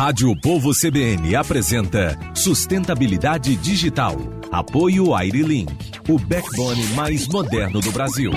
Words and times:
Rádio 0.00 0.34
Povo 0.34 0.72
CBN 0.72 1.36
apresenta 1.36 2.18
Sustentabilidade 2.34 3.54
Digital. 3.54 4.16
Apoio 4.50 5.14
Airlink, 5.14 5.70
o 6.08 6.18
backbone 6.18 6.82
mais 6.94 7.28
moderno 7.28 7.82
do 7.82 7.92
Brasil. 7.92 8.32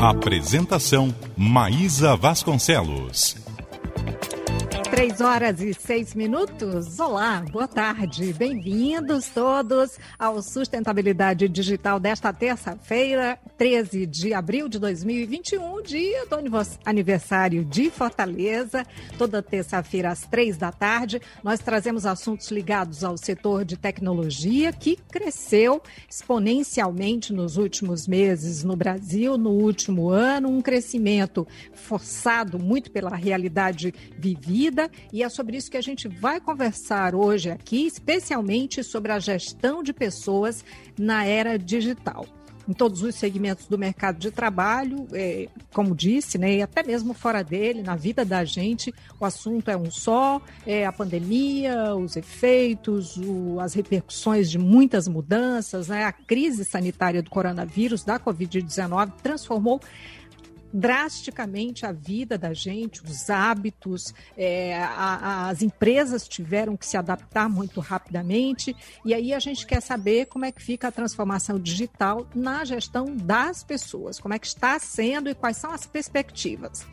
Apresentação 0.00 1.14
Maísa 1.36 2.16
Vasconcelos. 2.16 3.36
Três 5.00 5.22
horas 5.22 5.62
e 5.62 5.72
seis 5.72 6.14
minutos. 6.14 7.00
Olá, 7.00 7.42
boa 7.50 7.66
tarde. 7.66 8.34
Bem-vindos 8.34 9.30
todos 9.30 9.98
ao 10.18 10.42
Sustentabilidade 10.42 11.48
Digital 11.48 11.98
desta 11.98 12.34
terça-feira, 12.34 13.38
13 13.56 14.04
de 14.04 14.34
abril 14.34 14.68
de 14.68 14.78
2021, 14.78 15.80
dia 15.80 16.26
do 16.26 16.36
aniversário 16.84 17.64
de 17.64 17.88
Fortaleza. 17.90 18.84
Toda 19.16 19.42
terça-feira, 19.42 20.10
às 20.10 20.26
três 20.26 20.58
da 20.58 20.70
tarde, 20.70 21.18
nós 21.42 21.60
trazemos 21.60 22.04
assuntos 22.04 22.50
ligados 22.50 23.02
ao 23.02 23.16
setor 23.16 23.64
de 23.64 23.78
tecnologia 23.78 24.70
que 24.70 24.96
cresceu 25.10 25.80
exponencialmente 26.10 27.32
nos 27.32 27.56
últimos 27.56 28.06
meses 28.06 28.62
no 28.64 28.76
Brasil, 28.76 29.38
no 29.38 29.48
último 29.48 30.10
ano, 30.10 30.50
um 30.50 30.60
crescimento 30.60 31.48
forçado 31.72 32.58
muito 32.58 32.90
pela 32.90 33.16
realidade 33.16 33.94
vivida 34.18 34.89
e 35.12 35.22
é 35.22 35.28
sobre 35.28 35.56
isso 35.56 35.70
que 35.70 35.76
a 35.76 35.82
gente 35.82 36.08
vai 36.08 36.40
conversar 36.40 37.14
hoje 37.14 37.50
aqui, 37.50 37.86
especialmente 37.86 38.82
sobre 38.82 39.12
a 39.12 39.18
gestão 39.18 39.82
de 39.82 39.92
pessoas 39.92 40.64
na 40.98 41.24
era 41.24 41.58
digital. 41.58 42.26
Em 42.68 42.72
todos 42.72 43.02
os 43.02 43.16
segmentos 43.16 43.66
do 43.66 43.76
mercado 43.76 44.18
de 44.18 44.30
trabalho, 44.30 45.08
é, 45.12 45.48
como 45.72 45.92
disse, 45.92 46.38
né, 46.38 46.56
e 46.56 46.62
até 46.62 46.84
mesmo 46.84 47.12
fora 47.12 47.42
dele, 47.42 47.82
na 47.82 47.96
vida 47.96 48.24
da 48.24 48.44
gente, 48.44 48.94
o 49.18 49.24
assunto 49.24 49.70
é 49.70 49.76
um 49.76 49.90
só, 49.90 50.40
é 50.64 50.86
a 50.86 50.92
pandemia, 50.92 51.96
os 51.96 52.16
efeitos, 52.16 53.16
o, 53.16 53.58
as 53.58 53.74
repercussões 53.74 54.48
de 54.48 54.56
muitas 54.56 55.08
mudanças, 55.08 55.88
né, 55.88 56.04
a 56.04 56.12
crise 56.12 56.64
sanitária 56.64 57.22
do 57.22 57.30
coronavírus, 57.30 58.04
da 58.04 58.20
Covid-19, 58.20 59.14
transformou 59.20 59.80
drasticamente 60.72 61.84
a 61.84 61.92
vida 61.92 62.38
da 62.38 62.52
gente, 62.52 63.02
os 63.02 63.28
hábitos, 63.28 64.14
é, 64.36 64.76
a, 64.82 65.48
as 65.48 65.62
empresas 65.62 66.28
tiveram 66.28 66.76
que 66.76 66.86
se 66.86 66.96
adaptar 66.96 67.48
muito 67.48 67.80
rapidamente, 67.80 68.74
e 69.04 69.12
aí 69.12 69.34
a 69.34 69.38
gente 69.38 69.66
quer 69.66 69.80
saber 69.80 70.26
como 70.26 70.44
é 70.44 70.52
que 70.52 70.62
fica 70.62 70.88
a 70.88 70.92
transformação 70.92 71.58
digital 71.58 72.26
na 72.34 72.64
gestão 72.64 73.16
das 73.16 73.62
pessoas, 73.62 74.18
como 74.18 74.34
é 74.34 74.38
que 74.38 74.46
está 74.46 74.78
sendo 74.78 75.28
e 75.28 75.34
quais 75.34 75.56
são 75.56 75.72
as 75.72 75.86
perspectivas 75.86 76.86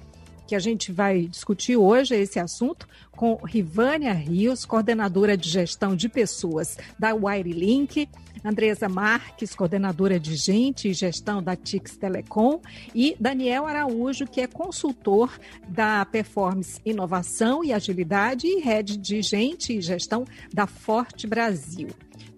que 0.47 0.55
a 0.55 0.59
gente 0.59 0.93
vai 0.93 1.27
discutir 1.27 1.75
hoje 1.75 2.15
esse 2.15 2.39
assunto 2.39 2.87
com 3.11 3.35
Rivânia 3.35 4.13
Rios, 4.13 4.65
coordenadora 4.65 5.35
de 5.35 5.49
gestão 5.49 5.95
de 5.95 6.07
pessoas 6.07 6.77
da 6.97 7.13
WireLink, 7.13 8.07
Andresa 8.43 8.89
Marques, 8.89 9.55
coordenadora 9.55 10.19
de 10.19 10.35
gente 10.35 10.89
e 10.89 10.93
gestão 10.93 11.41
da 11.41 11.55
Tix 11.55 11.95
Telecom, 11.97 12.59
e 12.93 13.15
Daniel 13.19 13.65
Araújo, 13.65 14.25
que 14.25 14.41
é 14.41 14.47
consultor 14.47 15.31
da 15.67 16.05
Performance 16.05 16.79
Inovação 16.85 17.63
e 17.63 17.73
Agilidade 17.73 18.47
e 18.47 18.59
head 18.59 18.97
de 18.97 19.21
gente 19.21 19.77
e 19.77 19.81
gestão 19.81 20.25
da 20.53 20.67
Forte 20.67 21.27
Brasil. 21.27 21.89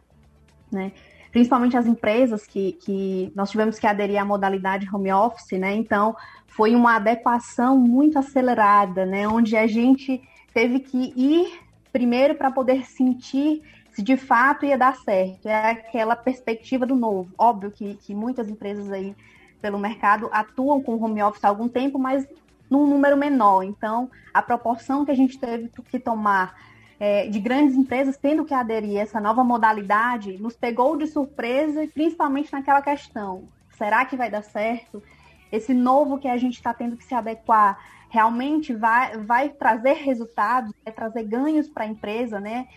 né? 0.69 0.91
Principalmente 1.31 1.77
as 1.77 1.85
empresas 1.85 2.45
que, 2.45 2.73
que 2.73 3.31
nós 3.33 3.49
tivemos 3.49 3.79
que 3.79 3.87
aderir 3.87 4.21
à 4.21 4.25
modalidade 4.25 4.89
home 4.93 5.11
office, 5.11 5.57
né? 5.57 5.73
Então 5.73 6.15
foi 6.47 6.75
uma 6.75 6.97
adequação 6.97 7.77
muito 7.77 8.19
acelerada, 8.19 9.05
né? 9.05 9.27
Onde 9.27 9.55
a 9.55 9.67
gente 9.67 10.21
teve 10.53 10.79
que 10.79 11.13
ir 11.15 11.61
primeiro 11.93 12.35
para 12.35 12.51
poder 12.51 12.85
sentir 12.85 13.61
se 13.91 14.01
de 14.01 14.17
fato 14.17 14.65
ia 14.65 14.77
dar 14.77 14.97
certo. 14.97 15.47
É 15.47 15.71
aquela 15.71 16.15
perspectiva 16.15 16.85
do 16.85 16.95
novo. 16.95 17.33
Óbvio 17.37 17.71
que, 17.71 17.95
que 17.95 18.13
muitas 18.13 18.49
empresas 18.49 18.91
aí 18.91 19.15
pelo 19.61 19.79
mercado 19.79 20.29
atuam 20.31 20.81
com 20.81 21.01
home 21.01 21.21
office 21.23 21.43
há 21.43 21.49
algum 21.49 21.67
tempo, 21.67 21.97
mas 21.97 22.27
num 22.69 22.87
número 22.87 23.17
menor. 23.17 23.63
Então, 23.63 24.09
a 24.33 24.41
proporção 24.41 25.05
que 25.05 25.11
a 25.11 25.15
gente 25.15 25.39
teve 25.39 25.69
que 25.89 25.99
tomar 25.99 26.55
é, 26.99 27.27
de 27.27 27.39
grandes 27.39 27.75
empresas 27.75 28.17
tendo 28.17 28.45
que 28.45 28.53
aderir 28.53 28.99
a 28.99 29.01
essa 29.01 29.19
nova 29.19 29.43
modalidade 29.43 30.37
nos 30.37 30.55
pegou 30.55 30.97
de 30.97 31.07
surpresa 31.07 31.83
e 31.83 31.87
principalmente 31.87 32.51
naquela 32.51 32.81
questão: 32.81 33.49
será 33.77 34.05
que 34.05 34.15
vai 34.15 34.29
dar 34.29 34.43
certo? 34.43 35.03
Esse 35.51 35.73
novo 35.73 36.17
que 36.17 36.27
a 36.27 36.37
gente 36.37 36.55
está 36.55 36.73
tendo 36.73 36.97
que 36.97 37.03
se 37.03 37.13
adequar 37.13 37.77
realmente 38.09 38.73
vai, 38.73 39.17
vai 39.17 39.49
trazer 39.49 39.93
resultados, 39.93 40.73
vai 40.83 40.93
trazer 40.93 41.23
ganhos 41.23 41.67
para 41.67 41.83
a 41.83 41.87
empresa, 41.87 42.39
né? 42.39 42.67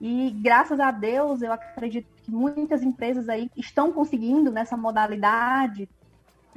E 0.00 0.30
graças 0.30 0.78
a 0.78 0.90
Deus, 0.90 1.42
eu 1.42 1.52
acredito 1.52 2.06
que 2.22 2.30
muitas 2.30 2.82
empresas 2.82 3.28
aí 3.28 3.50
estão 3.56 3.92
conseguindo 3.92 4.50
nessa 4.50 4.76
modalidade, 4.76 5.88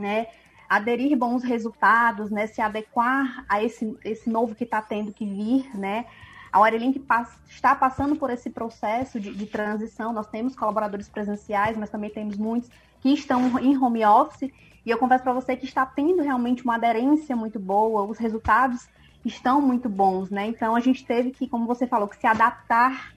né? 0.01 0.27
aderir 0.71 1.18
bons 1.18 1.44
resultados, 1.44 2.31
né, 2.31 2.48
se 2.48 2.62
adequar 2.62 3.44
a 3.50 3.62
esse, 3.62 3.94
esse 4.06 4.30
novo 4.30 4.56
que 4.56 4.63
está 4.63 4.81
tendo 4.81 5.12
que 5.12 5.25
vir, 5.25 5.69
né? 5.77 6.06
A 6.50 6.59
Aurelink 6.59 7.06
está 7.50 7.75
passando 7.75 8.15
por 8.15 8.30
esse 8.30 8.50
processo 8.50 9.19
de, 9.19 9.33
de, 9.33 9.45
transição. 9.45 10.13
Nós 10.13 10.27
temos 10.27 10.56
colaboradores 10.56 11.09
presenciais, 11.09 11.75
mas 11.77 11.89
também 11.89 12.09
temos 12.09 12.38
muitos 12.38 12.69
que 13.01 13.09
estão 13.09 13.59
em 13.59 13.77
home 13.77 14.06
office. 14.06 14.50
E 14.86 14.89
eu 14.89 14.98
confesso 14.98 15.24
para 15.24 15.33
você 15.33 15.57
que 15.57 15.65
está 15.65 15.86
tendo 15.86 16.21
realmente 16.21 16.63
uma 16.63 16.75
aderência 16.75 17.36
muito 17.36 17.59
boa, 17.59 18.03
os 18.03 18.18
resultados 18.18 18.88
estão 19.25 19.62
muito 19.62 19.89
bons, 19.89 20.30
né? 20.30 20.48
Então 20.48 20.74
a 20.74 20.80
gente 20.80 21.06
teve 21.06 21.31
que, 21.31 21.48
como 21.48 21.65
você 21.65 21.86
falou, 21.86 22.07
que 22.07 22.18
se 22.18 22.27
adaptar, 22.27 23.13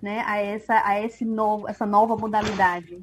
né, 0.00 0.22
a 0.26 0.38
essa, 0.38 0.86
a 0.86 1.00
esse 1.00 1.24
novo, 1.24 1.68
essa 1.68 1.84
nova 1.86 2.16
modalidade. 2.16 3.02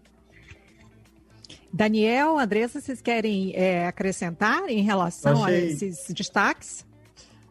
Daniel, 1.75 2.39
Andressa, 2.39 2.80
vocês 2.80 3.01
querem 3.01 3.51
é, 3.54 3.86
acrescentar 3.86 4.69
em 4.69 4.81
relação 4.81 5.44
achei, 5.44 5.56
a 5.56 5.66
esses 5.66 6.06
destaques? 6.13 6.86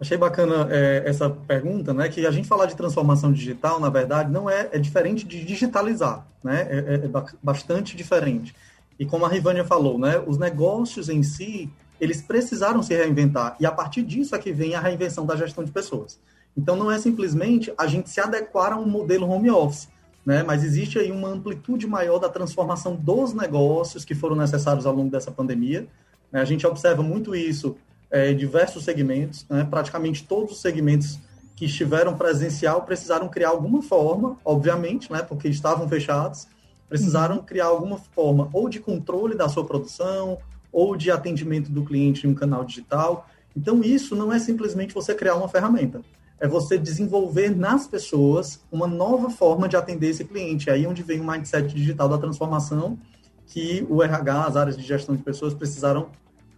Achei 0.01 0.17
bacana 0.17 0.67
é, 0.71 1.03
essa 1.05 1.29
pergunta, 1.29 1.93
né? 1.93 2.09
Que 2.09 2.27
a 2.27 2.31
gente 2.31 2.49
falar 2.49 2.65
de 2.65 2.75
transformação 2.75 3.31
digital, 3.31 3.79
na 3.79 3.91
verdade, 3.91 4.33
não 4.33 4.49
é, 4.49 4.71
é 4.73 4.79
diferente 4.79 5.27
de 5.27 5.45
digitalizar, 5.45 6.27
né? 6.43 6.67
É, 6.71 6.77
é, 6.77 6.95
é 7.05 7.11
bastante 7.43 7.95
diferente. 7.95 8.55
E 8.99 9.05
como 9.05 9.27
a 9.27 9.29
Rivânia 9.29 9.63
falou, 9.63 9.99
né? 9.99 10.19
Os 10.27 10.39
negócios 10.39 11.11
em 11.11 11.23
si, 11.23 11.71
eles 12.01 12.23
precisaram 12.23 12.83
se 12.83 12.95
reinventar. 12.95 13.57
E 13.61 13.67
a 13.67 13.71
partir 13.71 14.03
disso 14.03 14.35
é 14.35 14.39
que 14.39 14.53
vem 14.53 14.75
a 14.75 14.81
reinvenção 14.81 15.27
da 15.27 15.37
gestão 15.37 15.63
de 15.63 15.71
pessoas. 15.71 16.19
Então, 16.57 16.77
não 16.77 16.91
é 16.91 16.97
simplesmente 16.97 17.75
a 17.77 17.87
gente 17.87 18.09
se 18.09 18.23
adequar 18.23 18.73
a 18.73 18.79
um 18.79 18.87
modelo 18.87 19.29
home 19.29 19.51
office, 19.51 19.87
né? 20.25 20.43
Mas 20.43 20.65
existe 20.65 20.99
aí 20.99 21.13
uma 21.13 21.29
amplitude 21.29 21.87
maior 21.87 22.19
da 22.19 22.29
transformação 22.29 22.97
dos 22.97 23.35
negócios 23.35 24.05
que 24.05 24.15
foram 24.15 24.37
necessários 24.37 24.87
ao 24.87 24.95
longo 24.95 25.11
dessa 25.11 25.31
pandemia. 25.31 25.87
Né? 26.33 26.41
A 26.41 26.45
gente 26.45 26.67
observa 26.67 27.03
muito 27.03 27.35
isso 27.35 27.77
é, 28.11 28.31
em 28.31 28.37
diversos 28.37 28.85
segmentos, 28.85 29.47
né? 29.49 29.67
praticamente 29.69 30.25
todos 30.25 30.53
os 30.53 30.61
segmentos 30.61 31.19
que 31.55 31.67
estiveram 31.67 32.17
presencial 32.17 32.83
precisaram 32.83 33.29
criar 33.29 33.51
alguma 33.51 33.83
forma, 33.83 34.37
obviamente, 34.45 35.13
né? 35.13 35.23
Porque 35.23 35.47
estavam 35.47 35.89
fechados, 35.89 36.49
precisaram 36.89 37.37
uhum. 37.37 37.43
criar 37.45 37.67
alguma 37.67 37.97
forma 37.97 38.49
ou 38.53 38.69
de 38.69 38.81
controle 38.81 39.37
da 39.37 39.49
sua 39.49 39.65
produção 39.65 40.39
ou 40.73 40.97
de 40.97 41.13
atendimento 41.13 41.71
do 41.71 41.85
cliente 41.85 42.27
em 42.27 42.31
um 42.31 42.35
canal 42.35 42.65
digital. 42.65 43.29
Então, 43.57 43.83
isso 43.83 44.17
não 44.17 44.33
é 44.33 44.39
simplesmente 44.41 44.93
você 44.93 45.15
criar 45.15 45.37
uma 45.37 45.49
ferramenta 45.49 46.03
é 46.41 46.49
você 46.49 46.77
desenvolver 46.77 47.55
nas 47.55 47.87
pessoas 47.87 48.61
uma 48.71 48.87
nova 48.87 49.31
forma 49.31 49.69
de 49.69 49.77
atender 49.77 50.09
esse 50.09 50.25
cliente. 50.25 50.69
É 50.69 50.75
aí 50.75 50.87
onde 50.87 51.03
vem 51.03 51.21
o 51.21 51.25
mindset 51.25 51.75
digital 51.75 52.09
da 52.09 52.19
transformação 52.19 52.99
que 53.47 53.87
o 53.89 54.03
RH, 54.03 54.45
as 54.45 54.57
áreas 54.57 54.77
de 54.77 54.83
gestão 54.83 55.15
de 55.15 55.23
pessoas 55.23 55.55
precisaram 55.55 56.09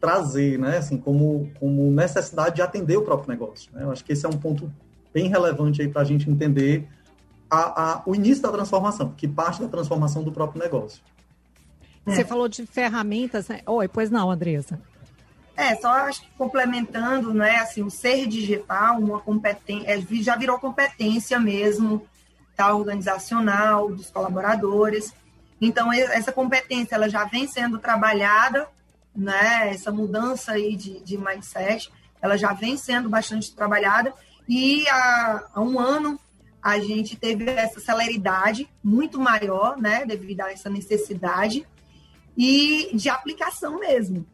trazer, 0.01 0.59
né? 0.59 0.79
Assim, 0.79 0.97
como, 0.97 1.51
como 1.59 1.91
necessidade 1.91 2.57
de 2.57 2.63
atender 2.63 2.97
o 2.97 3.03
próprio 3.03 3.31
negócio. 3.31 3.71
Né? 3.73 3.83
Eu 3.83 3.91
acho 3.91 4.05
que 4.05 4.13
esse 4.13 4.25
é 4.25 4.29
um 4.29 4.39
ponto 4.39 4.73
bem 5.13 5.29
relevante 5.29 5.83
aí 5.83 5.89
para 5.89 6.03
a 6.03 6.05
gente 6.05 6.31
entender 6.31 6.87
a, 7.51 7.83
a, 7.83 8.03
o 8.07 8.15
início 8.15 8.43
da 8.43 8.53
transformação, 8.53 9.13
que 9.17 9.27
parte 9.27 9.61
da 9.61 9.69
transformação 9.69 10.23
do 10.23 10.33
próprio 10.33 10.63
negócio. 10.63 11.03
Você 12.05 12.21
é. 12.21 12.25
falou 12.25 12.49
de 12.49 12.65
ferramentas, 12.67 13.49
né? 13.49 13.61
Oi, 13.67 13.89
pois 13.89 14.11
não, 14.11 14.31
Andresa. 14.31 14.81
É, 15.57 15.75
só 15.77 15.89
acho 15.89 16.21
que 16.21 16.31
complementando, 16.37 17.33
né, 17.33 17.57
assim, 17.57 17.83
o 17.83 17.91
ser 17.91 18.27
digital, 18.27 18.99
uma 18.99 19.21
competência, 19.21 19.91
é, 19.91 20.01
já 20.23 20.37
virou 20.37 20.59
competência 20.59 21.41
mesmo, 21.41 22.07
tá, 22.55 22.75
organizacional, 22.75 23.91
dos 23.91 24.11
colaboradores. 24.11 25.15
Então, 25.59 25.91
essa 25.91 26.31
competência, 26.31 26.95
ela 26.95 27.09
já 27.09 27.25
vem 27.25 27.49
sendo 27.49 27.79
trabalhada, 27.79 28.69
né, 29.15 29.71
essa 29.71 29.91
mudança 29.91 30.53
aí 30.53 30.77
de, 30.77 31.01
de 31.01 31.17
mindset, 31.17 31.91
ela 32.21 32.37
já 32.37 32.53
vem 32.53 32.77
sendo 32.77 33.09
bastante 33.09 33.55
trabalhada, 33.55 34.13
e 34.47 34.87
há, 34.89 35.45
há 35.55 35.61
um 35.61 35.81
ano 35.81 36.21
a 36.63 36.79
gente 36.79 37.17
teve 37.17 37.49
essa 37.49 37.81
celeridade 37.81 38.69
muito 38.85 39.19
maior, 39.19 39.79
né, 39.79 40.05
devido 40.05 40.43
a 40.43 40.53
essa 40.53 40.69
necessidade, 40.69 41.67
e 42.37 42.91
de 42.93 43.09
aplicação 43.09 43.79
mesmo, 43.79 44.27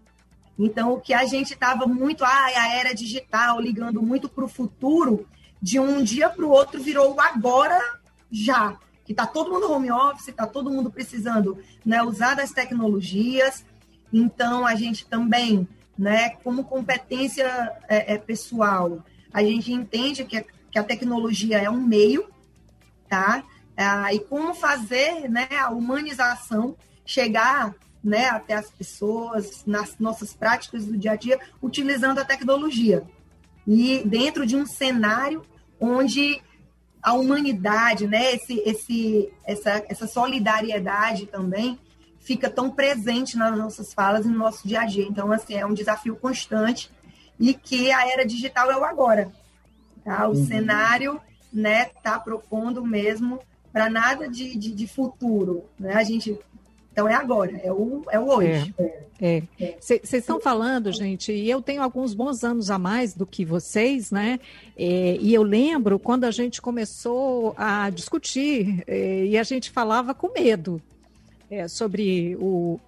então, 0.58 0.92
o 0.92 1.00
que 1.00 1.14
a 1.14 1.24
gente 1.24 1.54
estava 1.54 1.86
muito, 1.86 2.24
ah, 2.24 2.46
a 2.46 2.74
era 2.74 2.94
digital, 2.94 3.60
ligando 3.60 4.02
muito 4.02 4.28
para 4.28 4.44
o 4.44 4.48
futuro, 4.48 5.26
de 5.60 5.78
um 5.78 6.02
dia 6.02 6.28
para 6.28 6.44
o 6.44 6.50
outro 6.50 6.82
virou 6.82 7.14
o 7.14 7.20
agora 7.20 7.80
já. 8.30 8.76
Que 9.04 9.12
está 9.12 9.26
todo 9.26 9.50
mundo 9.50 9.70
home 9.70 9.90
office, 9.90 10.28
está 10.28 10.46
todo 10.46 10.70
mundo 10.70 10.90
precisando 10.90 11.58
né, 11.84 12.02
usar 12.02 12.34
das 12.34 12.52
tecnologias. 12.52 13.64
Então, 14.12 14.66
a 14.66 14.74
gente 14.74 15.06
também, 15.06 15.66
né, 15.98 16.30
como 16.44 16.64
competência 16.64 17.46
é, 17.88 18.14
é, 18.14 18.18
pessoal, 18.18 19.04
a 19.32 19.42
gente 19.42 19.72
entende 19.72 20.24
que 20.24 20.36
a, 20.36 20.44
que 20.70 20.78
a 20.78 20.84
tecnologia 20.84 21.58
é 21.58 21.70
um 21.70 21.80
meio, 21.80 22.28
tá? 23.08 23.42
Ah, 23.76 24.12
e 24.12 24.20
como 24.20 24.54
fazer 24.54 25.28
né, 25.28 25.48
a 25.58 25.70
humanização 25.70 26.76
chegar 27.04 27.74
né, 28.02 28.28
até 28.28 28.54
as 28.54 28.70
pessoas, 28.70 29.64
nas 29.66 29.98
nossas 29.98 30.34
práticas 30.34 30.84
do 30.84 30.96
dia 30.96 31.12
a 31.12 31.16
dia, 31.16 31.38
utilizando 31.60 32.18
a 32.18 32.24
tecnologia. 32.24 33.04
E 33.66 34.02
dentro 34.04 34.44
de 34.44 34.56
um 34.56 34.66
cenário 34.66 35.44
onde 35.80 36.42
a 37.02 37.14
humanidade, 37.14 38.06
né, 38.06 38.34
esse, 38.34 38.58
esse, 38.60 39.32
essa, 39.44 39.84
essa 39.88 40.06
solidariedade 40.06 41.26
também 41.26 41.78
fica 42.20 42.48
tão 42.48 42.70
presente 42.70 43.36
nas 43.36 43.56
nossas 43.58 43.92
falas 43.92 44.24
e 44.24 44.28
no 44.28 44.38
nosso 44.38 44.66
dia 44.66 44.80
a 44.80 44.86
dia. 44.86 45.04
Então, 45.04 45.32
assim, 45.32 45.54
é 45.54 45.66
um 45.66 45.74
desafio 45.74 46.14
constante 46.16 46.90
e 47.38 47.52
que 47.54 47.90
a 47.90 48.08
era 48.08 48.24
digital 48.24 48.70
é 48.70 48.76
o 48.76 48.84
agora. 48.84 49.32
Tá? 50.04 50.28
O 50.28 50.36
uhum. 50.36 50.46
cenário 50.46 51.20
né, 51.52 51.86
tá 52.02 52.18
propondo 52.18 52.84
mesmo 52.84 53.40
para 53.72 53.90
nada 53.90 54.28
de, 54.28 54.56
de, 54.56 54.72
de, 54.72 54.86
futuro. 54.86 55.64
Né? 55.78 55.94
A 55.94 56.04
gente 56.04 56.38
então 56.92 57.08
é 57.08 57.14
agora, 57.14 57.50
é 57.64 57.72
o, 57.72 58.02
é 58.10 58.20
o 58.20 58.28
hoje. 58.28 58.74
É. 59.20 59.42
Vocês 59.80 60.12
é. 60.12 60.16
estão 60.18 60.40
falando, 60.40 60.92
gente, 60.92 61.32
e 61.32 61.48
eu 61.48 61.62
tenho 61.62 61.80
alguns 61.82 62.12
bons 62.12 62.44
anos 62.44 62.70
a 62.70 62.78
mais 62.78 63.14
do 63.14 63.24
que 63.24 63.44
vocês, 63.44 64.10
né? 64.10 64.38
É, 64.76 65.16
e 65.20 65.32
eu 65.32 65.42
lembro 65.42 65.98
quando 65.98 66.24
a 66.24 66.30
gente 66.30 66.60
começou 66.60 67.54
a 67.56 67.88
discutir 67.88 68.82
é, 68.86 69.24
e 69.24 69.38
a 69.38 69.42
gente 69.42 69.70
falava 69.70 70.12
com 70.12 70.32
medo 70.32 70.82
é, 71.50 71.66
sobre 71.68 72.36
o, 72.40 72.78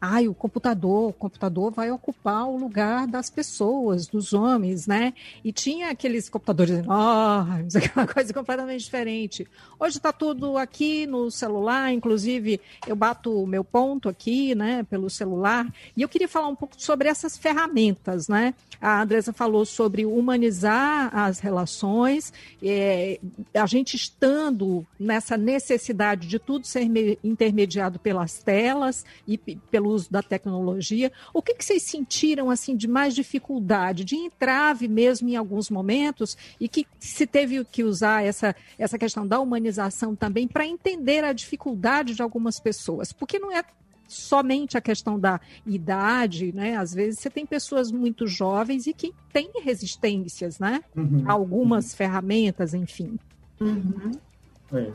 ai, 0.00 0.26
o 0.28 0.34
computador, 0.34 1.10
o 1.10 1.12
computador 1.12 1.70
vai 1.70 1.90
ocupar 1.90 2.48
o 2.48 2.56
lugar 2.56 3.06
das 3.06 3.28
pessoas, 3.28 4.06
dos 4.06 4.32
homens, 4.32 4.86
né? 4.86 5.12
E 5.44 5.52
tinha 5.52 5.90
aqueles 5.90 6.28
computadores 6.28 6.78
enormes, 6.78 7.76
aquela 7.76 8.06
coisa 8.06 8.32
completamente 8.32 8.82
diferente. 8.82 9.46
Hoje 9.78 9.98
está 9.98 10.12
tudo 10.12 10.56
aqui 10.56 11.06
no 11.06 11.30
celular, 11.30 11.92
inclusive 11.92 12.60
eu 12.86 12.96
bato 12.96 13.42
o 13.42 13.46
meu 13.46 13.62
ponto 13.62 14.08
aqui, 14.08 14.54
né, 14.54 14.82
pelo 14.84 15.10
celular. 15.10 15.70
E 15.96 16.02
eu 16.02 16.08
queria 16.08 16.28
falar 16.28 16.48
um 16.48 16.56
pouco 16.56 16.74
sobre 16.78 17.08
essas 17.08 17.36
ferramentas, 17.36 18.28
né? 18.28 18.54
A 18.80 19.02
Andresa 19.02 19.32
falou 19.32 19.66
sobre 19.66 20.06
humanizar 20.06 21.14
as 21.14 21.40
relações, 21.40 22.32
é, 22.62 23.20
a 23.52 23.66
gente 23.66 23.96
estando 23.96 24.86
nessa 24.98 25.36
necessidade 25.36 26.26
de 26.26 26.38
tudo 26.38 26.66
ser 26.66 26.88
intermediado 27.22 27.98
pelas 27.98 28.42
telas 28.42 29.04
e 29.28 29.36
pelo 29.36 29.89
uso 29.90 30.10
da 30.10 30.22
tecnologia. 30.22 31.12
O 31.32 31.42
que, 31.42 31.54
que 31.54 31.64
vocês 31.64 31.82
sentiram 31.82 32.50
assim 32.50 32.76
de 32.76 32.88
mais 32.88 33.14
dificuldade, 33.14 34.04
de 34.04 34.16
entrave 34.16 34.88
mesmo 34.88 35.28
em 35.28 35.36
alguns 35.36 35.70
momentos 35.70 36.36
e 36.58 36.68
que 36.68 36.86
se 36.98 37.26
teve 37.26 37.64
que 37.64 37.84
usar 37.84 38.24
essa, 38.24 38.54
essa 38.78 38.98
questão 38.98 39.26
da 39.26 39.40
humanização 39.40 40.14
também 40.14 40.46
para 40.48 40.66
entender 40.66 41.24
a 41.24 41.32
dificuldade 41.32 42.14
de 42.14 42.22
algumas 42.22 42.58
pessoas? 42.58 43.12
Porque 43.12 43.38
não 43.38 43.52
é 43.52 43.62
somente 44.08 44.76
a 44.76 44.80
questão 44.80 45.18
da 45.18 45.40
idade, 45.64 46.52
né? 46.52 46.76
Às 46.76 46.92
vezes 46.92 47.20
você 47.20 47.30
tem 47.30 47.46
pessoas 47.46 47.92
muito 47.92 48.26
jovens 48.26 48.86
e 48.86 48.92
que 48.92 49.14
têm 49.32 49.50
resistências, 49.62 50.58
né? 50.58 50.82
Uhum. 50.96 51.24
Algumas 51.30 51.94
ferramentas, 51.94 52.74
enfim. 52.74 53.18
Uhum. 53.60 54.12
É. 54.72 54.86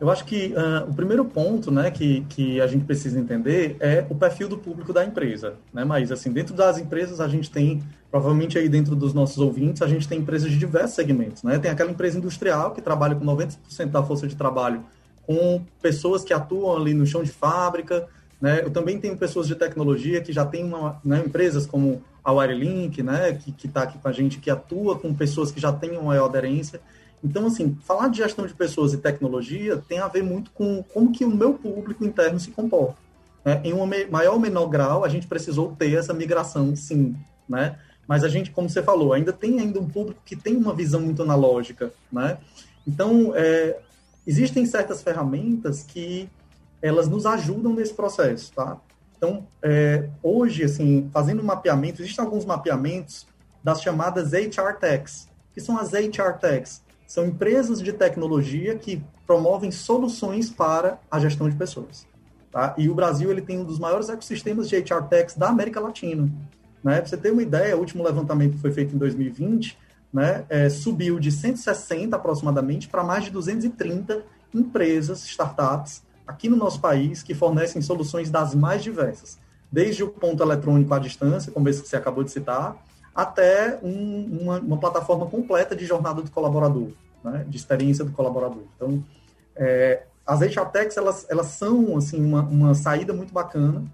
Eu 0.00 0.10
acho 0.10 0.24
que 0.24 0.52
uh, 0.52 0.90
o 0.90 0.94
primeiro 0.94 1.24
ponto, 1.24 1.70
né, 1.70 1.90
que, 1.90 2.22
que 2.28 2.60
a 2.60 2.66
gente 2.66 2.84
precisa 2.84 3.18
entender 3.18 3.76
é 3.78 4.04
o 4.10 4.14
perfil 4.14 4.48
do 4.48 4.58
público 4.58 4.92
da 4.92 5.04
empresa, 5.04 5.54
né, 5.72 5.84
Mas 5.84 6.10
assim, 6.10 6.32
dentro 6.32 6.54
das 6.54 6.76
empresas 6.76 7.20
a 7.20 7.28
gente 7.28 7.50
tem, 7.50 7.82
provavelmente 8.10 8.58
aí 8.58 8.68
dentro 8.68 8.96
dos 8.96 9.14
nossos 9.14 9.38
ouvintes, 9.38 9.80
a 9.80 9.86
gente 9.86 10.08
tem 10.08 10.18
empresas 10.18 10.50
de 10.50 10.58
diversos 10.58 10.96
segmentos, 10.96 11.42
né? 11.42 11.58
Tem 11.58 11.70
aquela 11.70 11.90
empresa 11.90 12.18
industrial 12.18 12.72
que 12.72 12.82
trabalha 12.82 13.14
com 13.14 13.24
90% 13.24 13.86
da 13.90 14.02
força 14.02 14.26
de 14.26 14.34
trabalho 14.34 14.84
com 15.24 15.62
pessoas 15.80 16.24
que 16.24 16.32
atuam 16.32 16.76
ali 16.76 16.94
no 16.94 17.06
chão 17.06 17.22
de 17.22 17.30
fábrica, 17.30 18.08
né? 18.40 18.60
Eu 18.62 18.70
também 18.70 18.98
tenho 18.98 19.16
pessoas 19.16 19.46
de 19.46 19.54
tecnologia 19.54 20.20
que 20.20 20.32
já 20.32 20.44
têm 20.44 20.64
uma, 20.64 21.00
né, 21.04 21.22
empresas 21.24 21.64
como 21.64 22.02
a 22.24 22.32
Wirelink, 22.32 23.02
né, 23.02 23.32
que 23.32 23.66
está 23.66 23.82
aqui 23.82 23.98
com 23.98 24.08
a 24.08 24.12
gente, 24.12 24.38
que 24.38 24.50
atua 24.50 24.98
com 24.98 25.14
pessoas 25.14 25.52
que 25.52 25.60
já 25.60 25.72
têm 25.72 25.96
uma 25.96 26.16
aderência. 26.24 26.80
Então, 27.22 27.46
assim, 27.46 27.76
falar 27.84 28.08
de 28.08 28.18
gestão 28.18 28.46
de 28.46 28.54
pessoas 28.54 28.92
e 28.92 28.98
tecnologia 28.98 29.76
tem 29.76 30.00
a 30.00 30.08
ver 30.08 30.24
muito 30.24 30.50
com 30.50 30.82
como 30.82 31.12
que 31.12 31.24
o 31.24 31.30
meu 31.30 31.54
público 31.54 32.04
interno 32.04 32.40
se 32.40 32.50
comporta. 32.50 32.96
Né? 33.44 33.60
Em 33.64 33.72
um 33.72 33.86
maior 34.10 34.34
ou 34.34 34.40
menor 34.40 34.66
grau, 34.66 35.04
a 35.04 35.08
gente 35.08 35.26
precisou 35.26 35.74
ter 35.78 35.94
essa 35.94 36.12
migração, 36.12 36.74
sim, 36.74 37.16
né? 37.48 37.78
Mas 38.06 38.24
a 38.24 38.28
gente, 38.28 38.50
como 38.50 38.68
você 38.68 38.82
falou, 38.82 39.12
ainda 39.12 39.32
tem 39.32 39.60
ainda 39.60 39.78
um 39.78 39.88
público 39.88 40.20
que 40.24 40.34
tem 40.34 40.56
uma 40.56 40.74
visão 40.74 41.00
muito 41.00 41.22
analógica, 41.22 41.92
né? 42.10 42.38
Então, 42.86 43.32
é, 43.34 43.78
existem 44.26 44.66
certas 44.66 45.02
ferramentas 45.02 45.82
que 45.82 46.28
elas 46.80 47.08
nos 47.08 47.24
ajudam 47.26 47.72
nesse 47.72 47.94
processo, 47.94 48.52
tá? 48.52 48.76
Então, 49.16 49.46
é, 49.62 50.08
hoje, 50.20 50.64
assim, 50.64 51.08
fazendo 51.12 51.44
mapeamento, 51.44 52.02
existem 52.02 52.24
alguns 52.24 52.44
mapeamentos 52.44 53.24
das 53.62 53.80
chamadas 53.80 54.32
HR 54.32 54.78
Techs, 54.80 55.28
que 55.54 55.60
são 55.60 55.78
as 55.78 55.92
HR 55.92 56.38
Techs. 56.40 56.82
São 57.12 57.26
empresas 57.26 57.82
de 57.82 57.92
tecnologia 57.92 58.74
que 58.74 59.04
promovem 59.26 59.70
soluções 59.70 60.48
para 60.48 60.98
a 61.10 61.20
gestão 61.20 61.46
de 61.46 61.54
pessoas. 61.54 62.06
Tá? 62.50 62.74
E 62.78 62.88
o 62.88 62.94
Brasil 62.94 63.30
ele 63.30 63.42
tem 63.42 63.58
um 63.58 63.64
dos 63.64 63.78
maiores 63.78 64.08
ecossistemas 64.08 64.66
de 64.66 64.76
HR 64.76 65.08
Techs 65.10 65.36
da 65.36 65.50
América 65.50 65.78
Latina. 65.78 66.22
Né? 66.82 66.96
Para 66.96 67.04
você 67.04 67.18
ter 67.18 67.30
uma 67.30 67.42
ideia, 67.42 67.76
o 67.76 67.80
último 67.80 68.02
levantamento 68.02 68.52
que 68.52 68.60
foi 68.60 68.72
feito 68.72 68.94
em 68.94 68.98
2020, 68.98 69.76
né, 70.10 70.46
é, 70.48 70.70
subiu 70.70 71.20
de 71.20 71.30
160 71.30 72.16
aproximadamente 72.16 72.88
para 72.88 73.04
mais 73.04 73.24
de 73.24 73.30
230 73.30 74.24
empresas, 74.54 75.22
startups, 75.26 76.02
aqui 76.26 76.48
no 76.48 76.56
nosso 76.56 76.80
país, 76.80 77.22
que 77.22 77.34
fornecem 77.34 77.82
soluções 77.82 78.30
das 78.30 78.54
mais 78.54 78.82
diversas, 78.82 79.38
desde 79.70 80.02
o 80.02 80.08
ponto 80.08 80.42
eletrônico 80.42 80.94
à 80.94 80.98
distância, 80.98 81.52
como 81.52 81.68
esse 81.68 81.82
que 81.82 81.88
você 81.90 81.96
acabou 81.96 82.24
de 82.24 82.30
citar, 82.30 82.82
até 83.14 83.78
um, 83.82 84.38
uma, 84.42 84.58
uma, 84.58 84.78
plataforma 84.78 85.26
completa 85.26 85.76
de 85.76 85.84
jornada 85.84 86.22
do 86.22 86.30
colaborador, 86.30 86.88
né, 87.22 87.44
de 87.48 87.56
experiência 87.56 88.04
do 88.04 88.12
colaborador. 88.12 88.62
Então, 88.76 89.04
é, 89.54 90.04
as 90.26 90.40
HR 90.40 90.70
Techs, 90.72 90.96
elas, 90.96 91.26
elas 91.28 91.46
são 91.48 91.96
assim, 91.96 92.24
uma, 92.24 92.42
uma 92.42 92.74
saída 92.74 93.12
muito 93.12 93.32
bacana 93.32 93.84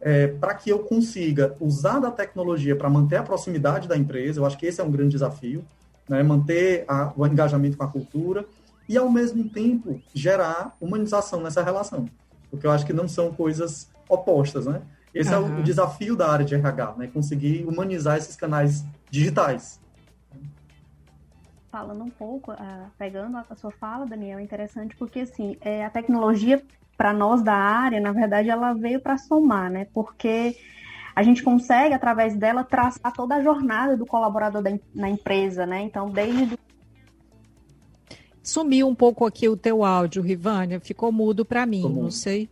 é, 0.00 0.28
para 0.28 0.54
que 0.54 0.70
eu 0.70 0.78
consiga 0.80 1.54
usar 1.60 1.98
da 1.98 2.10
tecnologia 2.10 2.74
para 2.74 2.88
manter 2.88 3.16
a 3.16 3.22
proximidade 3.22 3.86
da 3.86 3.96
empresa, 3.96 4.40
eu 4.40 4.46
acho 4.46 4.56
que 4.56 4.66
esse 4.66 4.80
é 4.80 4.84
um 4.84 4.90
grande 4.90 5.10
desafio, 5.10 5.64
né, 6.08 6.22
manter 6.22 6.84
a, 6.88 7.12
o 7.16 7.26
engajamento 7.26 7.76
com 7.76 7.84
a 7.84 7.88
cultura 7.88 8.44
e, 8.88 8.96
ao 8.96 9.10
mesmo 9.10 9.48
tempo, 9.48 10.00
gerar 10.14 10.76
humanização 10.80 11.40
nessa 11.40 11.62
relação, 11.62 12.06
porque 12.50 12.66
eu 12.66 12.70
acho 12.70 12.86
que 12.86 12.92
não 12.92 13.06
são 13.06 13.32
coisas 13.32 13.88
opostas, 14.08 14.66
né? 14.66 14.82
Esse 15.14 15.34
uhum. 15.34 15.56
é 15.56 15.60
o 15.60 15.62
desafio 15.62 16.16
da 16.16 16.30
área 16.30 16.44
de 16.44 16.54
RH, 16.54 16.94
né? 16.96 17.10
Conseguir 17.12 17.64
humanizar 17.66 18.16
esses 18.16 18.36
canais 18.36 18.84
digitais. 19.10 19.80
Falando 21.70 22.02
um 22.02 22.10
pouco, 22.10 22.52
uh, 22.52 22.56
pegando 22.98 23.36
a 23.36 23.56
sua 23.56 23.70
fala, 23.70 24.06
Daniel, 24.06 24.38
é 24.38 24.42
interessante 24.42 24.96
porque, 24.96 25.20
assim, 25.20 25.56
é, 25.60 25.84
a 25.84 25.90
tecnologia 25.90 26.62
para 26.96 27.12
nós 27.12 27.42
da 27.42 27.54
área, 27.54 28.00
na 28.00 28.12
verdade, 28.12 28.50
ela 28.50 28.72
veio 28.72 29.00
para 29.00 29.16
somar, 29.16 29.70
né? 29.70 29.86
Porque 29.92 30.56
a 31.14 31.22
gente 31.22 31.42
consegue, 31.42 31.94
através 31.94 32.36
dela, 32.36 32.62
traçar 32.62 33.12
toda 33.12 33.36
a 33.36 33.42
jornada 33.42 33.96
do 33.96 34.06
colaborador 34.06 34.62
da, 34.62 34.78
na 34.94 35.08
empresa, 35.08 35.64
né? 35.66 35.82
Então, 35.82 36.10
desde. 36.10 36.58
Sumiu 38.42 38.88
um 38.88 38.94
pouco 38.94 39.24
aqui 39.24 39.48
o 39.48 39.56
teu 39.56 39.84
áudio, 39.84 40.22
Rivânia, 40.22 40.80
ficou 40.80 41.12
mudo 41.12 41.44
para 41.44 41.66
mim, 41.66 41.88
não 41.88 42.10
sei. 42.10 42.48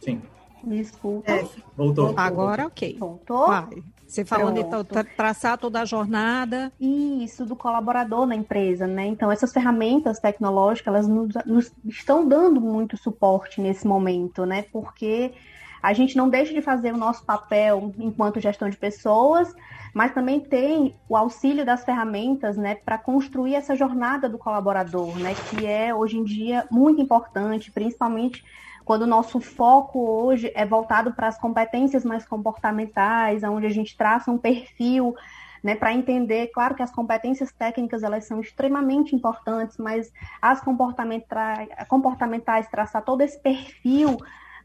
Sim. 0.00 0.20
Desculpa. 0.64 1.30
É, 1.30 1.46
voltou. 1.76 2.14
Agora, 2.16 2.66
ok. 2.66 2.96
Voltou? 2.98 3.46
Vai. 3.46 3.82
Você 4.06 4.24
falando 4.24 4.58
então 4.58 4.84
traçar 5.16 5.56
toda 5.56 5.80
a 5.80 5.84
jornada. 5.84 6.72
Isso, 6.80 7.46
do 7.46 7.54
colaborador 7.54 8.26
na 8.26 8.34
empresa, 8.34 8.84
né? 8.84 9.06
Então, 9.06 9.30
essas 9.30 9.52
ferramentas 9.52 10.18
tecnológicas, 10.18 10.92
elas 10.92 11.06
nos, 11.06 11.34
nos 11.46 11.72
estão 11.84 12.26
dando 12.26 12.60
muito 12.60 12.96
suporte 12.96 13.60
nesse 13.60 13.86
momento, 13.86 14.44
né? 14.44 14.64
Porque 14.72 15.32
a 15.80 15.92
gente 15.92 16.16
não 16.16 16.28
deixa 16.28 16.52
de 16.52 16.60
fazer 16.60 16.92
o 16.92 16.96
nosso 16.96 17.24
papel 17.24 17.94
enquanto 17.98 18.40
gestão 18.40 18.68
de 18.68 18.76
pessoas, 18.76 19.54
mas 19.94 20.12
também 20.12 20.40
tem 20.40 20.94
o 21.08 21.16
auxílio 21.16 21.64
das 21.64 21.84
ferramentas, 21.84 22.56
né, 22.56 22.74
para 22.74 22.98
construir 22.98 23.54
essa 23.54 23.74
jornada 23.74 24.28
do 24.28 24.38
colaborador, 24.38 25.16
né, 25.18 25.34
que 25.48 25.66
é 25.66 25.94
hoje 25.94 26.18
em 26.18 26.24
dia 26.24 26.66
muito 26.70 27.00
importante, 27.00 27.70
principalmente 27.70 28.44
quando 28.90 29.02
o 29.02 29.06
nosso 29.06 29.38
foco 29.38 30.00
hoje 30.00 30.50
é 30.52 30.66
voltado 30.66 31.12
para 31.12 31.28
as 31.28 31.38
competências 31.38 32.04
mais 32.04 32.26
comportamentais, 32.26 33.44
onde 33.44 33.64
a 33.64 33.70
gente 33.70 33.96
traça 33.96 34.32
um 34.32 34.36
perfil 34.36 35.14
né, 35.62 35.76
para 35.76 35.94
entender, 35.94 36.48
claro 36.48 36.74
que 36.74 36.82
as 36.82 36.90
competências 36.90 37.52
técnicas 37.52 38.02
elas 38.02 38.24
são 38.24 38.40
extremamente 38.40 39.14
importantes, 39.14 39.78
mas 39.78 40.12
as 40.42 40.60
comportamentais, 40.60 41.68
comportamentais 41.86 42.68
traçar 42.68 43.04
todo 43.04 43.20
esse 43.20 43.40
perfil 43.40 44.16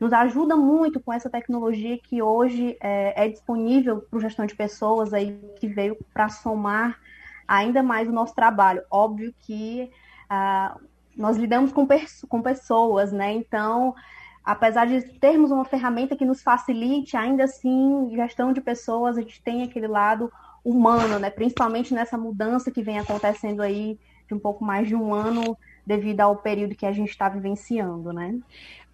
nos 0.02 0.12
ajuda 0.12 0.56
muito 0.56 1.00
com 1.00 1.14
essa 1.14 1.30
tecnologia 1.30 1.96
que 2.00 2.20
hoje 2.20 2.76
é, 2.82 3.26
é 3.26 3.30
disponível 3.30 4.02
para 4.10 4.18
o 4.18 4.20
gestão 4.20 4.48
de 4.48 4.56
pessoas 4.56 5.14
aí 5.14 5.40
que 5.60 5.68
veio 5.68 5.96
para 6.12 6.30
somar 6.30 7.00
ainda 7.48 7.84
mais 7.84 8.10
o 8.10 8.12
nosso 8.12 8.34
trabalho. 8.34 8.82
Óbvio 8.90 9.36
que 9.42 9.92
ah, 10.28 10.76
nós 11.16 11.38
lidamos 11.38 11.72
com, 11.72 11.88
com 12.28 12.42
pessoas, 12.42 13.12
né? 13.12 13.34
Então, 13.34 13.96
apesar 14.44 14.86
de 14.86 15.02
termos 15.20 15.52
uma 15.52 15.66
ferramenta 15.66 16.16
que 16.16 16.26
nos 16.26 16.42
facilite, 16.42 17.16
ainda 17.16 17.46
assim, 17.46 18.10
gestão 18.14 18.54
de 18.54 18.62
pessoas, 18.62 19.18
a 19.18 19.22
gente 19.22 19.42
tem 19.42 19.64
aquele 19.64 19.88
lado 19.88 20.32
humano, 20.64 21.20
né? 21.20 21.30
Principalmente 21.30 21.94
nessa 21.94 22.18
mudança 22.18 22.72
que 22.72 22.82
vem 22.82 23.00
acontecendo 23.00 23.62
aí 23.62 23.98
de 24.28 24.34
um 24.34 24.40
pouco 24.40 24.64
mais 24.64 24.88
de 24.88 24.96
um 24.96 25.14
ano 25.14 25.58
devido 25.86 26.22
ao 26.22 26.36
período 26.36 26.76
que 26.76 26.86
a 26.86 26.92
gente 26.92 27.10
está 27.10 27.30
vivenciando, 27.30 28.12
né? 28.12 28.38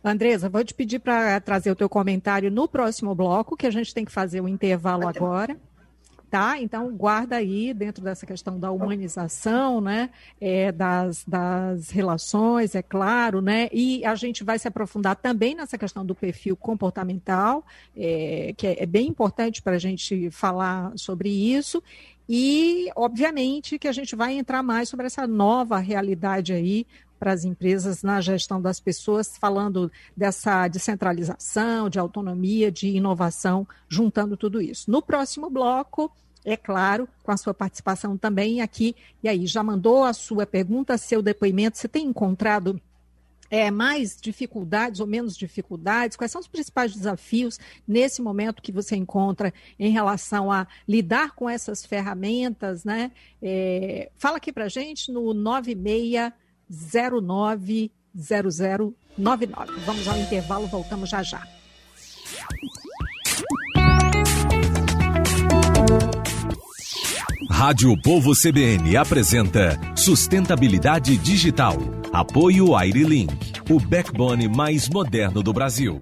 Andresa, 0.03 0.49
vou 0.49 0.63
te 0.63 0.73
pedir 0.73 0.99
para 0.99 1.39
trazer 1.39 1.71
o 1.71 1.75
teu 1.75 1.87
comentário 1.87 2.51
no 2.51 2.67
próximo 2.67 3.13
bloco, 3.13 3.55
que 3.55 3.67
a 3.67 3.71
gente 3.71 3.93
tem 3.93 4.03
que 4.03 4.11
fazer 4.11 4.41
o 4.41 4.45
um 4.45 4.47
intervalo 4.47 5.07
agora 5.07 5.57
tá? 6.31 6.57
Então, 6.57 6.95
guarda 6.95 7.35
aí 7.35 7.73
dentro 7.73 8.01
dessa 8.01 8.25
questão 8.25 8.57
da 8.57 8.71
humanização, 8.71 9.81
né? 9.81 10.09
É, 10.39 10.71
das, 10.71 11.25
das 11.27 11.89
relações, 11.89 12.73
é 12.73 12.81
claro, 12.81 13.41
né? 13.41 13.67
E 13.73 14.03
a 14.05 14.15
gente 14.15 14.41
vai 14.41 14.57
se 14.57 14.65
aprofundar 14.65 15.17
também 15.17 15.53
nessa 15.53 15.77
questão 15.77 16.05
do 16.05 16.15
perfil 16.15 16.55
comportamental, 16.55 17.65
é, 17.95 18.53
que 18.55 18.65
é, 18.65 18.81
é 18.81 18.85
bem 18.85 19.09
importante 19.09 19.61
para 19.61 19.75
a 19.75 19.79
gente 19.79 20.31
falar 20.31 20.93
sobre 20.95 21.29
isso. 21.29 21.83
E, 22.29 22.89
obviamente, 22.95 23.77
que 23.77 23.89
a 23.89 23.91
gente 23.91 24.15
vai 24.15 24.33
entrar 24.33 24.63
mais 24.63 24.87
sobre 24.87 25.07
essa 25.07 25.27
nova 25.27 25.79
realidade 25.79 26.53
aí 26.53 26.87
para 27.21 27.33
as 27.33 27.45
empresas 27.45 28.01
na 28.01 28.19
gestão 28.19 28.59
das 28.59 28.79
pessoas, 28.79 29.37
falando 29.37 29.91
dessa 30.17 30.67
descentralização, 30.67 31.87
de 31.87 31.99
autonomia, 31.99 32.71
de 32.71 32.87
inovação, 32.87 33.67
juntando 33.87 34.35
tudo 34.35 34.59
isso. 34.59 34.89
No 34.89 35.03
próximo 35.03 35.47
bloco, 35.47 36.11
é 36.43 36.57
claro, 36.57 37.07
com 37.21 37.31
a 37.31 37.37
sua 37.37 37.53
participação 37.53 38.17
também 38.17 38.59
aqui. 38.59 38.95
E 39.21 39.29
aí, 39.29 39.45
já 39.45 39.61
mandou 39.61 40.03
a 40.03 40.13
sua 40.13 40.47
pergunta, 40.47 40.97
seu 40.97 41.21
depoimento? 41.21 41.77
Você 41.77 41.87
tem 41.87 42.07
encontrado 42.07 42.81
é, 43.51 43.69
mais 43.69 44.17
dificuldades 44.19 44.99
ou 44.99 45.05
menos 45.05 45.37
dificuldades? 45.37 46.17
Quais 46.17 46.31
são 46.31 46.41
os 46.41 46.47
principais 46.47 46.91
desafios 46.91 47.59
nesse 47.87 48.19
momento 48.19 48.63
que 48.63 48.71
você 48.71 48.95
encontra 48.95 49.53
em 49.77 49.91
relação 49.91 50.51
a 50.51 50.65
lidar 50.87 51.35
com 51.35 51.47
essas 51.47 51.85
ferramentas? 51.85 52.83
Né? 52.83 53.11
É, 53.39 54.09
fala 54.15 54.37
aqui 54.37 54.51
para 54.51 54.67
gente 54.67 55.11
no 55.11 55.35
96 55.35 56.33
090099. 56.71 58.91
Vamos 59.85 60.07
ao 60.07 60.17
intervalo, 60.17 60.65
voltamos 60.67 61.09
já 61.09 61.21
já. 61.21 61.45
Rádio 67.49 67.99
Povo 68.01 68.33
CBN 68.33 68.95
apresenta 68.97 69.77
Sustentabilidade 69.95 71.15
Digital. 71.17 71.77
Apoio 72.11 72.75
Airlink, 72.75 73.53
o 73.69 73.79
backbone 73.79 74.47
mais 74.47 74.89
moderno 74.89 75.43
do 75.43 75.53
Brasil. 75.53 76.01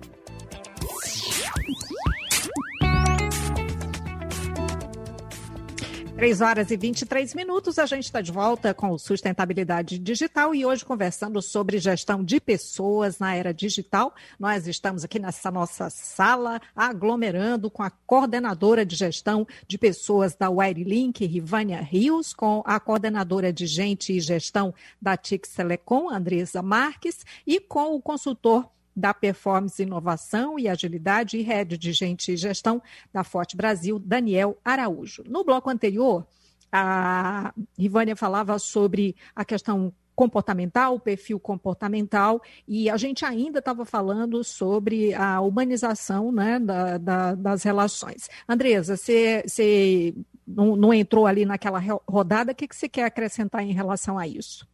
3 6.20 6.42
horas 6.42 6.70
e 6.70 6.76
23 6.76 7.34
minutos, 7.34 7.80
a 7.80 7.86
gente 7.86 8.04
está 8.04 8.20
de 8.20 8.30
volta 8.30 8.74
com 8.74 8.98
Sustentabilidade 8.98 9.98
Digital 9.98 10.54
e 10.54 10.66
hoje 10.66 10.84
conversando 10.84 11.42
sobre 11.42 11.80
gestão 11.80 12.22
de 12.22 12.42
pessoas 12.42 13.20
na 13.20 13.34
era 13.34 13.54
digital. 13.54 14.14
Nós 14.38 14.68
estamos 14.68 15.06
aqui 15.06 15.18
nessa 15.18 15.50
nossa 15.50 15.90
sala 15.90 16.60
aglomerando 16.76 17.72
com 17.72 17.82
a 17.82 17.90
coordenadora 17.90 18.86
de 18.86 18.98
gestão 18.98 19.48
de 19.66 19.78
pessoas 19.78 20.36
da 20.36 20.50
Wirelink, 20.50 21.26
Rivânia 21.26 21.80
Rios, 21.80 22.34
com 22.34 22.62
a 22.66 22.82
coordenadora 22.82 23.54
de 23.54 23.66
gente 23.66 24.12
e 24.12 24.20
gestão 24.20 24.76
da 25.02 25.16
TIX 25.16 25.50
Telecom, 25.54 26.10
Andresa 26.10 26.62
Marques, 26.62 27.26
e 27.48 27.62
com 27.62 27.96
o 27.96 28.02
consultor 28.02 28.70
da 29.00 29.14
Performance 29.14 29.82
Inovação 29.82 30.60
e 30.60 30.68
Agilidade 30.68 31.38
e 31.38 31.42
Head 31.42 31.78
de 31.78 31.94
Gente 31.94 32.34
e 32.34 32.38
Gestão 32.38 32.82
da 33.14 33.24
Forte 33.24 33.56
Brasil, 33.56 33.98
Daniel 33.98 34.58
Araújo. 34.64 35.24
No 35.28 35.44
bloco 35.44 35.70
anterior, 35.70 36.28
a 36.72 37.54
Rivânia 37.78 38.16
falava 38.16 38.60
sobre 38.60 39.16
a 39.36 39.44
questão 39.44 39.94
comportamental, 40.20 40.96
o 40.96 41.00
perfil 41.00 41.40
comportamental, 41.40 42.42
e 42.68 42.90
a 42.90 42.98
gente 42.98 43.24
ainda 43.24 43.60
estava 43.60 43.86
falando 43.86 44.44
sobre 44.44 45.14
a 45.14 45.40
humanização 45.40 46.30
né, 46.30 46.60
da, 46.60 46.98
da, 46.98 47.36
das 47.36 47.64
relações. 47.64 48.30
Andresa, 48.48 48.98
você, 48.98 49.42
você 49.48 50.14
não, 50.46 50.76
não, 50.76 50.94
entrou 50.94 51.26
ali 51.26 51.46
naquela 51.46 51.82
rodada, 52.06 52.52
o 52.52 52.56
que, 52.56 52.68
que 52.68 52.76
você 52.76 52.90
quer 52.90 53.06
acrescentar 53.06 53.64
em 53.64 53.72
relação 53.72 54.20
a 54.20 54.28
isso? 54.28 54.68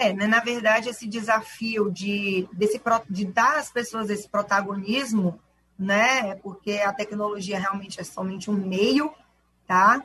É, 0.00 0.14
né, 0.14 0.26
na 0.26 0.40
verdade, 0.40 0.88
esse 0.88 1.06
desafio 1.06 1.90
de, 1.90 2.48
desse, 2.54 2.80
de 3.10 3.26
dar 3.26 3.58
às 3.58 3.70
pessoas 3.70 4.08
esse 4.08 4.26
protagonismo, 4.26 5.38
né? 5.78 6.36
Porque 6.36 6.78
a 6.78 6.90
tecnologia 6.90 7.58
realmente 7.58 8.00
é 8.00 8.04
somente 8.04 8.50
um 8.50 8.54
meio, 8.54 9.12
tá? 9.66 10.02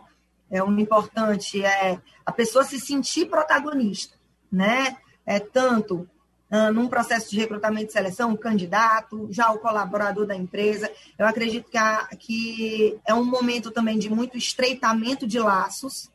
É 0.51 0.61
o 0.61 0.69
importante 0.77 1.63
é 1.63 1.97
a 2.25 2.31
pessoa 2.33 2.65
se 2.65 2.77
sentir 2.77 3.29
protagonista, 3.29 4.17
né? 4.51 4.97
É 5.25 5.39
tanto 5.39 6.05
uh, 6.51 6.73
num 6.73 6.89
processo 6.89 7.31
de 7.31 7.39
recrutamento 7.39 7.87
e 7.91 7.93
seleção, 7.93 8.33
o 8.33 8.37
candidato, 8.37 9.29
já 9.31 9.49
o 9.49 9.59
colaborador 9.59 10.25
da 10.25 10.35
empresa. 10.35 10.91
Eu 11.17 11.25
acredito 11.25 11.71
que, 11.71 11.77
a, 11.77 12.05
que 12.19 12.99
é 13.07 13.13
um 13.13 13.23
momento 13.23 13.71
também 13.71 13.97
de 13.97 14.09
muito 14.09 14.37
estreitamento 14.37 15.25
de 15.25 15.39
laços, 15.39 16.11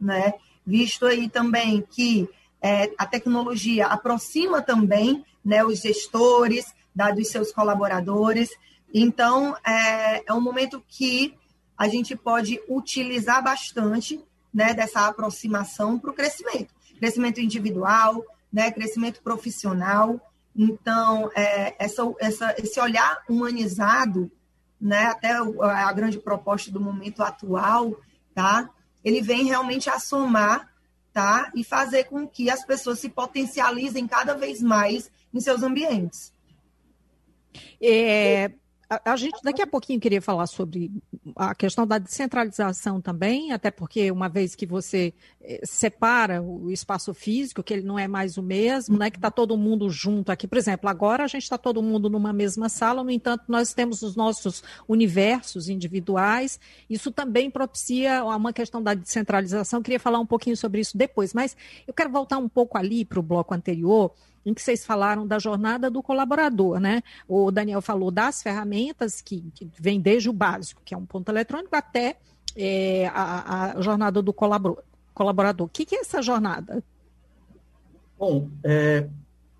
né? 0.00 0.34
Visto 0.64 1.06
aí 1.06 1.28
também 1.28 1.82
que 1.82 2.28
é, 2.60 2.92
a 2.98 3.06
tecnologia 3.06 3.86
aproxima 3.86 4.62
também 4.62 5.24
né, 5.44 5.64
os 5.64 5.80
gestores 5.80 6.74
da, 6.94 7.10
dos 7.10 7.28
seus 7.28 7.52
colaboradores. 7.52 8.50
Então, 8.92 9.56
é, 9.64 10.24
é 10.26 10.32
um 10.32 10.40
momento 10.40 10.82
que 10.88 11.34
a 11.76 11.88
gente 11.88 12.16
pode 12.16 12.58
utilizar 12.68 13.42
bastante 13.44 14.20
né, 14.52 14.72
dessa 14.72 15.06
aproximação 15.06 15.98
para 15.98 16.10
o 16.10 16.14
crescimento. 16.14 16.74
Crescimento 16.98 17.40
individual, 17.40 18.24
né, 18.52 18.70
crescimento 18.70 19.22
profissional. 19.22 20.18
Então, 20.56 21.30
é, 21.34 21.76
essa, 21.78 22.02
essa, 22.18 22.54
esse 22.58 22.80
olhar 22.80 23.22
humanizado, 23.28 24.30
né, 24.80 25.06
até 25.06 25.32
a 25.32 25.92
grande 25.92 26.18
proposta 26.18 26.70
do 26.70 26.80
momento 26.80 27.22
atual, 27.22 27.94
tá, 28.34 28.70
ele 29.04 29.20
vem 29.20 29.44
realmente 29.44 29.90
a 29.90 30.00
somar 30.00 30.68
tá, 31.16 31.50
e 31.54 31.64
fazer 31.64 32.04
com 32.04 32.28
que 32.28 32.50
as 32.50 32.62
pessoas 32.62 32.98
se 32.98 33.08
potencializem 33.08 34.06
cada 34.06 34.34
vez 34.34 34.60
mais 34.60 35.10
em 35.32 35.40
seus 35.40 35.62
ambientes. 35.62 36.30
É, 37.80 38.50
a, 38.88 39.16
gente 39.16 39.42
daqui 39.42 39.60
a 39.60 39.66
pouquinho 39.66 39.98
queria 39.98 40.22
falar 40.22 40.46
sobre 40.46 40.92
a 41.34 41.54
questão 41.54 41.86
da 41.86 41.98
descentralização 41.98 43.00
também, 43.00 43.50
até 43.50 43.70
porque 43.70 44.10
uma 44.12 44.28
vez 44.28 44.54
que 44.54 44.64
você 44.64 45.12
eh, 45.40 45.60
separa 45.64 46.40
o 46.40 46.70
espaço 46.70 47.12
físico, 47.12 47.64
que 47.64 47.74
ele 47.74 47.82
não 47.82 47.98
é 47.98 48.06
mais 48.06 48.36
o 48.36 48.42
mesmo, 48.42 48.96
né, 48.96 49.10
que 49.10 49.18
está 49.18 49.30
todo 49.30 49.56
mundo 49.56 49.90
junto 49.90 50.30
aqui. 50.30 50.46
Por 50.46 50.56
exemplo, 50.56 50.88
agora 50.88 51.24
a 51.24 51.26
gente 51.26 51.42
está 51.42 51.58
todo 51.58 51.82
mundo 51.82 52.08
numa 52.08 52.32
mesma 52.32 52.68
sala, 52.68 53.02
no 53.02 53.10
entanto, 53.10 53.44
nós 53.48 53.74
temos 53.74 54.02
os 54.02 54.14
nossos 54.14 54.62
universos 54.86 55.68
individuais. 55.68 56.60
Isso 56.88 57.10
também 57.10 57.50
propicia 57.50 58.24
uma 58.24 58.52
questão 58.52 58.80
da 58.80 58.94
descentralização. 58.94 59.82
queria 59.82 60.00
falar 60.00 60.20
um 60.20 60.26
pouquinho 60.26 60.56
sobre 60.56 60.80
isso 60.80 60.96
depois, 60.96 61.34
mas 61.34 61.56
eu 61.88 61.92
quero 61.92 62.10
voltar 62.10 62.38
um 62.38 62.48
pouco 62.48 62.78
ali 62.78 63.04
para 63.04 63.18
o 63.18 63.22
bloco 63.22 63.52
anterior 63.52 64.12
em 64.46 64.54
que 64.54 64.62
vocês 64.62 64.86
falaram 64.86 65.26
da 65.26 65.40
jornada 65.40 65.90
do 65.90 66.00
colaborador, 66.00 66.78
né? 66.78 67.02
O 67.28 67.50
Daniel 67.50 67.82
falou 67.82 68.12
das 68.12 68.40
ferramentas 68.40 69.20
que, 69.20 69.50
que 69.52 69.68
vem 69.78 70.00
desde 70.00 70.30
o 70.30 70.32
básico, 70.32 70.80
que 70.84 70.94
é 70.94 70.96
um 70.96 71.04
ponto 71.04 71.28
eletrônico, 71.28 71.74
até 71.74 72.16
é, 72.54 73.08
a, 73.08 73.76
a, 73.76 73.82
jornada 73.82 74.22
do 74.22 74.32
colaborador. 74.32 75.66
O 75.66 75.68
que, 75.68 75.84
que 75.84 75.96
é 75.96 76.00
essa 76.00 76.22
jornada? 76.22 76.80
Bom, 78.16 78.48
é, 78.62 79.08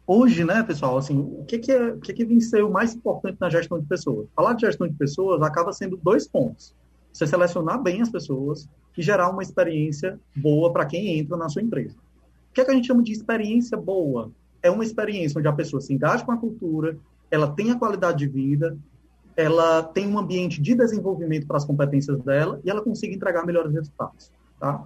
hoje, 0.07 0.45
né, 0.45 0.63
pessoal, 0.63 0.97
assim, 0.97 1.19
o 1.19 1.45
que, 1.45 1.59
que, 1.59 1.73
é, 1.73 1.89
o 1.89 1.99
que, 1.99 2.15
que 2.15 2.25
vem 2.25 2.41
ser 2.41 2.63
o 2.63 2.71
mais 2.71 2.95
importante 2.95 3.39
na 3.41 3.51
gestão 3.51 3.81
de 3.81 3.87
pessoas? 3.87 4.29
Falar 4.37 4.55
de 4.55 4.65
gestão 4.67 4.87
de 4.87 4.95
pessoas 4.95 5.43
acaba 5.43 5.73
sendo 5.73 5.97
dois 5.97 6.29
pontos. 6.29 6.73
Você 7.13 7.27
selecionar 7.27 7.83
bem 7.83 8.03
as 8.03 8.09
pessoas 8.09 8.69
e 8.97 9.03
gerar 9.03 9.31
uma 9.31 9.43
experiência 9.43 10.21
boa 10.35 10.73
para 10.73 10.87
quem 10.87 11.19
entra 11.19 11.37
na 11.37 11.49
sua 11.49 11.63
empresa. 11.63 11.97
O 12.51 12.55
que, 12.55 12.61
é 12.61 12.65
que 12.65 12.71
a 12.71 12.75
gente 12.75 12.87
chama 12.87 13.03
de 13.03 13.13
experiência 13.13 13.77
boa? 13.77 14.31
É 14.67 14.71
uma 14.71 14.85
experiência 14.85 15.39
onde 15.39 15.49
a 15.49 15.53
pessoa 15.53 15.81
se 15.81 15.93
engaja 15.93 16.25
com 16.25 16.33
a 16.33 16.37
cultura, 16.37 16.97
ela 17.31 17.49
tem 17.51 17.71
a 17.71 17.79
qualidade 17.79 18.19
de 18.19 18.29
vida, 18.29 18.77
ela 19.37 19.83
tem 19.83 20.09
um 20.09 20.19
ambiente 20.19 20.61
de 20.61 20.75
desenvolvimento 20.75 21.47
para 21.47 21.57
as 21.57 21.65
competências 21.65 22.19
dela 22.23 22.61
e 22.65 22.71
ela 22.71 22.83
consiga 22.83 23.15
entregar 23.15 23.45
melhores 23.45 23.73
resultados, 23.73 24.33
tá? 24.59 24.85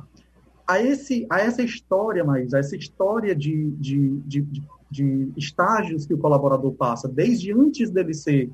A, 0.67 0.81
esse, 0.81 1.27
a 1.29 1.41
essa 1.41 1.63
história, 1.63 2.25
mas 2.25 2.55
a 2.55 2.59
essa 2.59 2.77
história 2.77 3.35
de, 3.35 3.71
de, 3.73 4.19
de, 4.21 4.41
de, 4.43 4.63
de 4.91 5.33
estágios 5.37 6.07
que 6.07 6.15
o 6.15 6.19
colaborador 6.19 6.73
passa, 6.73 7.09
desde 7.09 7.53
antes 7.53 7.91
dele 7.91 8.15
ser 8.15 8.51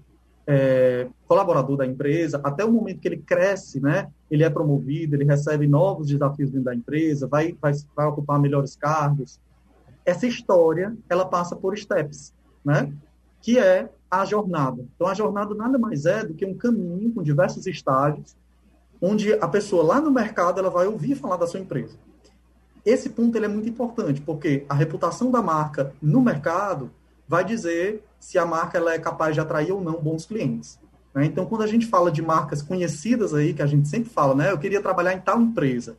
é, 0.46 1.08
colaborador 1.26 1.76
da 1.76 1.86
empresa, 1.86 2.40
até 2.42 2.64
o 2.64 2.72
momento 2.72 3.00
que 3.00 3.08
ele 3.08 3.18
cresce, 3.18 3.80
né? 3.80 4.08
Ele 4.30 4.44
é 4.44 4.50
promovido, 4.50 5.14
ele 5.16 5.24
recebe 5.24 5.66
novos 5.66 6.08
desafios 6.08 6.50
dentro 6.50 6.64
da 6.64 6.74
empresa, 6.74 7.26
vai, 7.26 7.56
vai, 7.60 7.72
vai 7.94 8.06
ocupar 8.06 8.40
melhores 8.40 8.76
cargos, 8.76 9.40
essa 10.06 10.26
história 10.26 10.96
ela 11.08 11.26
passa 11.26 11.56
por 11.56 11.76
steps, 11.76 12.32
né? 12.64 12.92
Que 13.42 13.58
é 13.58 13.90
a 14.10 14.24
jornada. 14.24 14.86
Então 14.94 15.06
a 15.06 15.14
jornada 15.14 15.54
nada 15.54 15.78
mais 15.78 16.06
é 16.06 16.24
do 16.24 16.32
que 16.32 16.46
um 16.46 16.54
caminho 16.54 17.12
com 17.12 17.22
diversos 17.22 17.66
estágios, 17.66 18.36
onde 19.02 19.34
a 19.34 19.48
pessoa 19.48 19.82
lá 19.82 20.00
no 20.00 20.10
mercado 20.10 20.60
ela 20.60 20.70
vai 20.70 20.86
ouvir 20.86 21.16
falar 21.16 21.36
da 21.36 21.46
sua 21.46 21.60
empresa. 21.60 21.96
Esse 22.84 23.10
ponto 23.10 23.36
ele 23.36 23.46
é 23.46 23.48
muito 23.48 23.68
importante 23.68 24.20
porque 24.20 24.64
a 24.68 24.74
reputação 24.74 25.30
da 25.30 25.42
marca 25.42 25.92
no 26.00 26.22
mercado 26.22 26.90
vai 27.28 27.44
dizer 27.44 28.02
se 28.20 28.38
a 28.38 28.46
marca 28.46 28.78
ela 28.78 28.94
é 28.94 28.98
capaz 28.98 29.34
de 29.34 29.40
atrair 29.40 29.72
ou 29.72 29.80
não 29.80 30.00
bons 30.00 30.24
clientes. 30.24 30.78
Né? 31.12 31.24
Então, 31.24 31.46
quando 31.46 31.62
a 31.62 31.66
gente 31.66 31.86
fala 31.86 32.12
de 32.12 32.22
marcas 32.22 32.62
conhecidas 32.62 33.34
aí, 33.34 33.52
que 33.52 33.62
a 33.62 33.66
gente 33.66 33.88
sempre 33.88 34.10
fala, 34.10 34.34
né? 34.34 34.52
Eu 34.52 34.58
queria 34.58 34.80
trabalhar 34.80 35.14
em 35.14 35.20
tal 35.20 35.40
empresa. 35.40 35.96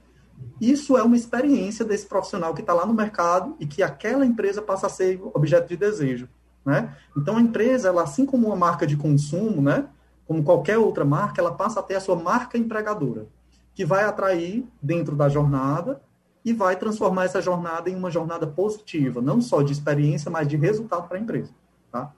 Isso 0.60 0.97
é 0.97 1.04
uma 1.04 1.15
experiência 1.15 1.86
desse 1.86 2.06
profissional 2.06 2.54
que 2.54 2.62
está 2.62 2.73
lá 2.73 2.86
no 2.86 2.93
mercado 2.93 3.56
e 3.60 3.65
que 3.65 3.84
aquela 3.84 4.26
empresa 4.26 4.62
passa 4.62 4.88
a 4.88 4.89
ser 4.89 5.21
objeto 5.34 5.67
de 5.67 5.78
desejo. 5.78 6.28
Né? 6.65 6.93
Então, 7.15 7.38
a 7.38 7.41
empresa, 7.41 7.88
ela, 7.88 8.04
assim 8.04 8.26
como 8.26 8.47
uma 8.47 8.56
marca 8.56 8.86
de 8.86 8.97
consumo, 8.97 9.62
né, 9.62 9.88
como 10.28 10.43
qualquer 10.43 10.78
outra 10.78 11.06
marca, 11.06 11.39
ela 11.39 11.54
passa 11.54 11.80
a 11.80 11.84
ter 11.84 11.95
a 11.95 12.02
sua 12.02 12.15
marca 12.15 12.58
empregadora, 12.58 13.28
que 13.73 13.86
vai 13.86 14.04
atrair 14.04 14.67
dentro 14.82 15.15
da 15.15 15.30
jornada 15.30 16.02
e 16.43 16.52
vai 16.52 16.76
transformar 16.76 17.26
essa 17.26 17.41
jornada 17.41 17.89
em 17.89 17.95
uma 17.95 18.12
jornada 18.12 18.45
positiva, 18.45 19.21
não 19.21 19.39
só 19.39 19.62
de 19.62 19.71
experiência, 19.71 20.30
mas 20.30 20.47
de 20.47 20.58
resultado 20.58 21.08
para 21.08 21.17
a 21.17 21.21
empresa. 21.21 21.54
Tá? 21.91 22.12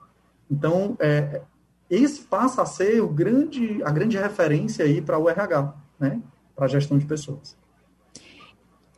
Então, 0.50 0.96
é, 0.98 1.42
esse 1.88 2.22
passa 2.22 2.62
a 2.62 2.66
ser 2.66 3.00
o 3.00 3.08
grande, 3.08 3.82
a 3.84 3.90
grande 3.90 4.16
referência 4.16 4.84
aí 4.84 5.00
para 5.00 5.18
o 5.18 5.28
RH, 5.28 5.74
né, 5.98 6.20
para 6.56 6.64
a 6.64 6.68
gestão 6.68 6.98
de 6.98 7.04
pessoas. 7.04 7.59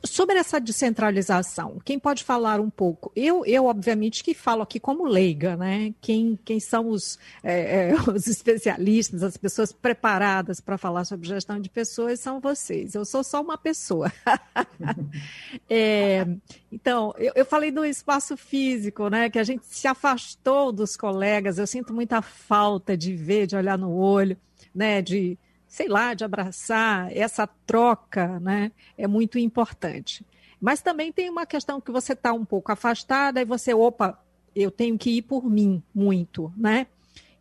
Sobre 0.05 0.37
essa 0.37 0.61
descentralização, 0.61 1.79
quem 1.85 1.97
pode 1.97 2.25
falar 2.25 2.59
um 2.59 2.69
pouco? 2.69 3.13
Eu, 3.15 3.47
eu 3.47 3.67
obviamente, 3.67 4.25
que 4.25 4.35
falo 4.35 4.63
aqui 4.63 4.81
como 4.81 5.07
leiga, 5.07 5.57
né? 5.57 5.95
Quem, 6.01 6.37
quem 6.45 6.59
são 6.59 6.89
os, 6.89 7.21
é, 7.43 7.91
é, 7.91 7.95
os 8.11 8.27
especialistas, 8.27 9.23
as 9.23 9.37
pessoas 9.37 9.71
preparadas 9.71 10.61
para 10.61 10.77
falar 10.77 11.05
sobre 11.05 11.29
gestão 11.29 11.61
de 11.61 11.71
pessoas 11.71 12.19
são 12.19 12.41
vocês. 12.41 12.97
Eu 12.97 13.05
sou 13.05 13.23
só 13.23 13.41
uma 13.41 13.57
pessoa. 13.57 14.13
é, 15.71 16.27
então, 16.73 17.15
eu, 17.17 17.33
eu 17.37 17.47
falei 17.47 17.71
do 17.71 17.85
espaço 17.85 18.37
físico, 18.37 19.09
né? 19.09 19.31
Que 19.31 19.39
a 19.39 19.45
gente 19.45 19.65
se 19.67 19.87
afastou 19.87 20.73
dos 20.73 20.97
colegas. 20.97 21.59
Eu 21.59 21.67
sinto 21.67 21.95
muita 21.95 22.21
falta 22.21 22.97
de 22.97 23.15
ver, 23.15 23.47
de 23.47 23.55
olhar 23.55 23.79
no 23.79 23.93
olho, 23.93 24.37
né? 24.75 25.01
De 25.01 25.39
sei 25.73 25.89
lá, 25.89 26.13
de 26.13 26.23
abraçar, 26.23 27.11
essa 27.17 27.47
troca 27.47 28.39
né, 28.41 28.71
é 28.99 29.07
muito 29.07 29.39
importante. 29.39 30.23
Mas 30.61 30.83
também 30.83 31.11
tem 31.11 31.31
uma 31.31 31.47
questão 31.47 31.81
que 31.81 31.91
você 31.91 32.13
está 32.13 32.31
um 32.31 32.45
pouco 32.45 32.71
afastada 32.71 33.41
e 33.41 33.47
você, 33.47 33.73
opa, 33.73 34.23
eu 34.55 34.71
tenho 34.71 34.99
que 34.99 35.09
ir 35.09 35.23
por 35.23 35.49
mim 35.49 35.83
muito, 35.95 36.53
né? 36.59 36.89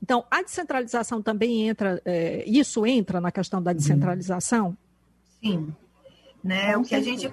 Então, 0.01 0.23
a 0.31 0.41
descentralização 0.41 1.21
também 1.21 1.67
entra, 1.67 2.01
é, 2.05 2.45
isso 2.47 2.85
entra 2.85 3.19
na 3.19 3.33
questão 3.33 3.61
da 3.61 3.73
descentralização? 3.73 4.77
Sim. 5.41 5.75
Né? 6.41 6.77
O 6.77 6.83
que 6.83 6.95
a 6.95 7.01
gente 7.01 7.31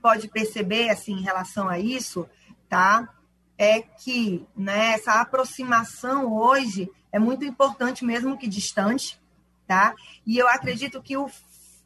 pode 0.00 0.28
perceber 0.28 0.90
assim, 0.90 1.14
em 1.14 1.22
relação 1.22 1.68
a 1.68 1.76
isso, 1.80 2.24
tá? 2.68 3.12
É 3.58 3.82
que 3.82 4.46
né, 4.56 4.92
essa 4.92 5.20
aproximação 5.20 6.32
hoje 6.32 6.88
é 7.10 7.18
muito 7.18 7.44
importante, 7.44 8.04
mesmo 8.04 8.38
que 8.38 8.46
distante, 8.46 9.20
tá? 9.66 9.94
E 10.26 10.38
eu 10.38 10.48
acredito 10.48 11.02
que 11.02 11.16
o, 11.16 11.30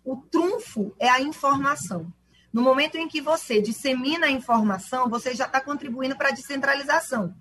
o 0.04 0.16
trunfo 0.16 0.94
é 0.98 1.08
a 1.08 1.20
informação. 1.20 2.12
No 2.52 2.62
momento 2.62 2.96
em 2.96 3.06
que 3.06 3.20
você 3.20 3.60
dissemina 3.60 4.26
a 4.26 4.30
informação, 4.30 5.08
você 5.08 5.34
já 5.34 5.46
está 5.46 5.60
contribuindo 5.60 6.16
para 6.16 6.28
a 6.28 6.32
descentralização. 6.32 7.34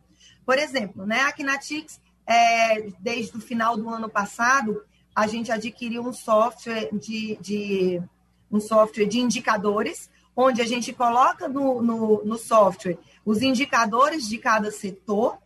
Por 0.45 0.57
exemplo, 0.57 1.05
né, 1.05 1.21
a 1.21 1.31
Kinatix, 1.31 1.99
é, 2.25 2.91
desde 2.99 3.35
o 3.37 3.41
final 3.41 3.75
do 3.75 3.89
ano 3.89 4.07
passado, 4.07 4.83
a 5.15 5.25
gente 5.25 5.51
adquiriu 5.51 6.03
um 6.03 6.13
software 6.13 6.89
de, 6.93 7.37
de 7.41 8.01
um 8.51 8.59
software 8.59 9.05
de 9.05 9.19
indicadores, 9.19 10.09
onde 10.35 10.61
a 10.61 10.65
gente 10.65 10.93
coloca 10.93 11.47
no, 11.47 11.81
no, 11.81 12.23
no 12.23 12.37
software 12.37 12.97
os 13.25 13.41
indicadores 13.41 14.27
de 14.27 14.37
cada 14.37 14.71
setor, 14.71 15.37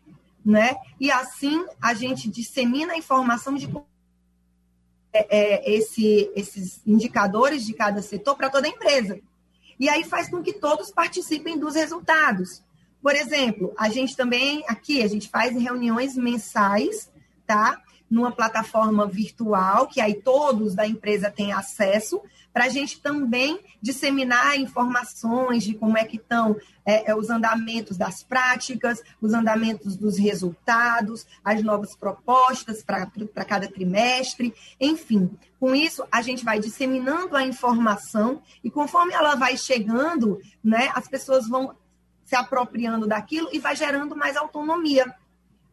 né? 0.46 0.76
E 1.00 1.10
assim 1.10 1.66
a 1.82 1.94
gente 1.94 2.30
dissemina 2.30 2.94
a 2.94 2.98
informação 2.98 3.56
de 3.56 3.68
é, 5.14 5.28
é, 5.30 5.72
esse, 5.72 6.32
esses 6.36 6.82
indicadores 6.86 7.66
de 7.66 7.74
cada 7.74 8.02
setor 8.02 8.36
para 8.36 8.50
toda 8.50 8.68
a 8.68 8.70
empresa. 8.70 9.20
E 9.80 9.88
aí 9.88 10.04
faz 10.04 10.30
com 10.30 10.42
que 10.42 10.54
todos 10.54 10.92
participem 10.92 11.58
dos 11.58 11.76
resultados. 11.76 12.64
Por 13.02 13.16
exemplo, 13.16 13.74
a 13.78 13.90
gente 13.90 14.16
também, 14.16 14.64
aqui, 14.68 15.04
a 15.04 15.08
gente 15.08 15.30
faz 15.30 15.56
reuniões 15.56 16.16
mensais, 16.16 17.12
tá? 17.46 17.82
numa 18.14 18.32
plataforma 18.32 19.08
virtual, 19.08 19.88
que 19.88 20.00
aí 20.00 20.14
todos 20.14 20.76
da 20.76 20.86
empresa 20.86 21.32
têm 21.32 21.52
acesso, 21.52 22.22
para 22.54 22.66
a 22.66 22.70
gente 22.70 23.02
também 23.02 23.60
disseminar 23.82 24.58
informações 24.58 25.64
de 25.64 25.74
como 25.74 25.98
é 25.98 26.06
que 26.06 26.18
estão 26.18 26.56
é, 26.86 27.12
é, 27.12 27.16
os 27.16 27.30
andamentos 27.30 27.98
das 27.98 28.24
práticas, 28.24 29.02
os 29.20 29.34
andamentos 29.34 29.98
dos 29.98 30.18
resultados, 30.18 31.26
as 31.44 31.64
novas 31.64 31.96
propostas 31.96 32.84
para 32.84 33.46
cada 33.46 33.68
trimestre, 33.68 34.54
enfim. 34.80 35.32
Com 35.60 35.74
isso, 35.74 36.06
a 36.12 36.22
gente 36.22 36.46
vai 36.46 36.60
disseminando 36.60 37.36
a 37.36 37.44
informação 37.44 38.42
e 38.64 38.70
conforme 38.70 39.14
ela 39.14 39.36
vai 39.36 39.58
chegando, 39.58 40.40
né, 40.64 40.92
as 40.94 41.08
pessoas 41.08 41.48
vão 41.48 41.76
se 42.24 42.36
apropriando 42.36 43.08
daquilo 43.08 43.50
e 43.52 43.60
vai 43.60 43.76
gerando 43.76 44.16
mais 44.16 44.38
autonomia, 44.38 45.14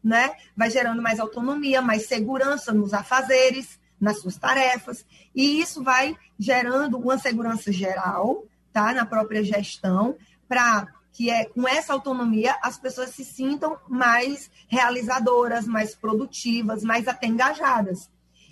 né? 0.02 0.32
Vai 0.56 0.70
gerando 0.70 1.00
mais 1.00 1.20
autonomia, 1.20 1.80
mais 1.80 2.06
segurança 2.06 2.72
nos 2.72 2.92
afazeres, 2.92 3.79
nas 4.00 4.20
suas 4.20 4.36
tarefas, 4.36 5.04
e 5.34 5.60
isso 5.60 5.82
vai 5.82 6.16
gerando 6.38 6.98
uma 6.98 7.18
segurança 7.18 7.70
geral, 7.70 8.44
tá, 8.72 8.92
na 8.94 9.04
própria 9.04 9.44
gestão, 9.44 10.16
para 10.48 10.88
que 11.12 11.28
é 11.28 11.44
com 11.44 11.68
essa 11.68 11.92
autonomia 11.92 12.56
as 12.62 12.78
pessoas 12.78 13.10
se 13.10 13.24
sintam 13.24 13.76
mais 13.88 14.50
realizadoras, 14.68 15.66
mais 15.66 15.94
produtivas, 15.94 16.82
mais 16.82 17.06
até 17.06 17.26
engajadas. 17.26 18.08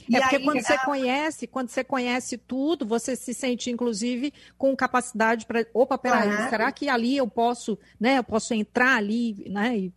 E 0.09 0.17
é 0.17 0.21
porque 0.21 0.37
aí, 0.37 0.45
quando 0.45 0.63
você 0.63 0.79
conhece, 0.79 1.47
quando 1.47 1.69
você 1.69 1.85
conhece 1.85 2.39
tudo, 2.39 2.87
você 2.87 3.15
se 3.15 3.35
sente, 3.35 3.71
inclusive, 3.71 4.33
com 4.57 4.75
capacidade 4.75 5.45
para. 5.45 5.67
Opa, 5.75 5.99
peraí, 5.99 6.49
será 6.49 6.73
que 6.73 6.89
ali 6.89 7.17
eu 7.17 7.29
posso, 7.29 7.79
né? 8.01 8.19
Eu 8.19 8.25
posso 8.25 8.55
entrar 8.55 8.97
ali, 8.97 9.45
né? 9.51 9.77
E 9.77 9.93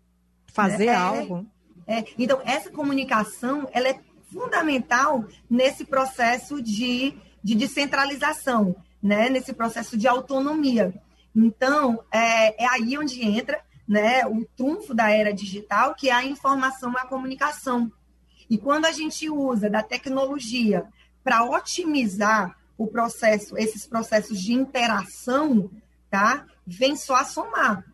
fazer 0.48 0.88
é, 0.88 0.96
algo. 0.96 1.46
É. 1.88 2.04
Então, 2.18 2.42
essa 2.44 2.70
comunicação 2.70 3.70
ela 3.72 3.88
é 3.88 4.00
fundamental 4.32 5.26
nesse 5.50 5.86
processo 5.86 6.62
de, 6.62 7.14
de 7.44 7.56
descentralização, 7.56 8.76
né? 9.02 9.30
nesse 9.30 9.54
processo 9.54 9.98
de 9.98 10.08
autonomia. 10.08 10.94
Então, 11.36 12.04
é, 12.12 12.64
é 12.64 12.68
aí 12.68 12.98
onde 12.98 13.22
entra 13.24 13.62
né, 13.88 14.26
o 14.26 14.46
trunfo 14.56 14.94
da 14.94 15.10
era 15.12 15.34
digital, 15.34 15.96
que 15.96 16.10
é 16.10 16.14
a 16.14 16.24
informação 16.24 16.94
e 16.94 16.98
a 16.98 17.06
comunicação. 17.06 17.92
E 18.50 18.58
quando 18.58 18.86
a 18.86 18.92
gente 18.92 19.30
usa 19.30 19.70
da 19.70 19.84
tecnologia 19.84 20.86
para 21.24 21.44
otimizar 21.44 22.58
o 22.78 22.88
processo, 22.88 23.58
esses 23.58 23.86
processos 23.86 24.40
de 24.40 24.54
interação, 24.54 25.70
tá? 26.10 26.46
Vem 26.66 26.96
só 26.96 27.16
a 27.16 27.26
somar. 27.26 27.86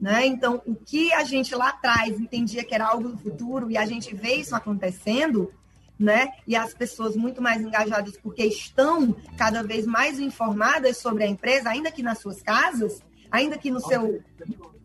Né? 0.00 0.26
Então, 0.26 0.60
o 0.66 0.74
que 0.74 1.12
a 1.12 1.22
gente 1.22 1.54
lá 1.54 1.68
atrás 1.68 2.18
entendia 2.18 2.64
que 2.64 2.74
era 2.74 2.86
algo 2.86 3.10
do 3.10 3.18
futuro 3.18 3.70
e 3.70 3.76
a 3.76 3.86
gente 3.86 4.14
vê 4.14 4.34
isso 4.34 4.56
acontecendo, 4.56 5.52
né? 6.02 6.28
E 6.46 6.56
as 6.56 6.74
pessoas 6.74 7.16
muito 7.16 7.40
mais 7.40 7.60
engajadas 7.62 8.16
porque 8.22 8.44
estão 8.44 9.14
cada 9.36 9.62
vez 9.62 9.86
mais 9.86 10.18
informadas 10.18 10.98
sobre 10.98 11.24
a 11.24 11.26
empresa, 11.26 11.70
ainda 11.70 11.90
que 11.90 12.02
nas 12.02 12.18
suas 12.18 12.42
casas, 12.42 13.00
ainda 13.30 13.56
que 13.56 13.70
no 13.70 13.80
seu. 13.80 14.20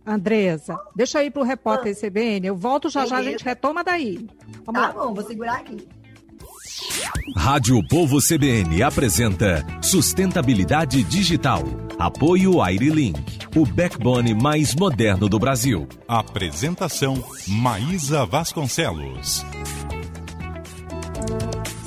Andresa, 0.05 0.79
deixa 0.95 1.21
eu 1.21 1.27
ir 1.27 1.31
para 1.31 1.41
o 1.41 1.45
repórter 1.45 1.93
ah. 1.93 2.07
CBN. 2.07 2.47
Eu 2.47 2.55
volto 2.55 2.89
já 2.89 3.05
já, 3.05 3.17
a 3.17 3.23
gente 3.23 3.43
retoma 3.43 3.83
daí. 3.83 4.25
Vamos 4.65 4.81
tá 4.81 4.87
lá. 4.87 4.93
bom, 4.93 5.13
vou 5.13 5.25
segurar 5.25 5.57
aqui. 5.57 5.85
Rádio 7.35 7.85
Povo 7.87 8.19
CBN 8.21 8.83
apresenta 8.83 9.65
Sustentabilidade 9.81 11.03
Digital. 11.03 11.63
Apoio 11.99 12.61
Airlink, 12.61 13.19
o 13.55 13.65
backbone 13.65 14.33
mais 14.33 14.75
moderno 14.75 15.27
do 15.27 15.39
Brasil. 15.39 15.87
Apresentação 16.07 17.23
Maísa 17.47 18.25
Vasconcelos. 18.25 19.43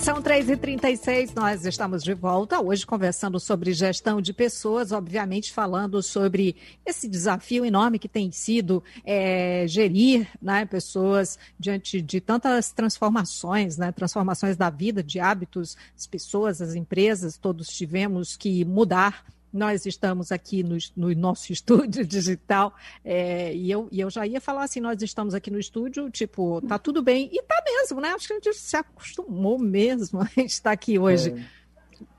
São 0.00 0.22
3h36, 0.22 1.32
nós 1.36 1.66
estamos 1.66 2.02
de 2.02 2.14
volta 2.14 2.58
hoje 2.58 2.86
conversando 2.86 3.38
sobre 3.38 3.72
gestão 3.74 4.20
de 4.20 4.32
pessoas, 4.32 4.92
obviamente 4.92 5.52
falando 5.52 6.02
sobre 6.02 6.56
esse 6.86 7.06
desafio 7.06 7.66
enorme 7.66 7.98
que 7.98 8.08
tem 8.08 8.32
sido 8.32 8.82
é, 9.04 9.66
gerir 9.68 10.26
né, 10.40 10.64
pessoas 10.64 11.38
diante 11.58 12.00
de 12.00 12.18
tantas 12.18 12.72
transformações, 12.72 13.76
né, 13.76 13.92
transformações 13.92 14.56
da 14.56 14.70
vida, 14.70 15.02
de 15.02 15.20
hábitos, 15.20 15.76
as 15.94 16.06
pessoas, 16.06 16.62
as 16.62 16.74
empresas, 16.74 17.36
todos 17.36 17.68
tivemos 17.68 18.38
que 18.38 18.64
mudar 18.64 19.24
nós 19.52 19.86
estamos 19.86 20.32
aqui 20.32 20.62
no, 20.62 20.76
no 20.96 21.14
nosso 21.14 21.52
estúdio 21.52 22.06
digital, 22.06 22.74
é, 23.04 23.54
e, 23.54 23.70
eu, 23.70 23.88
e 23.90 24.00
eu 24.00 24.10
já 24.10 24.26
ia 24.26 24.40
falar 24.40 24.64
assim, 24.64 24.80
nós 24.80 25.00
estamos 25.02 25.34
aqui 25.34 25.50
no 25.50 25.58
estúdio, 25.58 26.10
tipo, 26.10 26.60
tá 26.62 26.78
tudo 26.78 27.02
bem, 27.02 27.28
e 27.32 27.42
tá 27.42 27.62
mesmo, 27.64 28.00
né? 28.00 28.08
Acho 28.10 28.28
que 28.28 28.32
a 28.32 28.36
gente 28.36 28.54
se 28.54 28.76
acostumou 28.76 29.58
mesmo 29.58 30.20
a 30.22 30.28
estar 30.42 30.72
aqui 30.72 30.98
hoje. 30.98 31.30
É 31.30 31.59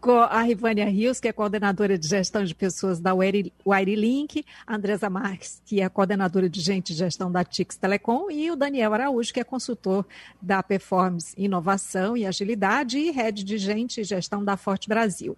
a 0.10 0.42
Rivânia 0.42 0.90
Rios, 0.90 1.20
que 1.20 1.28
é 1.28 1.32
coordenadora 1.32 1.96
de 1.96 2.08
gestão 2.08 2.44
de 2.44 2.56
pessoas 2.56 3.00
da 3.00 3.14
Wirelink, 3.14 4.44
a 4.66 4.76
Andresa 4.76 5.10
Marques, 5.10 5.62
que 5.64 5.80
é 5.80 5.88
coordenadora 5.88 6.50
de 6.50 6.60
gente 6.60 6.94
de 6.94 7.00
gestão 7.00 7.32
da 7.32 7.44
Tix 7.44 7.76
Telecom, 7.76 8.32
e 8.32 8.50
o 8.50 8.56
Daniel 8.56 8.94
Araújo, 8.94 9.32
que 9.32 9.40
é 9.40 9.44
consultor 9.44 10.06
da 10.42 10.64
Performance 10.64 11.36
Inovação 11.38 12.18
e 12.18 12.26
Agilidade 12.26 12.98
e 12.98 13.12
head 13.12 13.44
de 13.44 13.58
gente 13.60 14.02
e 14.02 14.04
gestão 14.04 14.44
da 14.44 14.58
Forte 14.58 14.90
Brasil. 14.90 15.38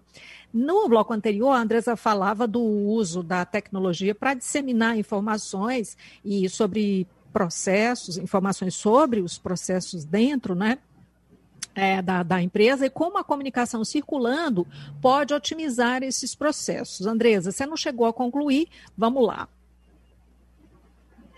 No 0.52 0.88
bloco 0.88 1.12
anterior, 1.12 1.50
a 1.50 1.60
Andresa 1.60 1.96
falava 1.96 2.46
do 2.46 2.62
uso 2.62 3.22
da 3.22 3.44
tecnologia 3.44 4.14
para 4.14 4.32
disseminar 4.32 4.96
informações 4.96 5.96
e 6.24 6.48
sobre 6.48 7.06
processos, 7.32 8.16
informações 8.16 8.74
sobre 8.74 9.20
os 9.20 9.36
processos 9.36 10.04
dentro, 10.04 10.54
né? 10.54 10.78
É, 11.74 12.00
da, 12.00 12.22
da, 12.22 12.40
empresa 12.40 12.86
e 12.86 12.90
como 12.90 13.18
a 13.18 13.24
comunicação 13.24 13.84
circulando 13.84 14.66
pode 15.00 15.34
otimizar 15.34 16.02
esses 16.02 16.34
processos. 16.34 17.06
Andresa, 17.06 17.50
você 17.50 17.66
não 17.66 17.76
chegou 17.76 18.06
a 18.06 18.12
concluir, 18.12 18.68
vamos 18.96 19.26
lá. 19.26 19.48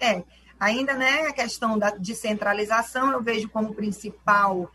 É, 0.00 0.22
ainda 0.60 0.94
né, 0.94 1.22
a 1.22 1.32
questão 1.32 1.78
da 1.78 1.90
descentralização 1.90 3.12
eu 3.12 3.22
vejo 3.22 3.48
como 3.48 3.74
principal 3.74 4.70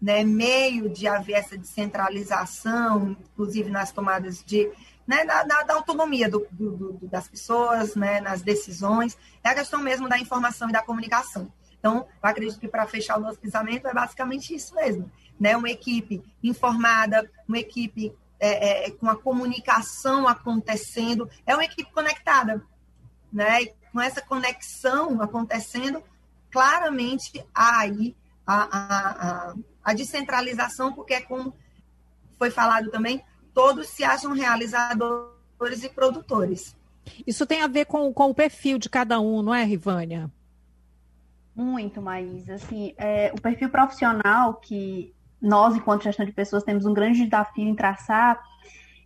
né, 0.00 0.22
meio 0.22 0.88
de 0.88 1.08
haver 1.08 1.34
essa 1.34 1.56
descentralização, 1.56 3.16
inclusive 3.32 3.70
nas 3.70 3.90
tomadas 3.92 4.42
de. 4.44 4.70
Né, 5.06 5.24
da, 5.24 5.44
da, 5.44 5.62
da 5.62 5.74
autonomia 5.74 6.28
do, 6.28 6.44
do, 6.50 6.70
do, 6.72 7.06
das 7.06 7.28
pessoas, 7.28 7.94
né, 7.94 8.20
nas 8.20 8.42
decisões, 8.42 9.16
é 9.44 9.50
a 9.50 9.54
questão 9.54 9.80
mesmo 9.80 10.08
da 10.08 10.18
informação 10.18 10.68
e 10.68 10.72
da 10.72 10.82
comunicação. 10.82 11.48
Então, 11.78 12.06
eu 12.22 12.28
acredito 12.28 12.58
que 12.58 12.68
para 12.68 12.86
fechar 12.86 13.18
o 13.18 13.20
nosso 13.20 13.38
pensamento 13.38 13.86
é 13.86 13.94
basicamente 13.94 14.54
isso 14.54 14.74
mesmo. 14.74 15.10
Né? 15.38 15.56
Uma 15.56 15.70
equipe 15.70 16.22
informada, 16.42 17.30
uma 17.46 17.58
equipe 17.58 18.12
é, 18.40 18.86
é, 18.86 18.90
com 18.90 19.08
a 19.08 19.16
comunicação 19.16 20.26
acontecendo, 20.26 21.28
é 21.46 21.54
uma 21.54 21.64
equipe 21.64 21.90
conectada. 21.92 22.62
Né? 23.32 23.62
E 23.62 23.74
com 23.92 24.00
essa 24.00 24.20
conexão 24.20 25.20
acontecendo, 25.20 26.02
claramente 26.50 27.44
há 27.54 27.80
aí 27.80 28.16
a, 28.46 28.62
a, 28.62 29.50
a, 29.50 29.54
a 29.84 29.92
descentralização, 29.94 30.92
porque 30.92 31.14
é 31.14 31.20
como 31.20 31.54
foi 32.38 32.50
falado 32.50 32.90
também, 32.90 33.24
todos 33.54 33.88
se 33.88 34.04
acham 34.04 34.32
realizadores 34.32 35.82
e 35.82 35.88
produtores. 35.88 36.76
Isso 37.26 37.46
tem 37.46 37.62
a 37.62 37.66
ver 37.66 37.86
com, 37.86 38.12
com 38.12 38.30
o 38.30 38.34
perfil 38.34 38.78
de 38.78 38.88
cada 38.90 39.20
um, 39.20 39.42
não 39.42 39.54
é, 39.54 39.64
Rivânia? 39.64 40.30
Muito, 41.56 42.02
Maís. 42.02 42.50
Assim, 42.50 42.92
é, 42.98 43.32
o 43.34 43.40
perfil 43.40 43.70
profissional 43.70 44.54
que 44.54 45.14
nós, 45.40 45.74
enquanto 45.74 46.02
gestão 46.04 46.26
de 46.26 46.32
pessoas, 46.32 46.62
temos 46.62 46.84
um 46.84 46.92
grande 46.92 47.24
desafio 47.24 47.66
em 47.66 47.74
traçar, 47.74 48.38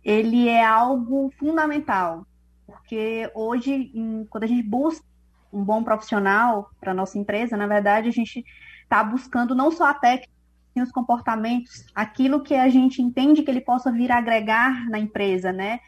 ele 0.03 0.49
é 0.49 0.63
algo 0.63 1.31
fundamental. 1.39 2.27
Porque 2.65 3.31
hoje, 3.33 3.89
em, 3.95 4.25
quando 4.29 4.43
a 4.43 4.47
gente 4.47 4.63
busca 4.63 5.05
um 5.51 5.63
bom 5.63 5.81
profissional 5.81 6.69
para 6.79 6.93
nossa 6.93 7.17
empresa, 7.17 7.55
na 7.55 7.67
verdade, 7.67 8.09
a 8.09 8.11
gente 8.11 8.43
está 8.83 9.01
buscando 9.01 9.55
não 9.55 9.71
só 9.71 9.85
a 9.85 9.93
técnica, 9.93 10.29
os 10.75 10.91
comportamentos, 10.91 11.85
aquilo 11.95 12.43
que 12.43 12.55
a 12.55 12.67
gente 12.67 13.01
entende 13.01 13.43
que 13.43 13.51
ele 13.51 13.61
possa 13.61 13.91
vir 13.91 14.11
agregar 14.11 14.89
na 14.89 14.99
empresa, 14.99 15.53
né? 15.53 15.79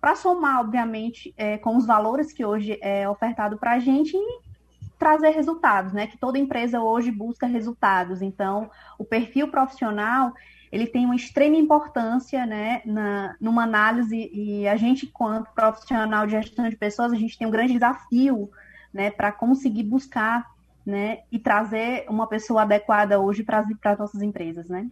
Para 0.00 0.16
somar, 0.16 0.60
obviamente, 0.60 1.34
é, 1.36 1.58
com 1.58 1.76
os 1.76 1.84
valores 1.84 2.32
que 2.32 2.44
hoje 2.44 2.78
é 2.80 3.08
ofertado 3.08 3.58
para 3.58 3.72
a 3.72 3.78
gente 3.78 4.16
e 4.16 4.47
trazer 4.98 5.30
resultados, 5.30 5.92
né? 5.92 6.06
Que 6.06 6.18
toda 6.18 6.38
empresa 6.38 6.80
hoje 6.80 7.10
busca 7.10 7.46
resultados. 7.46 8.20
Então, 8.20 8.70
o 8.98 9.04
perfil 9.04 9.48
profissional 9.48 10.32
ele 10.70 10.86
tem 10.86 11.04
uma 11.04 11.16
extrema 11.16 11.56
importância, 11.56 12.44
né, 12.44 12.82
na, 12.84 13.34
numa 13.40 13.62
análise 13.62 14.30
e 14.32 14.68
a 14.68 14.76
gente, 14.76 15.06
quanto 15.06 15.50
profissional 15.52 16.26
de 16.26 16.32
gestão 16.32 16.68
de 16.68 16.76
pessoas, 16.76 17.12
a 17.12 17.16
gente 17.16 17.38
tem 17.38 17.46
um 17.46 17.50
grande 17.50 17.72
desafio, 17.72 18.50
né, 18.92 19.10
para 19.10 19.32
conseguir 19.32 19.84
buscar, 19.84 20.46
né, 20.84 21.20
e 21.30 21.38
trazer 21.38 22.06
uma 22.08 22.26
pessoa 22.26 22.62
adequada 22.62 23.18
hoje 23.18 23.42
para 23.42 23.64
as 23.84 23.98
nossas 23.98 24.22
empresas, 24.22 24.68
né? 24.68 24.86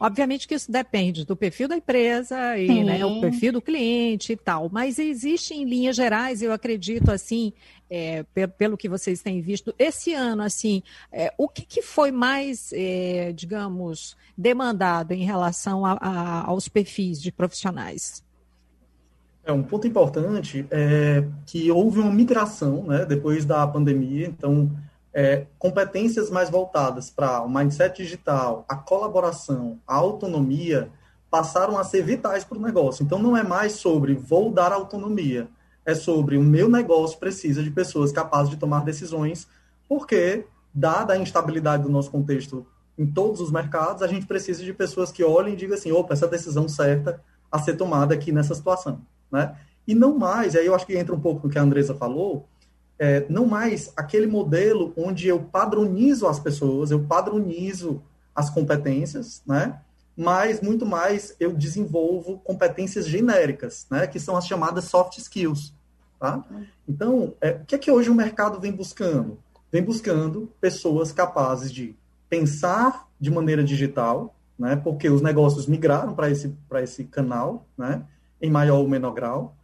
Obviamente 0.00 0.46
que 0.46 0.54
isso 0.54 0.70
depende 0.70 1.24
do 1.24 1.34
perfil 1.34 1.66
da 1.66 1.76
empresa 1.76 2.56
e 2.56 2.84
né, 2.84 3.04
o 3.04 3.20
perfil 3.20 3.54
do 3.54 3.60
cliente 3.60 4.32
e 4.32 4.36
tal, 4.36 4.68
mas 4.70 4.96
existe 4.96 5.54
em 5.54 5.64
linhas 5.64 5.96
gerais, 5.96 6.40
eu 6.40 6.52
acredito 6.52 7.10
assim, 7.10 7.52
é, 7.90 8.22
pelo 8.56 8.76
que 8.76 8.88
vocês 8.88 9.20
têm 9.20 9.40
visto, 9.40 9.74
esse 9.76 10.14
ano, 10.14 10.42
assim, 10.42 10.84
é, 11.10 11.34
o 11.36 11.48
que, 11.48 11.62
que, 11.62 11.82
foi 11.82 12.12
mais, 12.12 12.72
é, 12.72 13.32
digamos, 13.32 14.16
demandado 14.36 15.10
em 15.10 15.24
relação 15.24 15.84
a, 15.84 15.98
a, 16.00 16.46
aos 16.46 16.68
perfis 16.68 17.20
de 17.20 17.32
profissionais? 17.32 18.22
É, 19.44 19.52
um 19.52 19.64
ponto 19.64 19.86
importante 19.86 20.64
é 20.70 21.24
que 21.44 21.70
houve 21.72 21.98
uma 21.98 22.12
migração 22.12 22.84
né, 22.84 23.04
depois 23.04 23.44
da 23.44 23.66
pandemia, 23.66 24.26
então 24.26 24.70
é, 25.12 25.46
competências 25.58 26.30
mais 26.30 26.50
voltadas 26.50 27.10
para 27.10 27.42
o 27.42 27.48
mindset 27.48 28.02
digital, 28.02 28.64
a 28.68 28.76
colaboração, 28.76 29.78
a 29.86 29.94
autonomia, 29.94 30.90
passaram 31.30 31.76
a 31.78 31.84
ser 31.84 32.02
vitais 32.02 32.44
para 32.44 32.58
o 32.58 32.62
negócio. 32.62 33.02
Então, 33.02 33.18
não 33.18 33.36
é 33.36 33.42
mais 33.42 33.72
sobre 33.72 34.14
vou 34.14 34.50
dar 34.50 34.72
autonomia, 34.72 35.48
é 35.84 35.94
sobre 35.94 36.36
o 36.36 36.42
meu 36.42 36.68
negócio 36.68 37.18
precisa 37.18 37.62
de 37.62 37.70
pessoas 37.70 38.12
capazes 38.12 38.50
de 38.50 38.56
tomar 38.56 38.84
decisões, 38.84 39.46
porque, 39.88 40.46
dada 40.72 41.14
a 41.14 41.18
instabilidade 41.18 41.82
do 41.82 41.88
nosso 41.88 42.10
contexto 42.10 42.66
em 42.98 43.06
todos 43.06 43.40
os 43.40 43.50
mercados, 43.50 44.02
a 44.02 44.06
gente 44.06 44.26
precisa 44.26 44.64
de 44.64 44.72
pessoas 44.72 45.12
que 45.12 45.22
olhem 45.22 45.54
e 45.54 45.56
digam 45.56 45.76
assim, 45.76 45.92
opa, 45.92 46.12
essa 46.12 46.26
decisão 46.26 46.68
certa 46.68 47.22
a 47.50 47.58
ser 47.58 47.76
tomada 47.76 48.12
aqui 48.12 48.32
nessa 48.32 48.54
situação, 48.54 49.00
né? 49.30 49.56
E 49.86 49.94
não 49.94 50.18
mais, 50.18 50.54
aí 50.54 50.66
eu 50.66 50.74
acho 50.74 50.84
que 50.84 50.96
entra 50.96 51.14
um 51.14 51.20
pouco 51.20 51.46
no 51.46 51.52
que 51.52 51.58
a 51.58 51.62
Andresa 51.62 51.94
falou, 51.94 52.46
é, 52.98 53.24
não 53.28 53.46
mais 53.46 53.92
aquele 53.96 54.26
modelo 54.26 54.92
onde 54.96 55.28
eu 55.28 55.40
padronizo 55.40 56.26
as 56.26 56.40
pessoas, 56.40 56.90
eu 56.90 57.04
padronizo 57.04 58.02
as 58.34 58.50
competências, 58.50 59.42
né? 59.46 59.80
Mas 60.16 60.60
muito 60.60 60.84
mais 60.84 61.34
eu 61.38 61.52
desenvolvo 61.52 62.38
competências 62.38 63.06
genéricas, 63.06 63.86
né? 63.88 64.06
Que 64.06 64.18
são 64.18 64.36
as 64.36 64.46
chamadas 64.46 64.84
soft 64.84 65.16
skills, 65.18 65.72
tá? 66.18 66.44
Então, 66.88 67.34
é, 67.40 67.52
o 67.52 67.64
que 67.64 67.76
é 67.76 67.78
que 67.78 67.90
hoje 67.90 68.10
o 68.10 68.14
mercado 68.14 68.60
vem 68.60 68.72
buscando? 68.72 69.38
Vem 69.70 69.82
buscando 69.82 70.52
pessoas 70.60 71.12
capazes 71.12 71.70
de 71.70 71.94
pensar 72.28 73.06
de 73.20 73.30
maneira 73.30 73.62
digital, 73.62 74.34
né? 74.58 74.74
Porque 74.74 75.08
os 75.08 75.22
negócios 75.22 75.66
migraram 75.66 76.14
para 76.14 76.30
esse 76.30 76.48
para 76.68 76.82
esse 76.82 77.04
canal, 77.04 77.64
né? 77.76 78.02
Em 78.42 78.50
maior 78.50 78.78
ou 78.78 78.88
menor 78.88 79.12
grau 79.12 79.54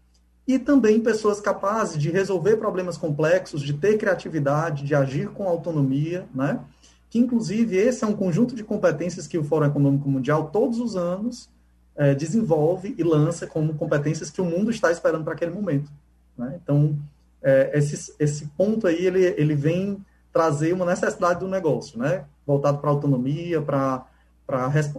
e 0.46 0.58
também 0.58 1.00
pessoas 1.00 1.40
capazes 1.40 1.98
de 1.98 2.10
resolver 2.10 2.56
problemas 2.56 2.98
complexos, 2.98 3.62
de 3.62 3.72
ter 3.72 3.96
criatividade, 3.96 4.84
de 4.84 4.94
agir 4.94 5.28
com 5.30 5.48
autonomia, 5.48 6.26
né? 6.34 6.60
Que, 7.08 7.18
inclusive, 7.18 7.76
esse 7.76 8.04
é 8.04 8.06
um 8.06 8.14
conjunto 8.14 8.54
de 8.54 8.62
competências 8.62 9.26
que 9.26 9.38
o 9.38 9.44
Fórum 9.44 9.66
Econômico 9.66 10.08
Mundial, 10.08 10.50
todos 10.50 10.80
os 10.80 10.96
anos, 10.96 11.48
é, 11.96 12.14
desenvolve 12.14 12.94
e 12.98 13.02
lança 13.02 13.46
como 13.46 13.74
competências 13.74 14.30
que 14.30 14.40
o 14.40 14.44
mundo 14.44 14.70
está 14.70 14.90
esperando 14.90 15.24
para 15.24 15.32
aquele 15.32 15.52
momento. 15.52 15.90
Né? 16.36 16.58
Então, 16.62 16.98
é, 17.42 17.70
esse, 17.78 18.14
esse 18.18 18.46
ponto 18.48 18.86
aí, 18.86 19.06
ele, 19.06 19.24
ele 19.38 19.54
vem 19.54 20.04
trazer 20.32 20.72
uma 20.72 20.84
necessidade 20.84 21.40
do 21.40 21.48
negócio, 21.48 21.98
né? 21.98 22.24
Voltado 22.44 22.78
para 22.78 22.90
autonomia, 22.90 23.62
para 23.62 24.04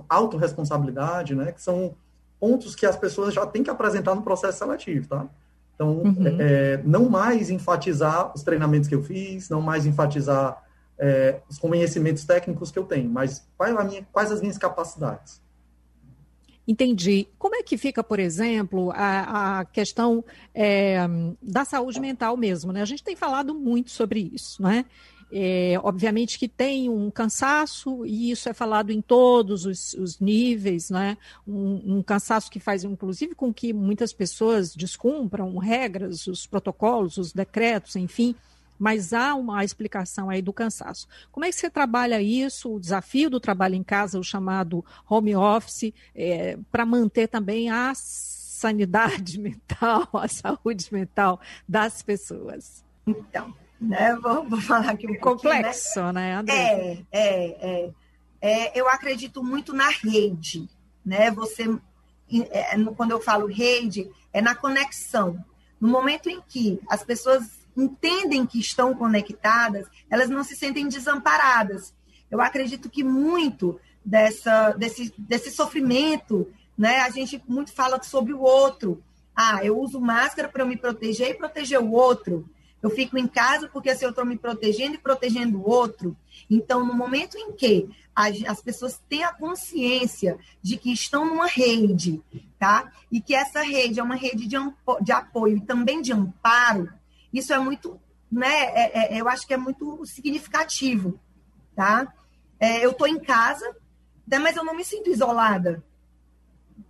autorresponsabilidade, 0.07 1.35
né? 1.35 1.51
Que 1.51 1.61
são 1.61 1.93
pontos 2.45 2.75
que 2.75 2.85
as 2.85 2.95
pessoas 2.95 3.33
já 3.33 3.43
têm 3.43 3.63
que 3.63 3.71
apresentar 3.71 4.13
no 4.13 4.21
processo 4.21 4.59
seletivo, 4.59 5.07
tá? 5.07 5.25
Então, 5.73 5.97
uhum. 5.97 6.37
é, 6.39 6.79
não 6.85 7.09
mais 7.09 7.49
enfatizar 7.49 8.31
os 8.35 8.43
treinamentos 8.43 8.87
que 8.87 8.93
eu 8.93 9.01
fiz, 9.01 9.49
não 9.49 9.61
mais 9.61 9.87
enfatizar 9.87 10.63
é, 10.95 11.39
os 11.49 11.57
conhecimentos 11.57 12.23
técnicos 12.23 12.69
que 12.69 12.77
eu 12.77 12.83
tenho, 12.83 13.09
mas 13.09 13.47
quais, 13.57 13.73
minha, 13.87 14.07
quais 14.11 14.31
as 14.31 14.41
minhas 14.41 14.59
capacidades. 14.59 15.41
Entendi. 16.67 17.27
Como 17.39 17.55
é 17.55 17.63
que 17.63 17.79
fica, 17.79 18.03
por 18.03 18.19
exemplo, 18.19 18.91
a, 18.91 19.59
a 19.59 19.65
questão 19.65 20.23
é, 20.53 20.99
da 21.41 21.65
saúde 21.65 21.99
mental 21.99 22.37
mesmo? 22.37 22.71
Né? 22.71 22.83
A 22.83 22.85
gente 22.85 23.03
tem 23.03 23.15
falado 23.15 23.55
muito 23.55 23.89
sobre 23.89 24.31
isso, 24.33 24.61
não 24.61 24.69
é? 24.69 24.85
É, 25.31 25.79
obviamente 25.83 26.37
que 26.37 26.47
tem 26.47 26.87
um 26.89 27.09
cansaço, 27.09 28.05
e 28.05 28.31
isso 28.31 28.47
é 28.47 28.53
falado 28.53 28.91
em 28.91 29.01
todos 29.01 29.65
os, 29.65 29.93
os 29.95 30.19
níveis, 30.19 30.89
né? 30.89 31.17
Um, 31.47 31.97
um, 31.97 32.03
cansaço 32.03 32.49
que 32.49 32.59
faz, 32.59 32.83
inclusive, 32.83 33.33
com 33.33 33.53
que 33.53 33.73
muitas 33.73 34.13
pessoas 34.13 34.75
descumpram 34.75 35.57
regras, 35.57 36.27
os 36.27 36.45
protocolos, 36.45 37.17
os 37.17 37.33
decretos, 37.33 37.95
enfim, 37.95 38.35
mas 38.77 39.13
há 39.13 39.35
uma 39.35 39.63
explicação 39.63 40.29
aí 40.29 40.41
do 40.41 40.53
cansaço. 40.53 41.07
Como 41.31 41.45
é 41.45 41.49
que 41.49 41.55
você 41.55 41.69
trabalha 41.69 42.21
isso, 42.21 42.75
o 42.75 42.79
desafio 42.79 43.29
do 43.29 43.39
trabalho 43.39 43.75
em 43.75 43.83
casa, 43.83 44.19
o 44.19 44.23
chamado 44.23 44.85
home 45.09 45.35
office, 45.35 45.93
é, 46.13 46.57
para 46.71 46.85
manter 46.85 47.27
também 47.27 47.69
a 47.69 47.93
sanidade 47.95 49.39
mental, 49.41 50.07
a 50.13 50.27
saúde 50.27 50.87
mental 50.91 51.39
das 51.67 52.01
pessoas? 52.01 52.83
Então, 53.07 53.53
né? 53.85 54.15
Vou, 54.21 54.47
vou 54.47 54.59
falar 54.61 54.91
aqui 54.91 55.07
um 55.07 55.11
né? 55.11 55.17
Complexo, 55.17 56.11
né, 56.11 56.41
né? 56.41 56.53
É, 56.53 57.03
é, 57.11 57.45
é, 57.61 57.91
é, 58.41 58.79
Eu 58.79 58.89
acredito 58.89 59.43
muito 59.43 59.73
na 59.73 59.89
rede, 59.89 60.67
né? 61.05 61.31
Você, 61.31 61.63
é, 62.51 62.77
quando 62.95 63.11
eu 63.11 63.21
falo 63.21 63.47
rede, 63.47 64.09
é 64.33 64.41
na 64.41 64.55
conexão. 64.55 65.43
No 65.79 65.87
momento 65.87 66.29
em 66.29 66.41
que 66.41 66.79
as 66.89 67.03
pessoas 67.03 67.65
entendem 67.75 68.45
que 68.45 68.59
estão 68.59 68.93
conectadas, 68.93 69.87
elas 70.09 70.29
não 70.29 70.43
se 70.43 70.55
sentem 70.55 70.87
desamparadas. 70.87 71.93
Eu 72.31 72.41
acredito 72.41 72.89
que 72.89 73.03
muito 73.03 73.79
dessa, 74.03 74.71
desse, 74.71 75.13
desse 75.17 75.51
sofrimento, 75.51 76.51
né? 76.77 76.99
A 77.01 77.09
gente 77.09 77.41
muito 77.47 77.73
fala 77.73 78.01
sobre 78.03 78.33
o 78.33 78.41
outro. 78.41 79.03
Ah, 79.35 79.59
eu 79.63 79.77
uso 79.77 79.99
máscara 79.99 80.47
para 80.47 80.65
me 80.65 80.77
proteger 80.77 81.31
e 81.31 81.33
proteger 81.33 81.79
o 81.79 81.91
outro. 81.91 82.49
Eu 82.85 82.91
fico 82.91 83.17
em 83.17 83.27
casa 83.27 83.67
porque 83.67 83.89
assim, 83.89 84.05
eu 84.05 84.11
estou 84.11 84.23
me 84.23 84.37
protegendo 84.37 84.93
e 84.93 84.99
protegendo 84.99 85.57
o 85.57 85.67
outro. 85.67 86.15
Então, 86.47 86.85
no 86.85 86.93
momento 86.93 87.35
em 87.35 87.51
que 87.51 87.89
as 88.15 88.61
pessoas 88.61 89.01
têm 89.09 89.23
a 89.23 89.33
consciência 89.33 90.37
de 90.61 90.77
que 90.77 90.93
estão 90.93 91.25
numa 91.25 91.47
rede, 91.47 92.21
tá? 92.59 92.91
E 93.11 93.19
que 93.19 93.33
essa 93.33 93.63
rede 93.63 93.99
é 93.99 94.03
uma 94.03 94.13
rede 94.13 94.45
de, 94.45 94.55
de 95.01 95.11
apoio 95.11 95.57
e 95.57 95.65
também 95.65 95.99
de 95.99 96.13
amparo, 96.13 96.93
isso 97.33 97.51
é 97.51 97.57
muito, 97.57 97.99
né? 98.31 98.65
É, 98.65 99.15
é, 99.15 99.19
eu 99.19 99.27
acho 99.27 99.47
que 99.47 99.55
é 99.55 99.57
muito 99.57 100.05
significativo, 100.05 101.19
tá? 101.75 102.13
É, 102.59 102.85
eu 102.85 102.91
estou 102.91 103.07
em 103.07 103.19
casa, 103.19 103.65
né, 104.27 104.37
mas 104.37 104.55
eu 104.55 104.63
não 104.63 104.75
me 104.75 104.85
sinto 104.85 105.09
isolada, 105.09 105.83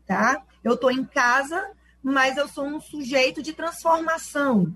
tá? 0.05 0.43
Eu 0.61 0.73
estou 0.73 0.91
em 0.91 1.05
casa, 1.05 1.71
mas 2.03 2.35
eu 2.35 2.49
sou 2.49 2.65
um 2.65 2.81
sujeito 2.81 3.41
de 3.41 3.53
transformação. 3.53 4.75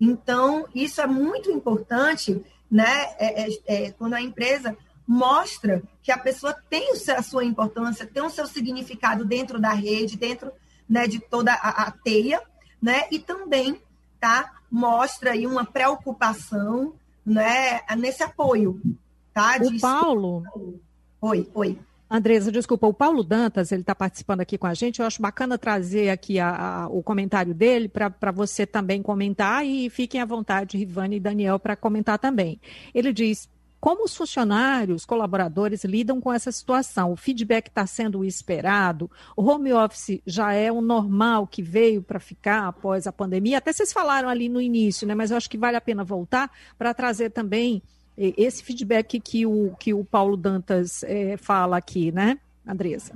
Então, 0.00 0.66
isso 0.74 1.00
é 1.00 1.06
muito 1.06 1.50
importante, 1.50 2.44
né? 2.70 3.14
É, 3.18 3.42
é, 3.42 3.58
é, 3.66 3.90
quando 3.92 4.14
a 4.14 4.22
empresa 4.22 4.76
mostra 5.06 5.82
que 6.02 6.12
a 6.12 6.18
pessoa 6.18 6.54
tem 6.68 6.92
a 7.16 7.22
sua 7.22 7.44
importância, 7.44 8.06
tem 8.06 8.22
o 8.22 8.30
seu 8.30 8.46
significado 8.46 9.24
dentro 9.24 9.58
da 9.58 9.72
rede, 9.72 10.16
dentro 10.16 10.52
né, 10.88 11.06
de 11.06 11.18
toda 11.18 11.52
a, 11.52 11.84
a 11.84 11.90
teia, 11.90 12.42
né? 12.80 13.04
E 13.10 13.18
também 13.18 13.80
tá, 14.20 14.52
mostra 14.70 15.32
aí 15.32 15.46
uma 15.46 15.64
preocupação 15.64 16.94
né, 17.24 17.80
nesse 17.96 18.22
apoio. 18.22 18.80
Tá, 19.32 19.56
o 19.60 19.80
Paulo. 19.80 20.80
Oi, 21.20 21.48
oi. 21.54 21.78
Andresa, 22.10 22.50
desculpa, 22.50 22.86
o 22.86 22.94
Paulo 22.94 23.22
Dantas, 23.22 23.70
ele 23.70 23.82
está 23.82 23.94
participando 23.94 24.40
aqui 24.40 24.56
com 24.56 24.66
a 24.66 24.72
gente. 24.72 25.00
Eu 25.00 25.06
acho 25.06 25.20
bacana 25.20 25.58
trazer 25.58 26.08
aqui 26.08 26.38
a, 26.40 26.84
a, 26.84 26.88
o 26.88 27.02
comentário 27.02 27.54
dele 27.54 27.88
para 27.88 28.32
você 28.32 28.66
também 28.66 29.02
comentar 29.02 29.64
e 29.66 29.90
fiquem 29.90 30.20
à 30.20 30.24
vontade, 30.24 30.78
Rivane 30.78 31.16
e 31.16 31.20
Daniel, 31.20 31.58
para 31.58 31.76
comentar 31.76 32.18
também. 32.18 32.58
Ele 32.94 33.12
diz: 33.12 33.46
como 33.80 34.04
os 34.04 34.16
funcionários, 34.16 35.04
colaboradores 35.04 35.84
lidam 35.84 36.20
com 36.20 36.32
essa 36.32 36.50
situação? 36.50 37.12
O 37.12 37.16
feedback 37.16 37.68
está 37.68 37.86
sendo 37.86 38.20
o 38.20 38.24
esperado? 38.24 39.10
O 39.36 39.42
home 39.42 39.72
office 39.72 40.20
já 40.26 40.52
é 40.52 40.72
o 40.72 40.80
normal 40.80 41.46
que 41.46 41.62
veio 41.62 42.02
para 42.02 42.18
ficar 42.18 42.66
após 42.66 43.06
a 43.06 43.12
pandemia? 43.12 43.58
Até 43.58 43.72
vocês 43.72 43.92
falaram 43.92 44.28
ali 44.28 44.48
no 44.48 44.60
início, 44.60 45.06
né? 45.06 45.14
Mas 45.14 45.30
eu 45.30 45.36
acho 45.36 45.48
que 45.48 45.56
vale 45.56 45.76
a 45.76 45.80
pena 45.80 46.02
voltar 46.02 46.50
para 46.76 46.92
trazer 46.92 47.30
também 47.30 47.82
esse 48.18 48.62
feedback 48.62 49.20
que 49.20 49.46
o, 49.46 49.74
que 49.78 49.94
o 49.94 50.04
Paulo 50.04 50.36
Dantas 50.36 51.02
é, 51.04 51.36
fala 51.36 51.76
aqui, 51.76 52.10
né, 52.10 52.38
Andresa? 52.66 53.14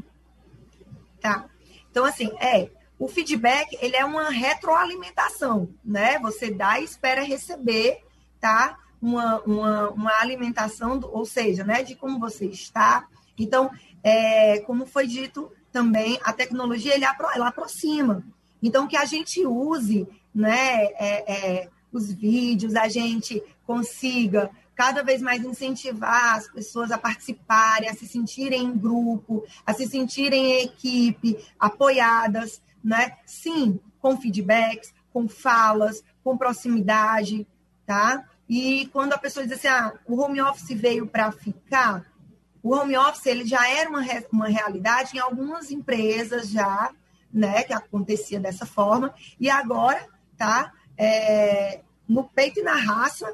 Tá. 1.20 1.46
Então, 1.90 2.04
assim, 2.04 2.30
é, 2.40 2.70
o 2.98 3.08
feedback, 3.08 3.76
ele 3.80 3.96
é 3.96 4.04
uma 4.04 4.30
retroalimentação, 4.30 5.68
né? 5.84 6.18
Você 6.20 6.52
dá 6.52 6.78
e 6.78 6.84
espera 6.84 7.22
receber, 7.22 7.98
tá? 8.40 8.78
Uma, 9.00 9.40
uma, 9.40 9.90
uma 9.90 10.12
alimentação, 10.20 10.98
do, 10.98 11.12
ou 11.12 11.24
seja, 11.24 11.64
né, 11.64 11.82
de 11.82 11.96
como 11.96 12.20
você 12.20 12.46
está. 12.46 13.08
Então, 13.36 13.70
é, 14.04 14.60
como 14.60 14.86
foi 14.86 15.08
dito 15.08 15.50
também, 15.72 16.18
a 16.22 16.32
tecnologia, 16.32 16.94
ele 16.94 17.04
ela 17.04 17.48
aproxima. 17.48 18.24
Então, 18.62 18.86
que 18.86 18.96
a 18.96 19.04
gente 19.04 19.44
use, 19.44 20.06
né, 20.32 20.84
é, 20.94 21.32
é, 21.32 21.68
os 21.92 22.12
vídeos, 22.12 22.76
a 22.76 22.88
gente 22.88 23.42
consiga 23.66 24.48
cada 24.82 25.04
vez 25.04 25.22
mais 25.22 25.44
incentivar 25.44 26.34
as 26.34 26.48
pessoas 26.48 26.90
a 26.90 26.98
participarem, 26.98 27.88
a 27.88 27.94
se 27.94 28.04
sentirem 28.04 28.64
em 28.64 28.76
grupo, 28.76 29.44
a 29.64 29.72
se 29.72 29.86
sentirem 29.86 30.44
em 30.44 30.64
equipe, 30.64 31.38
apoiadas, 31.56 32.60
né? 32.82 33.16
Sim, 33.24 33.78
com 34.00 34.20
feedbacks, 34.20 34.92
com 35.12 35.28
falas, 35.28 36.02
com 36.24 36.36
proximidade, 36.36 37.46
tá? 37.86 38.24
E 38.48 38.86
quando 38.92 39.12
a 39.12 39.18
pessoa 39.18 39.46
diz 39.46 39.56
assim, 39.56 39.68
ah, 39.68 39.92
o 40.04 40.20
home 40.20 40.42
office 40.42 40.76
veio 40.76 41.06
para 41.06 41.30
ficar, 41.30 42.04
o 42.60 42.74
home 42.74 42.96
office 42.96 43.26
ele 43.26 43.46
já 43.46 43.70
era 43.70 43.88
uma, 43.88 44.02
uma 44.32 44.48
realidade 44.48 45.16
em 45.16 45.20
algumas 45.20 45.70
empresas 45.70 46.50
já, 46.50 46.90
né, 47.32 47.62
que 47.62 47.72
acontecia 47.72 48.40
dessa 48.40 48.66
forma, 48.66 49.14
e 49.38 49.48
agora, 49.48 50.04
tá, 50.36 50.72
é, 50.98 51.82
no 52.08 52.24
peito 52.24 52.58
e 52.58 52.64
na 52.64 52.74
raça, 52.74 53.32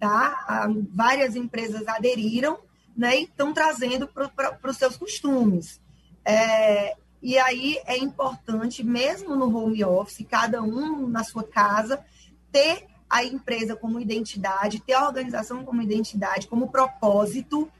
tá, 0.00 0.66
várias 0.92 1.36
empresas 1.36 1.86
aderiram, 1.86 2.58
né, 2.96 3.20
e 3.20 3.24
estão 3.24 3.52
trazendo 3.52 4.08
para 4.08 4.58
os 4.64 4.76
seus 4.76 4.96
costumes. 4.96 5.80
É, 6.24 6.96
e 7.22 7.38
aí 7.38 7.78
é 7.84 7.96
importante, 7.98 8.82
mesmo 8.82 9.36
no 9.36 9.54
home 9.54 9.84
office, 9.84 10.26
cada 10.28 10.62
um 10.62 11.06
na 11.06 11.22
sua 11.22 11.44
casa, 11.44 12.04
ter 12.50 12.86
a 13.08 13.24
empresa 13.24 13.76
como 13.76 14.00
identidade, 14.00 14.80
ter 14.80 14.94
a 14.94 15.06
organização 15.06 15.64
como 15.64 15.82
identidade, 15.82 16.48
como 16.48 16.70
propósito, 16.70 17.70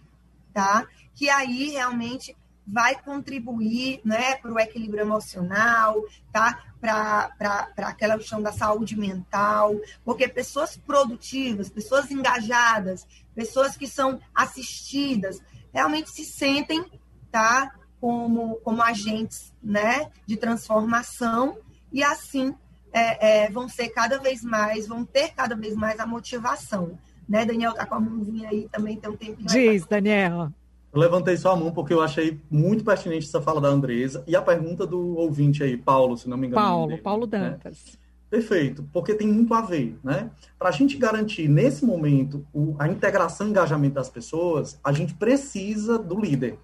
tá? 0.53 0.87
Que 1.15 1.31
aí 1.31 1.71
realmente 1.71 2.37
vai 2.73 3.01
contribuir 3.03 4.01
né, 4.05 4.37
para 4.37 4.53
o 4.53 4.59
equilíbrio 4.59 5.03
emocional, 5.03 6.03
tá? 6.33 6.63
para 6.81 7.69
aquela 7.77 8.17
questão 8.17 8.41
da 8.41 8.53
saúde 8.53 8.97
mental, 8.97 9.75
porque 10.05 10.27
pessoas 10.27 10.77
produtivas, 10.77 11.69
pessoas 11.69 12.11
engajadas, 12.11 13.07
pessoas 13.35 13.77
que 13.77 13.87
são 13.87 14.19
assistidas, 14.35 15.41
realmente 15.73 16.11
se 16.11 16.25
sentem 16.25 16.85
tá, 17.31 17.75
como, 18.01 18.57
como 18.57 18.83
agentes 18.83 19.53
né, 19.63 20.11
de 20.27 20.37
transformação 20.37 21.59
e 21.93 22.03
assim 22.03 22.55
é, 22.93 23.45
é, 23.45 23.51
vão 23.51 23.69
ser 23.69 23.91
cada 23.91 24.19
vez 24.19 24.43
mais, 24.43 24.87
vão 24.87 25.05
ter 25.05 25.33
cada 25.35 25.55
vez 25.55 25.75
mais 25.75 26.01
a 26.01 26.07
motivação. 26.07 26.99
Né, 27.29 27.45
Daniel 27.45 27.75
tá 27.75 27.87
com 27.87 27.95
a 27.95 28.01
mãozinha 28.01 28.49
aí 28.49 28.69
também, 28.71 28.97
tem 28.97 29.11
um 29.11 29.17
tempinho. 29.17 29.47
Diz, 29.47 29.87
Daniel. 29.87 30.51
Eu 30.93 31.01
levantei 31.01 31.37
sua 31.37 31.55
mão 31.55 31.71
porque 31.71 31.95
eu 31.95 32.03
achei 32.03 32.41
muito 32.51 32.85
pertinente 32.85 33.27
essa 33.27 33.41
fala 33.41 33.61
da 33.61 33.69
Andresa 33.69 34.25
e 34.27 34.35
a 34.35 34.43
pergunta 34.43 34.85
do 34.85 35.17
ouvinte 35.17 35.63
aí, 35.63 35.77
Paulo, 35.77 36.17
se 36.17 36.29
não 36.29 36.37
me 36.37 36.49
engano. 36.49 36.63
Paulo, 36.63 36.89
dele, 36.89 37.03
Paulo 37.03 37.29
né? 37.31 37.51
Dantas. 37.51 37.85
Né? 37.87 38.01
Perfeito, 38.29 38.89
porque 38.93 39.15
tem 39.15 39.27
muito 39.27 39.53
a 39.55 39.61
ver, 39.61 39.99
né? 40.05 40.31
Para 40.59 40.69
a 40.69 40.73
gente 40.73 40.97
garantir 40.97 41.49
nesse 41.49 41.85
momento 41.85 42.47
o, 42.53 42.77
a 42.79 42.87
integração 42.87 43.47
e 43.47 43.51
engajamento 43.51 43.95
das 43.95 44.09
pessoas, 44.09 44.79
a 44.85 44.93
gente 44.93 45.15
precisa 45.15 45.99
do 45.99 46.21
líder. 46.21 46.59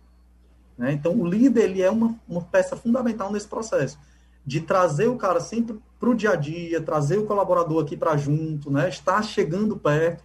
Né? 0.78 0.92
Então, 0.92 1.12
o 1.12 1.26
líder 1.26 1.64
ele 1.64 1.82
é 1.82 1.90
uma, 1.90 2.14
uma 2.28 2.40
peça 2.40 2.76
fundamental 2.76 3.32
nesse 3.32 3.48
processo 3.48 3.98
de 4.44 4.60
trazer 4.60 5.08
o 5.08 5.16
cara 5.16 5.40
sempre 5.40 5.76
para 5.98 6.08
o 6.08 6.14
dia 6.14 6.30
a 6.30 6.36
dia, 6.36 6.80
trazer 6.80 7.18
o 7.18 7.26
colaborador 7.26 7.82
aqui 7.82 7.96
para 7.96 8.16
junto, 8.16 8.70
né? 8.70 8.88
estar 8.88 9.22
chegando 9.22 9.76
perto. 9.76 10.22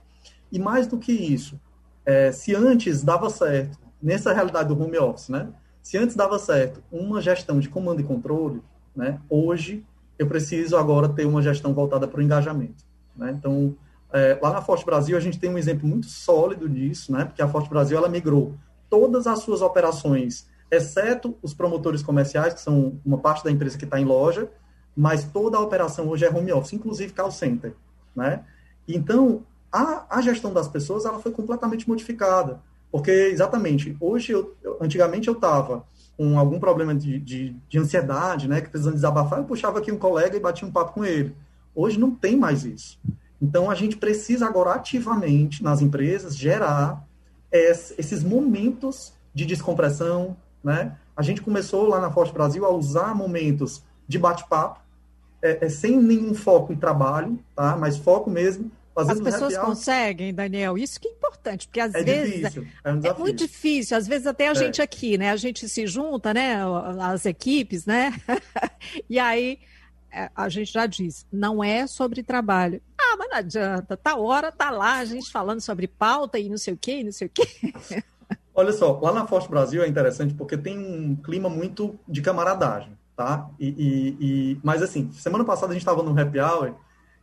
E 0.52 0.60
mais 0.60 0.86
do 0.86 0.98
que 0.98 1.12
isso, 1.12 1.60
é, 2.06 2.32
se 2.32 2.54
antes 2.54 3.04
dava 3.04 3.30
certo 3.30 3.80
nessa 4.02 4.34
realidade 4.34 4.70
do 4.70 4.82
home 4.82 4.98
office, 4.98 5.30
né? 5.30 5.50
Se 5.82 5.98
antes 5.98 6.16
dava 6.16 6.38
certo 6.38 6.82
uma 6.92 7.22
gestão 7.22 7.60
de 7.60 7.70
comando 7.70 8.02
e 8.02 8.04
controle, 8.04 8.62
né? 8.96 9.20
Hoje 9.30 9.86
eu 10.18 10.28
preciso 10.28 10.78
agora 10.78 11.10
ter 11.10 11.26
uma 11.26 11.42
gestão 11.42 11.74
voltada 11.74 12.08
para 12.08 12.20
o 12.20 12.24
engajamento, 12.24 12.84
né? 13.16 13.36
Então, 13.38 13.76
é, 14.14 14.38
lá 14.42 14.52
na 14.52 14.62
Forte 14.62 14.86
Brasil 14.86 15.18
a 15.18 15.20
gente 15.20 15.40
tem 15.40 15.50
um 15.50 15.58
exemplo 15.58 15.88
muito 15.88 16.08
sólido 16.08 16.68
disso, 16.70 17.12
né? 17.12 17.26
Porque 17.26 17.42
a 17.42 17.48
Forte 17.48 17.70
Brasil 17.70 17.98
ela 17.98 18.10
migrou 18.10 18.56
todas 18.90 19.26
as 19.26 19.40
suas 19.40 19.62
operações, 19.62 20.48
exceto 20.70 21.38
os 21.42 21.54
promotores 21.54 22.04
comerciais, 22.04 22.54
que 22.54 22.62
são 22.62 23.00
uma 23.06 23.18
parte 23.18 23.44
da 23.44 23.52
empresa 23.52 23.78
que 23.78 23.86
está 23.86 24.00
em 24.00 24.06
loja, 24.06 24.50
mas 24.96 25.24
toda 25.24 25.58
a 25.58 25.62
operação 25.62 26.08
hoje 26.10 26.26
é 26.26 26.30
home 26.30 26.52
office, 26.52 26.74
inclusive 26.74 27.14
call 27.14 27.32
center, 27.32 27.74
né? 28.16 28.44
Então, 28.88 29.44
a, 29.72 30.18
a 30.18 30.22
gestão 30.22 30.52
das 30.54 30.68
pessoas 30.68 31.06
ela 31.06 31.20
foi 31.20 31.32
completamente 31.32 31.88
modificada. 31.88 32.60
Porque, 32.91 33.12
exatamente, 33.12 33.95
hoje, 33.99 34.34
eu, 34.34 34.56
antigamente 34.82 35.27
eu 35.27 35.34
estava 35.34 35.86
com 36.17 36.38
algum 36.38 36.60
problema 36.60 36.93
de, 36.93 37.19
de, 37.19 37.56
de, 37.67 37.80
ansiedade, 37.80 38.47
né, 38.47 38.62
que 38.62 38.69
precisando 38.69 38.95
desabafar, 38.95 39.39
eu 39.39 39.45
puxava 39.45 39.80
aqui 39.80 39.91
um 39.91 39.97
colega 39.97 40.36
e 40.36 40.39
batia 40.39 40.67
um 40.67 40.71
papo 40.71 40.93
com 40.93 41.06
ele. 41.06 41.36
Hoje 41.73 41.97
não 41.97 42.12
tem 42.12 42.36
mais 42.36 42.65
isso. 42.65 42.99
Então, 43.41 43.71
a 43.71 43.75
gente 43.75 43.97
precisa 43.97 44.45
agora 44.45 44.73
ativamente, 44.73 45.63
nas 45.63 45.82
empresas, 45.82 46.36
gerar 46.36 47.04
esses 47.51 48.23
momentos 48.23 49.13
de 49.34 49.45
descompressão, 49.45 50.38
né? 50.63 50.95
A 51.15 51.21
gente 51.21 51.41
começou 51.41 51.88
lá 51.88 51.99
na 51.99 52.12
Forte 52.12 52.34
Brasil 52.34 52.65
a 52.65 52.69
usar 52.69 53.15
momentos 53.15 53.84
de 54.08 54.19
bate-papo, 54.19 54.80
é, 55.41 55.65
é, 55.65 55.69
sem 55.69 55.97
nenhum 55.97 56.34
foco 56.34 56.71
em 56.71 56.75
trabalho, 56.75 57.39
tá? 57.56 57.75
Mas 57.75 57.97
foco 57.97 58.30
mesmo 58.30 58.71
as 59.10 59.20
pessoas 59.20 59.58
conseguem, 59.58 60.34
Daniel, 60.34 60.78
isso 60.78 61.00
que 61.00 61.08
é 61.08 61.12
importante, 61.12 61.68
porque 61.68 61.80
às 61.80 61.94
é 61.94 62.04
vezes 62.04 62.36
difícil, 62.36 62.68
é, 62.84 62.94
um 62.94 63.02
é, 63.04 63.14
muito 63.14 63.38
difícil, 63.38 63.98
às 63.98 64.08
vezes 64.08 64.28
até 64.28 64.48
a 64.48 64.52
é. 64.52 64.56
gente 64.56 64.82
aqui, 64.82 65.18
né? 65.18 65.32
A 65.32 65.36
gente 65.36 65.68
se 65.68 65.88
junta, 65.88 66.34
né? 66.34 66.58
As 67.00 67.26
equipes, 67.26 67.86
né? 67.86 68.14
e 69.10 69.20
aí 69.20 69.60
é, 70.12 70.30
a 70.36 70.50
gente 70.50 70.72
já 70.72 70.86
diz, 70.86 71.26
não 71.32 71.64
é 71.64 71.88
sobre 71.88 72.22
trabalho. 72.22 72.82
Ah, 73.00 73.16
mas 73.18 73.30
não 73.30 73.38
adianta, 73.38 73.96
tá 73.96 74.16
hora, 74.16 74.52
tá 74.52 74.70
lá, 74.70 74.98
a 74.98 75.06
gente 75.06 75.32
falando 75.32 75.62
sobre 75.62 75.88
pauta 75.88 76.38
e 76.38 76.50
não 76.50 76.58
sei 76.58 76.74
o 76.74 76.78
quê, 76.78 77.00
e 77.00 77.04
não 77.04 77.12
sei 77.12 77.28
o 77.28 77.32
quê. 77.34 77.48
Olha 78.54 78.74
só, 78.74 79.00
lá 79.00 79.14
na 79.14 79.26
Forte 79.26 79.50
Brasil 79.50 79.82
é 79.82 79.88
interessante 79.88 80.34
porque 80.34 80.58
tem 80.58 80.78
um 80.78 81.16
clima 81.16 81.50
muito 81.50 81.98
de 82.08 82.22
camaradagem, 82.22 82.98
tá? 83.16 83.50
E, 83.58 83.68
e, 83.68 84.18
e... 84.20 84.60
Mas 84.62 84.82
assim, 84.82 85.10
semana 85.14 85.46
passada 85.46 85.72
a 85.72 85.74
gente 85.74 85.82
estava 85.82 86.04
no 86.04 86.20
happy 86.20 86.40
hour 86.40 86.76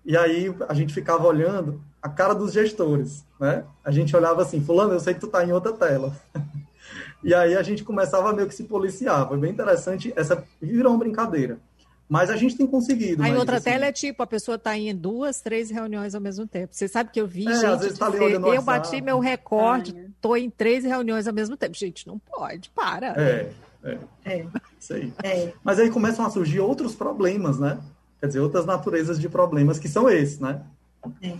e 0.09 0.17
aí 0.17 0.55
a 0.67 0.73
gente 0.73 0.95
ficava 0.95 1.27
olhando 1.27 1.83
a 2.01 2.09
cara 2.09 2.35
dos 2.35 2.55
gestores, 2.55 3.27
né? 3.39 3.63
A 3.85 3.91
gente 3.91 4.17
olhava 4.17 4.41
assim, 4.41 4.59
fulano, 4.59 4.95
eu 4.95 5.01
sei 5.01 5.13
que 5.13 5.21
tu 5.21 5.27
tá 5.29 5.45
em 5.45 5.53
outra 5.53 5.71
tela. 5.71 6.17
e 7.23 7.35
aí 7.35 7.55
a 7.55 7.63
gente 7.63 7.85
começava 7.85 8.33
meio 8.33 8.49
que 8.49 8.55
se 8.55 8.65
policiar. 8.65 9.29
Foi 9.29 9.37
bem 9.37 9.53
interessante. 9.53 10.11
Essa 10.17 10.43
virou 10.63 10.95
uma 10.95 10.99
brincadeira. 10.99 11.59
Mas 12.09 12.31
a 12.31 12.37
gente 12.37 12.57
tem 12.57 12.67
conseguido. 12.67 13.23
Aí 13.23 13.37
outra 13.37 13.59
assim, 13.59 13.65
tela 13.65 13.85
é 13.85 13.93
tipo, 13.93 14.23
a 14.23 14.27
pessoa 14.27 14.55
está 14.55 14.75
em 14.79 14.97
duas, 14.97 15.43
três 15.43 15.69
reuniões 15.69 16.15
ao 16.15 16.23
mesmo 16.23 16.47
tempo. 16.47 16.75
Você 16.75 16.89
sabe 16.89 17.11
que 17.11 17.21
eu 17.21 17.27
vi, 17.27 17.47
é, 17.47 17.53
gente, 17.53 17.67
às 17.67 17.81
vezes 17.83 17.99
tá 17.99 18.09
dizer, 18.09 18.33
eu 18.33 18.41
WhatsApp. 18.41 18.65
bati 18.65 19.03
meu 19.03 19.19
recorde, 19.19 19.95
estou 20.17 20.39
em 20.39 20.49
três 20.49 20.85
reuniões 20.85 21.29
ao 21.29 21.35
mesmo 21.35 21.55
tempo. 21.55 21.77
Gente, 21.77 22.07
não 22.07 22.19
pode, 22.19 22.71
para. 22.71 23.09
É, 23.09 23.53
é. 23.85 23.99
é. 24.25 24.47
Isso 24.81 24.95
aí. 24.95 25.13
É. 25.23 25.53
Mas 25.63 25.79
aí 25.79 25.91
começam 25.91 26.25
a 26.25 26.31
surgir 26.31 26.61
outros 26.61 26.95
problemas, 26.95 27.59
né? 27.59 27.79
Quer 28.21 28.27
dizer, 28.27 28.41
outras 28.41 28.67
naturezas 28.67 29.19
de 29.19 29.29
problemas 29.29 29.79
que 29.79 29.89
são 29.89 30.09
esses, 30.09 30.41
né? 30.41 30.65
É. 31.23 31.35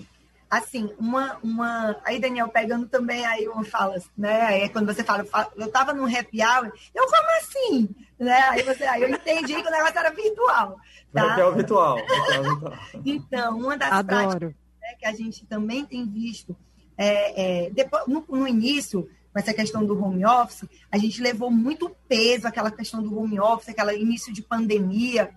Assim, 0.51 0.91
uma, 0.99 1.37
uma. 1.43 1.97
Aí, 2.05 2.19
Daniel, 2.19 2.49
pegando 2.49 2.87
também 2.89 3.27
aí 3.27 3.47
uma 3.49 3.65
fala, 3.65 4.01
né? 4.17 4.43
Aí 4.43 4.69
quando 4.71 4.87
você 4.87 5.05
fala, 5.05 5.27
eu 5.57 5.67
estava 5.67 5.93
num 5.93 6.07
happy 6.07 6.43
hour, 6.43 6.73
eu 6.95 7.07
como 7.07 7.39
assim? 7.39 7.89
Né? 8.19 8.41
Aí, 8.49 8.63
você, 8.63 8.85
aí 8.85 9.03
eu 9.03 9.11
entendi 9.11 9.55
que 9.55 9.69
o 9.69 9.71
negócio 9.71 9.99
era 9.99 10.11
virtual. 10.11 10.77
Tá? 11.13 11.33
Happy 11.33 11.43
hour 11.43 11.55
virtual. 11.55 11.97
virtual. 11.97 12.79
então, 13.05 13.59
uma 13.59 13.77
das 13.77 13.93
Adoro. 13.93 14.29
práticas 14.29 14.55
né, 14.81 14.95
que 14.99 15.07
a 15.07 15.13
gente 15.13 15.45
também 15.45 15.85
tem 15.85 16.09
visto 16.09 16.57
é, 16.99 17.67
é, 17.67 17.71
depois, 17.71 18.07
no, 18.09 18.25
no 18.29 18.49
início, 18.49 19.09
com 19.33 19.39
essa 19.39 19.55
questão 19.55 19.87
do 19.87 20.03
home 20.03 20.27
office, 20.27 20.69
a 20.91 20.99
gente 20.99 21.23
levou 21.23 21.49
muito 21.49 21.95
peso 22.09 22.49
aquela 22.49 22.73
questão 22.73 23.01
do 23.01 23.17
home 23.17 23.39
office, 23.39 23.69
aquela 23.69 23.95
início 23.95 24.33
de 24.33 24.43
pandemia 24.43 25.31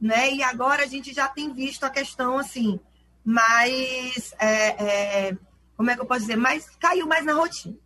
né? 0.00 0.32
E 0.32 0.42
agora 0.42 0.82
a 0.82 0.86
gente 0.86 1.12
já 1.12 1.28
tem 1.28 1.52
visto 1.52 1.84
a 1.84 1.90
questão 1.90 2.38
assim, 2.38 2.78
mais 3.24 4.32
é, 4.38 5.28
é, 5.28 5.38
como 5.76 5.90
é 5.90 5.94
que 5.94 6.00
eu 6.00 6.06
posso 6.06 6.20
dizer, 6.20 6.36
mais 6.36 6.68
caiu 6.76 7.06
mais 7.06 7.24
na 7.24 7.34
rotina, 7.34 7.76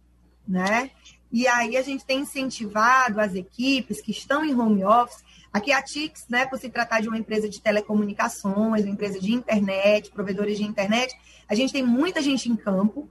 né? 0.46 0.90
E 1.32 1.46
aí 1.46 1.76
a 1.76 1.82
gente 1.82 2.04
tem 2.04 2.20
incentivado 2.20 3.20
as 3.20 3.34
equipes 3.34 4.00
que 4.00 4.10
estão 4.10 4.44
em 4.44 4.54
home 4.54 4.84
office. 4.84 5.22
Aqui 5.52 5.72
a 5.72 5.82
TIX, 5.82 6.26
né, 6.28 6.46
por 6.46 6.58
se 6.58 6.68
tratar 6.68 7.00
de 7.00 7.08
uma 7.08 7.18
empresa 7.18 7.48
de 7.48 7.60
telecomunicações, 7.60 8.84
uma 8.84 8.92
empresa 8.92 9.18
de 9.20 9.32
internet, 9.32 10.10
provedores 10.10 10.58
de 10.58 10.64
internet, 10.64 11.12
a 11.48 11.54
gente 11.54 11.72
tem 11.72 11.84
muita 11.84 12.20
gente 12.20 12.48
em 12.48 12.56
campo, 12.56 13.10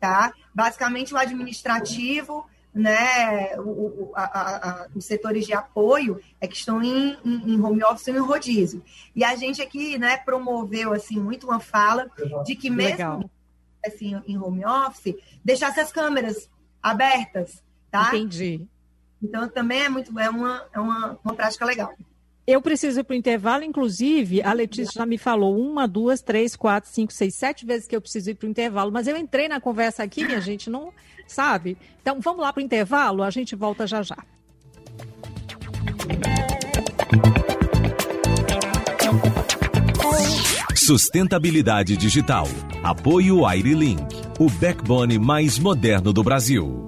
tá? 0.00 0.32
Basicamente 0.54 1.14
o 1.14 1.16
administrativo 1.16 2.46
né, 2.74 3.58
o, 3.58 4.12
a, 4.14 4.22
a, 4.22 4.86
os 4.94 5.04
setores 5.04 5.46
de 5.46 5.52
apoio 5.52 6.20
é 6.40 6.46
que 6.46 6.56
estão 6.56 6.82
em, 6.82 7.16
em, 7.24 7.54
em 7.54 7.60
home 7.60 7.82
office 7.84 8.08
e 8.08 8.10
em 8.12 8.18
rodízio. 8.18 8.82
E 9.14 9.24
a 9.24 9.34
gente 9.36 9.60
aqui, 9.60 9.98
né, 9.98 10.16
promoveu, 10.18 10.92
assim, 10.92 11.18
muito 11.18 11.46
uma 11.46 11.60
fala 11.60 12.10
de 12.44 12.54
que 12.54 12.70
mesmo, 12.70 12.90
Legal. 12.90 13.30
assim, 13.84 14.20
em 14.26 14.38
home 14.38 14.64
office, 14.64 15.14
deixasse 15.44 15.80
as 15.80 15.90
câmeras 15.90 16.48
abertas, 16.82 17.62
tá? 17.90 18.08
Entendi. 18.08 18.66
Então, 19.22 19.48
também 19.48 19.82
é 19.82 19.88
muito, 19.88 20.16
é 20.18 20.30
uma, 20.30 20.64
é 20.72 20.78
uma, 20.78 21.18
uma 21.24 21.34
prática 21.34 21.64
legal. 21.64 21.92
Eu 22.50 22.62
preciso 22.62 23.00
ir 23.00 23.04
para 23.04 23.12
o 23.12 23.16
intervalo, 23.16 23.62
inclusive, 23.62 24.40
a 24.40 24.54
Letícia 24.54 25.00
já 25.00 25.04
me 25.04 25.18
falou 25.18 25.60
uma, 25.60 25.86
duas, 25.86 26.22
três, 26.22 26.56
quatro, 26.56 26.88
cinco, 26.88 27.12
seis, 27.12 27.34
sete 27.34 27.66
vezes 27.66 27.86
que 27.86 27.94
eu 27.94 28.00
preciso 28.00 28.30
ir 28.30 28.36
para 28.36 28.46
o 28.46 28.48
intervalo, 28.48 28.90
mas 28.90 29.06
eu 29.06 29.18
entrei 29.18 29.48
na 29.48 29.60
conversa 29.60 30.02
aqui, 30.02 30.24
minha 30.24 30.40
gente, 30.40 30.70
não 30.70 30.90
sabe? 31.26 31.76
Então 32.00 32.18
vamos 32.22 32.40
lá 32.40 32.50
para 32.50 32.62
o 32.62 32.64
intervalo, 32.64 33.22
a 33.22 33.28
gente 33.28 33.54
volta 33.54 33.86
já 33.86 34.00
já. 34.02 34.16
Sustentabilidade 40.74 41.98
digital. 41.98 42.48
Apoio 42.82 43.44
AiriLink, 43.44 44.06
o 44.38 44.48
backbone 44.48 45.18
mais 45.18 45.58
moderno 45.58 46.14
do 46.14 46.24
Brasil. 46.24 46.87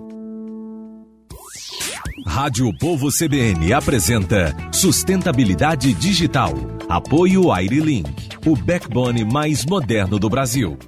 Rádio 2.31 2.72
Povo 2.78 3.09
CBN 3.11 3.72
apresenta 3.72 4.55
Sustentabilidade 4.72 5.93
Digital. 5.93 6.53
Apoio 6.89 7.51
AiriLink, 7.51 8.28
o 8.47 8.55
backbone 8.55 9.24
mais 9.24 9.66
moderno 9.66 10.16
do 10.16 10.31
Brasil. 10.31 10.78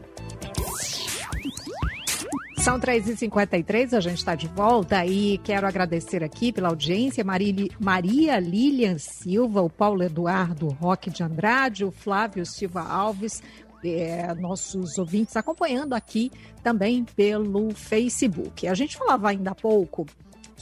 São 2.59 2.78
3h53, 2.78 3.93
a 3.93 4.01
gente 4.01 4.18
está 4.18 4.36
de 4.36 4.47
volta 4.47 5.05
e 5.05 5.36
quero 5.38 5.66
agradecer 5.66 6.22
aqui 6.22 6.53
pela 6.53 6.68
audiência 6.68 7.24
Maria 7.24 8.38
Lilian 8.38 8.97
Silva, 8.99 9.62
o 9.62 9.68
Paulo 9.68 10.05
Eduardo 10.05 10.68
Roque 10.68 11.11
de 11.11 11.24
Andrade, 11.24 11.84
o 11.84 11.90
Flávio 11.90 12.47
Silva 12.47 12.82
Alves, 12.82 13.43
é, 13.84 14.32
nossos 14.34 14.97
ouvintes 14.97 15.36
acompanhando 15.36 15.93
aqui 15.93 16.30
também 16.62 17.05
pelo 17.16 17.74
Facebook. 17.74 18.68
A 18.68 18.74
gente 18.74 18.97
falava 18.97 19.30
ainda 19.30 19.51
há 19.51 19.55
pouco 19.57 20.07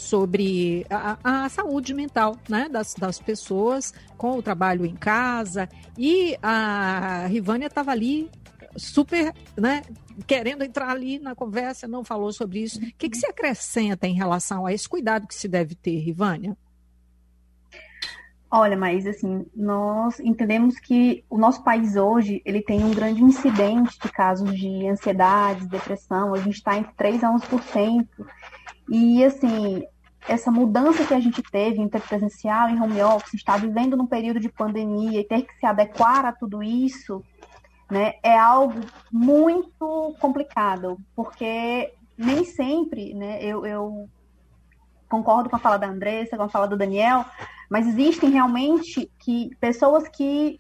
sobre 0.01 0.87
a, 0.89 1.45
a, 1.45 1.49
saúde 1.49 1.93
mental 1.93 2.37
né, 2.49 2.69
das, 2.69 2.95
das 2.95 3.21
pessoas 3.21 3.93
com 4.17 4.39
o 4.39 4.43
trabalho 4.43 4.85
em 4.85 4.95
casa. 4.95 5.69
E 5.97 6.37
a 6.43 7.27
Rivânia 7.29 7.67
estava 7.67 7.91
ali 7.91 8.31
super 8.77 9.33
né, 9.57 9.83
querendo 10.27 10.65
entrar 10.65 10.91
ali 10.91 11.19
na 11.19 11.35
conversa, 11.35 11.87
não 11.87 12.05
falou 12.05 12.33
sobre 12.33 12.61
isso. 12.61 12.79
O 12.79 12.93
que, 12.97 13.11
que 13.11 13.17
se 13.17 13.27
acrescenta 13.27 14.07
em 14.07 14.15
relação 14.15 14.67
a 14.67 14.73
esse 14.73 14.89
cuidado 14.89 15.27
que 15.27 15.35
se 15.35 15.49
deve 15.49 15.75
ter, 15.75 15.99
Rivânia? 15.99 16.57
Olha, 18.53 18.77
mas 18.77 19.07
assim, 19.07 19.47
nós 19.55 20.19
entendemos 20.19 20.77
que 20.81 21.25
o 21.31 21.39
nosso 21.39 21.63
país 21.63 21.95
hoje, 21.95 22.43
ele 22.45 22.61
tem 22.61 22.83
um 22.83 22.91
grande 22.91 23.23
incidente 23.23 23.97
de 23.97 24.11
casos 24.11 24.59
de 24.59 24.89
ansiedade, 24.89 25.69
depressão, 25.69 26.35
a 26.35 26.39
gente 26.39 26.57
está 26.57 26.77
entre 26.77 26.93
3 26.95 27.23
a 27.23 27.33
11%, 27.33 28.09
e 28.91 29.25
assim, 29.25 29.85
essa 30.29 30.51
mudança 30.51 31.05
que 31.05 31.15
a 31.15 31.21
gente 31.21 31.43
teve 31.43 31.81
interpresencial 31.81 32.69
em 32.69 32.81
home 32.81 33.01
office, 33.03 33.35
estar 33.35 33.59
vivendo 33.59 33.97
num 33.97 34.07
período 34.07 34.41
de 34.41 34.49
pandemia 34.49 35.21
e 35.21 35.25
ter 35.25 35.43
que 35.43 35.55
se 35.55 35.65
adequar 35.65 36.25
a 36.25 36.33
tudo 36.33 36.63
isso, 36.63 37.23
né, 37.91 38.15
é 38.23 38.37
algo 38.37 38.81
muito 39.11 40.15
complicado, 40.21 40.99
porque 41.15 41.93
nem 42.19 42.45
sempre, 42.45 43.15
né, 43.15 43.43
eu, 43.43 43.65
eu 43.65 44.09
concordo 45.09 45.49
com 45.49 45.57
a 45.57 45.61
fala 45.61 45.79
da 45.79 45.89
Andressa, 45.89 46.37
com 46.37 46.43
a 46.43 46.49
fala 46.49 46.69
do 46.69 46.77
Daniel, 46.77 47.25
mas 47.69 47.87
existem 47.87 48.31
realmente 48.31 49.11
que 49.21 49.51
pessoas 49.61 50.09
que 50.09 50.59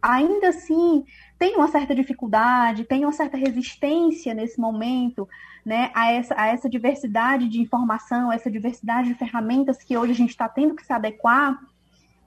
ainda 0.00 0.48
assim 0.48 1.04
têm 1.38 1.56
uma 1.56 1.68
certa 1.68 1.94
dificuldade, 1.94 2.84
têm 2.84 3.04
uma 3.04 3.12
certa 3.12 3.36
resistência 3.36 4.32
nesse 4.34 4.60
momento, 4.60 5.28
né, 5.66 5.90
a 5.92 6.12
essa, 6.12 6.34
a 6.40 6.46
essa 6.46 6.70
diversidade 6.70 7.48
de 7.48 7.60
informação, 7.60 8.32
essa 8.32 8.48
diversidade 8.48 9.08
de 9.08 9.14
ferramentas 9.14 9.82
que 9.82 9.96
hoje 9.96 10.12
a 10.12 10.14
gente 10.14 10.30
está 10.30 10.48
tendo 10.48 10.76
que 10.76 10.86
se 10.86 10.92
adequar 10.92 11.58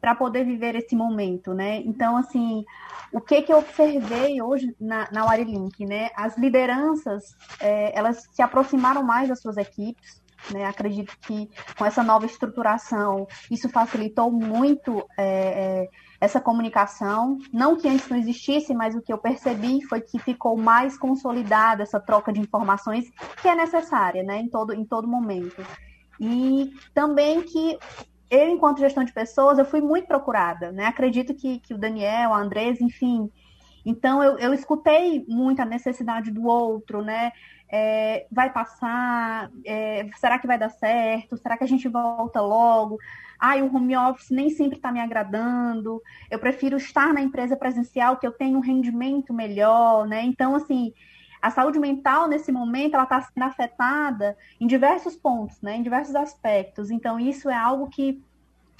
para 0.01 0.13
poder 0.13 0.43
viver 0.43 0.75
esse 0.75 0.93
momento, 0.93 1.53
né? 1.53 1.77
Então, 1.85 2.17
assim, 2.17 2.65
o 3.13 3.21
que 3.21 3.41
que 3.41 3.51
eu 3.51 3.59
observei 3.59 4.41
hoje 4.41 4.75
na, 4.79 5.07
na 5.11 5.23
Warilink, 5.25 5.85
né? 5.85 6.09
As 6.15 6.37
lideranças, 6.37 7.35
é, 7.61 7.97
elas 7.97 8.27
se 8.31 8.41
aproximaram 8.41 9.03
mais 9.03 9.29
das 9.29 9.41
suas 9.41 9.55
equipes, 9.55 10.21
né? 10.51 10.65
Acredito 10.65 11.17
que 11.21 11.49
com 11.77 11.85
essa 11.85 12.03
nova 12.03 12.25
estruturação, 12.25 13.25
isso 13.49 13.69
facilitou 13.69 14.29
muito 14.29 15.05
é, 15.17 15.23
é, 15.25 15.89
essa 16.19 16.41
comunicação. 16.41 17.37
Não 17.51 17.75
que 17.75 17.87
antes 17.87 18.09
não 18.09 18.17
existisse, 18.17 18.73
mas 18.73 18.95
o 18.95 19.01
que 19.01 19.11
eu 19.11 19.17
percebi 19.17 19.81
foi 19.85 20.01
que 20.01 20.19
ficou 20.19 20.57
mais 20.57 20.97
consolidada 20.97 21.83
essa 21.83 21.99
troca 21.99 22.33
de 22.33 22.39
informações 22.39 23.09
que 23.41 23.47
é 23.47 23.55
necessária, 23.55 24.23
né? 24.23 24.39
Em 24.39 24.49
todo, 24.49 24.73
em 24.73 24.85
todo 24.85 25.07
momento. 25.07 25.65
E 26.19 26.73
também 26.93 27.41
que 27.41 27.77
eu, 28.29 28.49
enquanto 28.49 28.79
gestão 28.79 29.03
de 29.03 29.13
pessoas, 29.13 29.57
eu 29.57 29.65
fui 29.65 29.81
muito 29.81 30.07
procurada, 30.07 30.71
né? 30.71 30.85
Acredito 30.85 31.33
que, 31.33 31.59
que 31.59 31.73
o 31.73 31.77
Daniel, 31.77 32.33
a 32.33 32.39
Andresa, 32.39 32.83
enfim. 32.83 33.31
Então, 33.85 34.21
eu, 34.21 34.37
eu 34.37 34.53
escutei 34.53 35.25
muito 35.27 35.61
a 35.61 35.65
necessidade 35.65 36.29
do 36.29 36.45
outro, 36.45 37.01
né? 37.01 37.31
É, 37.71 38.25
vai 38.31 38.51
passar? 38.51 39.51
É, 39.65 40.09
será 40.17 40.39
que 40.39 40.47
vai 40.47 40.57
dar 40.57 40.69
certo? 40.69 41.37
Será 41.37 41.57
que 41.57 41.63
a 41.63 41.67
gente 41.67 41.87
volta 41.87 42.41
logo? 42.41 42.97
Ai, 43.39 43.61
o 43.61 43.73
home 43.73 43.95
office 43.95 44.31
nem 44.31 44.49
sempre 44.49 44.77
está 44.77 44.91
me 44.91 44.99
agradando. 44.99 46.01
Eu 46.29 46.39
prefiro 46.39 46.77
estar 46.77 47.13
na 47.13 47.21
empresa 47.21 47.55
presencial, 47.55 48.17
que 48.17 48.27
eu 48.27 48.31
tenho 48.31 48.57
um 48.57 48.61
rendimento 48.61 49.33
melhor, 49.33 50.07
né? 50.07 50.23
Então, 50.23 50.55
assim, 50.55 50.93
a 51.41 51.49
saúde 51.49 51.79
mental 51.79 52.27
nesse 52.27 52.51
momento 52.51 52.95
ela 52.95 53.03
está 53.03 53.21
sendo 53.21 53.43
afetada 53.43 54.37
em 54.59 54.67
diversos 54.67 55.15
pontos, 55.15 55.61
né, 55.61 55.77
em 55.77 55.83
diversos 55.83 56.15
aspectos. 56.15 56.91
Então 56.91 57.19
isso 57.19 57.49
é 57.49 57.55
algo 57.55 57.87
que 57.89 58.21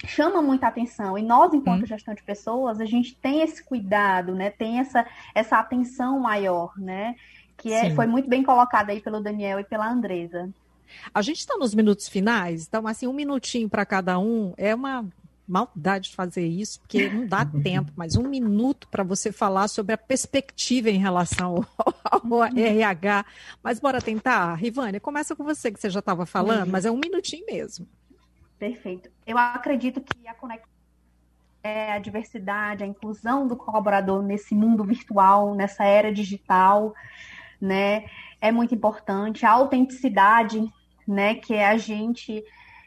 chama 0.06 0.40
muita 0.40 0.66
atenção 0.66 1.18
e 1.18 1.22
nós 1.22 1.52
enquanto 1.52 1.82
hum. 1.82 1.86
gestão 1.86 2.14
de 2.14 2.22
pessoas 2.22 2.80
a 2.80 2.86
gente 2.86 3.14
tem 3.16 3.42
esse 3.42 3.62
cuidado, 3.62 4.34
né, 4.34 4.50
tem 4.50 4.78
essa 4.78 5.06
essa 5.34 5.58
atenção 5.58 6.18
maior, 6.20 6.72
né, 6.78 7.16
que 7.60 7.72
é, 7.72 7.94
foi 7.94 8.06
muito 8.06 8.28
bem 8.28 8.42
colocada 8.42 8.92
aí 8.92 9.00
pelo 9.00 9.20
Daniel 9.20 9.60
e 9.60 9.64
pela 9.64 9.90
Andresa. 9.90 10.48
A 11.14 11.22
gente 11.22 11.38
está 11.38 11.56
nos 11.56 11.74
minutos 11.74 12.08
finais, 12.08 12.66
então 12.66 12.86
assim 12.86 13.06
um 13.06 13.12
minutinho 13.12 13.68
para 13.68 13.86
cada 13.86 14.18
um 14.18 14.52
é 14.56 14.74
uma 14.74 15.06
maldade 15.46 16.14
fazer 16.14 16.46
isso, 16.46 16.80
porque 16.80 17.10
não 17.10 17.26
dá 17.26 17.44
tempo, 17.62 17.92
mas 17.96 18.16
um 18.16 18.22
minuto 18.22 18.86
para 18.88 19.02
você 19.02 19.32
falar 19.32 19.66
sobre 19.68 19.92
a 19.92 19.98
perspectiva 19.98 20.88
em 20.90 20.98
relação 20.98 21.66
ao, 22.04 22.22
ao 22.22 22.44
RH. 22.44 23.24
Mas 23.62 23.80
bora 23.80 24.00
tentar. 24.00 24.54
Rivânia, 24.54 25.00
começa 25.00 25.34
com 25.34 25.42
você, 25.42 25.72
que 25.72 25.80
você 25.80 25.90
já 25.90 25.98
estava 25.98 26.24
falando, 26.24 26.66
uhum. 26.66 26.70
mas 26.70 26.84
é 26.84 26.90
um 26.90 26.98
minutinho 26.98 27.44
mesmo. 27.46 27.86
Perfeito. 28.58 29.10
Eu 29.26 29.36
acredito 29.38 30.00
que 30.00 30.28
a 30.28 30.34
conexão 30.34 30.68
é 31.62 31.92
a 31.92 31.98
diversidade, 31.98 32.84
a 32.84 32.86
inclusão 32.86 33.46
do 33.46 33.56
colaborador 33.56 34.22
nesse 34.22 34.54
mundo 34.54 34.84
virtual, 34.84 35.54
nessa 35.54 35.84
era 35.84 36.12
digital, 36.12 36.94
né, 37.60 38.04
é 38.40 38.50
muito 38.50 38.74
importante. 38.74 39.44
A 39.44 39.50
autenticidade, 39.52 40.62
né, 41.06 41.34
que 41.34 41.54
é 41.54 41.68
a 41.68 41.76
gente 41.76 42.42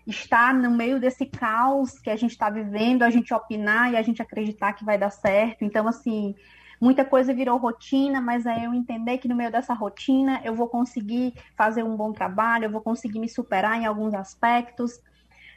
estar 0.06 0.54
no 0.54 0.72
meio 0.72 1.00
desse 1.00 1.26
caos 1.26 1.98
que 2.00 2.10
a 2.10 2.16
gente 2.16 2.32
está 2.32 2.50
vivendo, 2.50 3.04
a 3.04 3.10
gente 3.10 3.34
opinar 3.34 3.92
e 3.92 3.98
a 3.98 4.02
gente 4.02 4.22
acreditar 4.22 4.74
que 4.74 4.84
vai 4.84 4.98
dar 4.98 5.10
certo. 5.10 5.64
Então, 5.64 5.88
assim, 5.88 6.36
muita 6.82 7.06
coisa 7.06 7.34
virou 7.34 7.58
rotina, 7.58 8.20
mas 8.20 8.46
aí 8.46 8.66
eu 8.66 8.74
entender 8.74 9.18
que 9.18 9.28
no 9.28 9.36
meio 9.36 9.52
dessa 9.52 9.74
rotina 9.74 10.42
eu 10.44 10.54
vou 10.54 10.68
conseguir 10.68 11.34
fazer 11.56 11.84
um 11.84 11.96
bom 11.96 12.12
trabalho, 12.12 12.66
eu 12.66 12.72
vou 12.72 12.82
conseguir 12.82 13.20
me 13.20 13.30
superar 13.30 13.80
em 13.80 13.86
alguns 13.86 14.14
aspectos, 14.14 15.00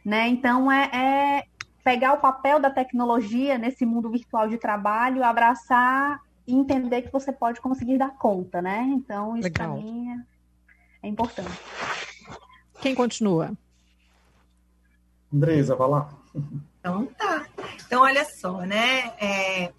né? 0.05 0.29
Então, 0.29 0.71
é, 0.71 0.85
é 0.93 1.45
pegar 1.83 2.13
o 2.13 2.21
papel 2.21 2.61
da 2.61 2.71
tecnologia 2.71 3.59
nesse 3.59 3.85
mundo 3.85 4.11
virtual 4.11 4.49
de 4.49 4.59
trabalho, 4.59 5.25
abraçar 5.25 6.21
e 6.47 6.55
entender 6.55 7.03
que 7.03 7.13
você 7.13 7.33
pode 7.33 7.61
conseguir 7.61 7.99
dar 7.99 8.17
conta, 8.17 8.63
né? 8.63 8.83
Então, 8.89 9.37
isso 9.37 9.51
para 9.51 9.69
mim 9.69 10.09
é, 11.03 11.07
é 11.07 11.09
importante. 11.09 11.51
Quem 12.81 12.95
continua? 12.95 13.53
Andresa, 15.33 15.75
vai 15.75 15.89
lá. 15.89 16.09
Então 16.79 17.07
tá. 17.07 17.47
Então, 17.85 18.03
olha 18.03 18.25
só, 18.25 18.61
né? 18.61 19.13
É, 19.19 19.73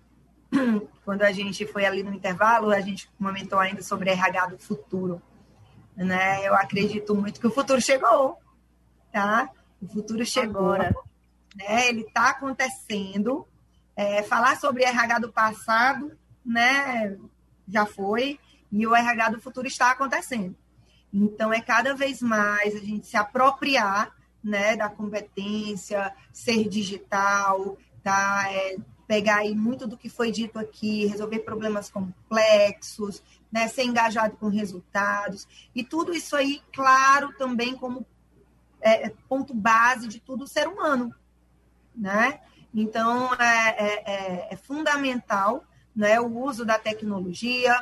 quando 1.06 1.22
a 1.22 1.32
gente 1.32 1.66
foi 1.66 1.86
ali 1.86 2.04
no 2.04 2.14
intervalo, 2.14 2.72
a 2.72 2.82
gente 2.82 3.10
comentou 3.18 3.60
ainda 3.60 3.82
sobre 3.82 4.10
RH 4.10 4.48
do 4.48 4.58
futuro. 4.58 5.22
Né? 5.96 6.46
Eu 6.48 6.54
acredito 6.54 7.16
muito 7.16 7.40
que 7.40 7.48
o 7.48 7.52
futuro 7.52 7.82
chegou, 7.82 8.38
tá? 9.12 9.50
O 9.82 9.88
futuro 9.88 10.26
chegou. 10.26 10.74
Agora. 10.74 10.96
Né? 11.56 11.88
Ele 11.88 12.02
está 12.02 12.30
acontecendo. 12.30 13.48
É, 13.96 14.22
falar 14.22 14.60
sobre 14.60 14.84
RH 14.84 15.20
do 15.20 15.34
passado, 15.34 16.16
né? 16.48 17.18
Já 17.68 17.86
foi. 17.86 18.40
E 18.72 18.88
o 18.88 18.96
RH 18.96 19.30
do 19.30 19.42
futuro 19.42 19.68
está 19.68 19.92
acontecendo. 19.92 20.56
Então, 21.14 21.52
é 21.52 21.62
cada 21.62 21.94
vez 21.94 22.22
mais 22.22 22.76
a 22.76 22.80
gente 22.80 23.08
se 23.08 23.18
apropriar 23.18 24.16
né, 24.44 24.76
da 24.76 24.90
competência, 24.90 26.14
ser 26.32 26.68
digital, 26.70 27.78
tá? 28.04 28.46
É, 28.50 28.78
pegar 29.08 29.38
aí 29.38 29.56
muito 29.56 29.88
do 29.88 29.98
que 29.98 30.10
foi 30.10 30.32
dito 30.32 30.60
aqui, 30.60 31.06
resolver 31.06 31.40
problemas 31.40 31.90
complexos, 31.90 33.24
né, 33.52 33.68
ser 33.68 33.84
engajado 33.84 34.36
com 34.36 34.50
resultados, 34.50 35.48
e 35.74 35.82
tudo 35.82 36.14
isso 36.14 36.36
aí, 36.36 36.62
claro, 36.74 37.34
também 37.38 37.74
como 37.76 38.06
é, 38.82 39.10
ponto 39.30 39.54
base 39.54 40.08
de 40.08 40.20
tudo 40.20 40.44
o 40.44 40.48
ser 40.48 40.68
humano, 40.68 41.16
né? 41.96 42.42
Então, 42.74 43.34
é, 43.36 43.70
é, 43.70 44.04
é, 44.06 44.48
é 44.52 44.56
fundamental 44.58 45.64
né, 45.98 46.22
o 46.22 46.28
uso 46.28 46.64
da 46.64 46.78
tecnologia, 46.78 47.76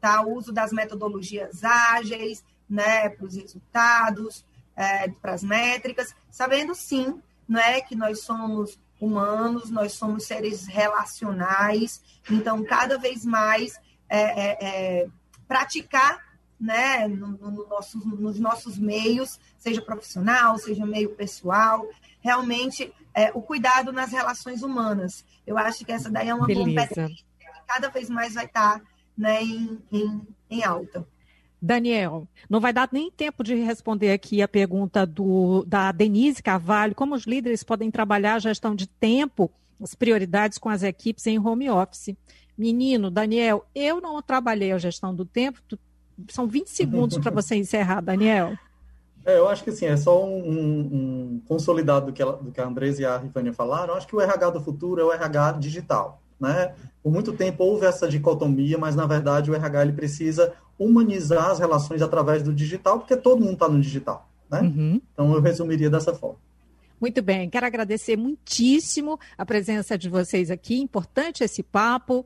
tá? 0.00 0.20
o 0.22 0.34
uso 0.34 0.52
das 0.52 0.72
metodologias 0.72 1.62
ágeis 1.62 2.42
né, 2.68 3.08
para 3.08 3.24
os 3.24 3.36
resultados, 3.36 4.44
é, 4.74 5.08
para 5.08 5.34
as 5.34 5.44
métricas, 5.44 6.12
sabendo 6.28 6.74
sim 6.74 7.22
né, 7.48 7.80
que 7.80 7.94
nós 7.94 8.22
somos 8.22 8.76
humanos, 9.00 9.70
nós 9.70 9.92
somos 9.92 10.24
seres 10.24 10.66
relacionais, 10.66 12.02
então 12.28 12.64
cada 12.64 12.98
vez 12.98 13.24
mais 13.24 13.78
é, 14.08 14.18
é, 14.18 14.58
é 14.60 15.08
praticar 15.46 16.18
né, 16.58 17.06
no, 17.06 17.28
no 17.28 17.68
nossos, 17.68 18.04
nos 18.04 18.40
nossos 18.40 18.76
meios, 18.76 19.38
seja 19.58 19.80
profissional, 19.80 20.58
seja 20.58 20.84
meio 20.84 21.14
pessoal, 21.14 21.86
realmente 22.20 22.92
é, 23.14 23.30
o 23.32 23.40
cuidado 23.40 23.92
nas 23.92 24.10
relações 24.10 24.62
humanas. 24.62 25.24
Eu 25.46 25.56
acho 25.56 25.84
que 25.84 25.92
essa 25.92 26.10
daí 26.10 26.30
é 26.30 26.34
uma 26.34 26.46
Beleza. 26.46 26.88
competência 26.88 27.33
cada 27.66 27.88
vez 27.88 28.08
mais 28.08 28.34
vai 28.34 28.46
estar 28.46 28.80
né, 29.16 29.42
em, 29.42 29.78
em, 29.92 30.20
em 30.50 30.64
alta. 30.64 31.06
Daniel, 31.60 32.28
não 32.48 32.60
vai 32.60 32.74
dar 32.74 32.90
nem 32.92 33.10
tempo 33.10 33.42
de 33.42 33.54
responder 33.54 34.12
aqui 34.12 34.42
a 34.42 34.48
pergunta 34.48 35.06
do, 35.06 35.64
da 35.66 35.90
Denise 35.92 36.42
Carvalho, 36.42 36.94
como 36.94 37.14
os 37.14 37.24
líderes 37.24 37.62
podem 37.62 37.90
trabalhar 37.90 38.34
a 38.34 38.38
gestão 38.38 38.74
de 38.74 38.86
tempo, 38.86 39.50
as 39.80 39.94
prioridades 39.94 40.58
com 40.58 40.68
as 40.68 40.82
equipes 40.82 41.26
em 41.26 41.38
home 41.38 41.70
office. 41.70 42.14
Menino, 42.56 43.10
Daniel, 43.10 43.64
eu 43.74 44.00
não 44.00 44.20
trabalhei 44.20 44.72
a 44.72 44.78
gestão 44.78 45.14
do 45.14 45.24
tempo, 45.24 45.58
são 46.28 46.46
20 46.46 46.68
segundos 46.68 47.16
para 47.18 47.30
você 47.30 47.56
encerrar, 47.56 48.02
Daniel. 48.02 48.56
É, 49.24 49.38
eu 49.38 49.48
acho 49.48 49.64
que 49.64 49.70
assim, 49.70 49.86
é 49.86 49.96
só 49.96 50.22
um, 50.22 50.36
um 50.36 51.42
consolidado 51.48 52.06
do 52.06 52.12
que, 52.12 52.20
ela, 52.20 52.36
do 52.36 52.52
que 52.52 52.60
a 52.60 52.66
Andresa 52.66 53.02
e 53.02 53.06
a 53.06 53.16
Rifânia 53.16 53.54
falaram. 53.54 53.94
Eu 53.94 53.96
acho 53.96 54.06
que 54.06 54.14
o 54.14 54.20
RH 54.20 54.50
do 54.50 54.60
futuro 54.60 55.00
é 55.00 55.04
o 55.04 55.12
RH 55.12 55.52
digital. 55.52 56.22
Né? 56.40 56.74
Por 57.02 57.12
muito 57.12 57.32
tempo 57.32 57.64
houve 57.64 57.86
essa 57.86 58.08
dicotomia, 58.08 58.78
mas 58.78 58.96
na 58.96 59.06
verdade 59.06 59.50
o 59.50 59.54
RH 59.54 59.82
ele 59.82 59.92
precisa 59.92 60.52
humanizar 60.78 61.50
as 61.50 61.58
relações 61.58 62.02
através 62.02 62.42
do 62.42 62.52
digital, 62.52 62.98
porque 62.98 63.16
todo 63.16 63.40
mundo 63.40 63.54
está 63.54 63.68
no 63.68 63.80
digital. 63.80 64.28
Né? 64.50 64.60
Uhum. 64.60 65.00
Então 65.12 65.32
eu 65.32 65.40
resumiria 65.40 65.90
dessa 65.90 66.14
forma. 66.14 66.38
Muito 67.00 67.20
bem, 67.22 67.50
quero 67.50 67.66
agradecer 67.66 68.16
muitíssimo 68.16 69.18
a 69.36 69.44
presença 69.44 69.98
de 69.98 70.08
vocês 70.08 70.50
aqui. 70.50 70.80
Importante 70.80 71.44
esse 71.44 71.62
papo. 71.62 72.24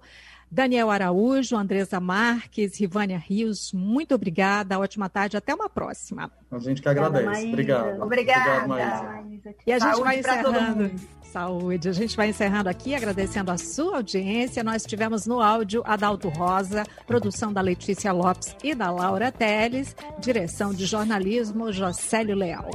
Daniel 0.51 0.91
Araújo, 0.91 1.57
Andresa 1.57 2.01
Marques, 2.01 2.79
Rivânia 2.79 3.19
Rios, 3.19 3.73
muito 3.73 4.15
obrigada. 4.15 4.79
Ótima 4.79 5.09
tarde, 5.09 5.37
até 5.37 5.55
uma 5.55 5.69
próxima. 5.69 6.31
A 6.51 6.59
gente 6.59 6.81
que 6.81 6.89
agradece. 6.89 7.47
Obrigado. 7.49 8.03
Obrigada. 8.03 8.65
Obrigado, 8.65 9.57
E 9.67 9.73
a 9.73 9.79
gente 9.79 9.91
Saúde 9.91 10.05
vai 10.05 10.19
encerrando. 10.19 10.91
Saúde. 11.33 11.89
A 11.89 11.93
gente 11.93 12.17
vai 12.17 12.29
encerrando 12.31 12.69
aqui, 12.69 12.95
agradecendo 12.95 13.51
a 13.51 13.59
sua 13.59 13.97
audiência. 13.97 14.65
Nós 14.65 14.85
tivemos 14.85 15.27
no 15.27 15.41
áudio 15.41 15.83
Adalto 15.85 16.29
Rosa, 16.31 16.85
produção 17.07 17.53
da 17.53 17.61
Letícia 17.61 18.13
Lopes 18.13 18.57
e 18.65 18.75
da 18.75 18.91
Laura 18.91 19.31
Teles, 19.31 19.95
direção 20.19 20.73
de 20.73 20.87
jornalismo 20.87 21.71
Jocélio 21.73 22.35
Leal. 22.35 22.71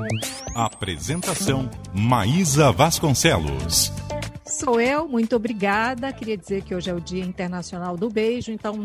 Apresentação 0.56 1.70
Maísa 1.94 2.72
Vasconcelos. 2.72 3.92
Sou 4.46 4.80
eu, 4.80 5.08
muito 5.08 5.36
obrigada. 5.36 6.12
Queria 6.12 6.38
dizer 6.38 6.64
que 6.64 6.76
hoje 6.76 6.90
é 6.90 6.94
o 6.94 7.00
Dia 7.00 7.24
Internacional 7.24 7.96
do 7.96 8.10
Beijo, 8.10 8.52
então, 8.52 8.76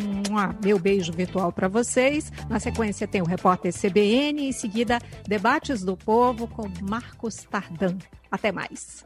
meu 0.65 0.79
beijo 0.79 1.13
virtual 1.13 1.53
para 1.53 1.69
vocês. 1.69 2.33
Na 2.49 2.61
sequência 2.61 3.09
tem 3.09 3.21
o 3.21 3.27
repórter 3.27 3.73
CBN, 3.73 4.49
em 4.49 4.53
seguida, 4.53 4.99
Debates 5.27 5.83
do 5.83 5.97
Povo 5.97 6.47
com 6.47 6.71
Marcos 6.83 7.45
Tardan. 7.51 7.97
Até 8.31 8.53
mais. 8.53 9.05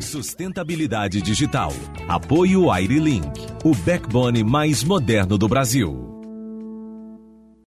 Sustentabilidade 0.00 1.20
digital. 1.22 1.72
Apoio 2.08 2.70
Airlink, 2.70 3.28
o 3.64 3.74
backbone 3.74 4.42
mais 4.42 4.82
moderno 4.82 5.36
do 5.36 5.48
Brasil. 5.48 6.15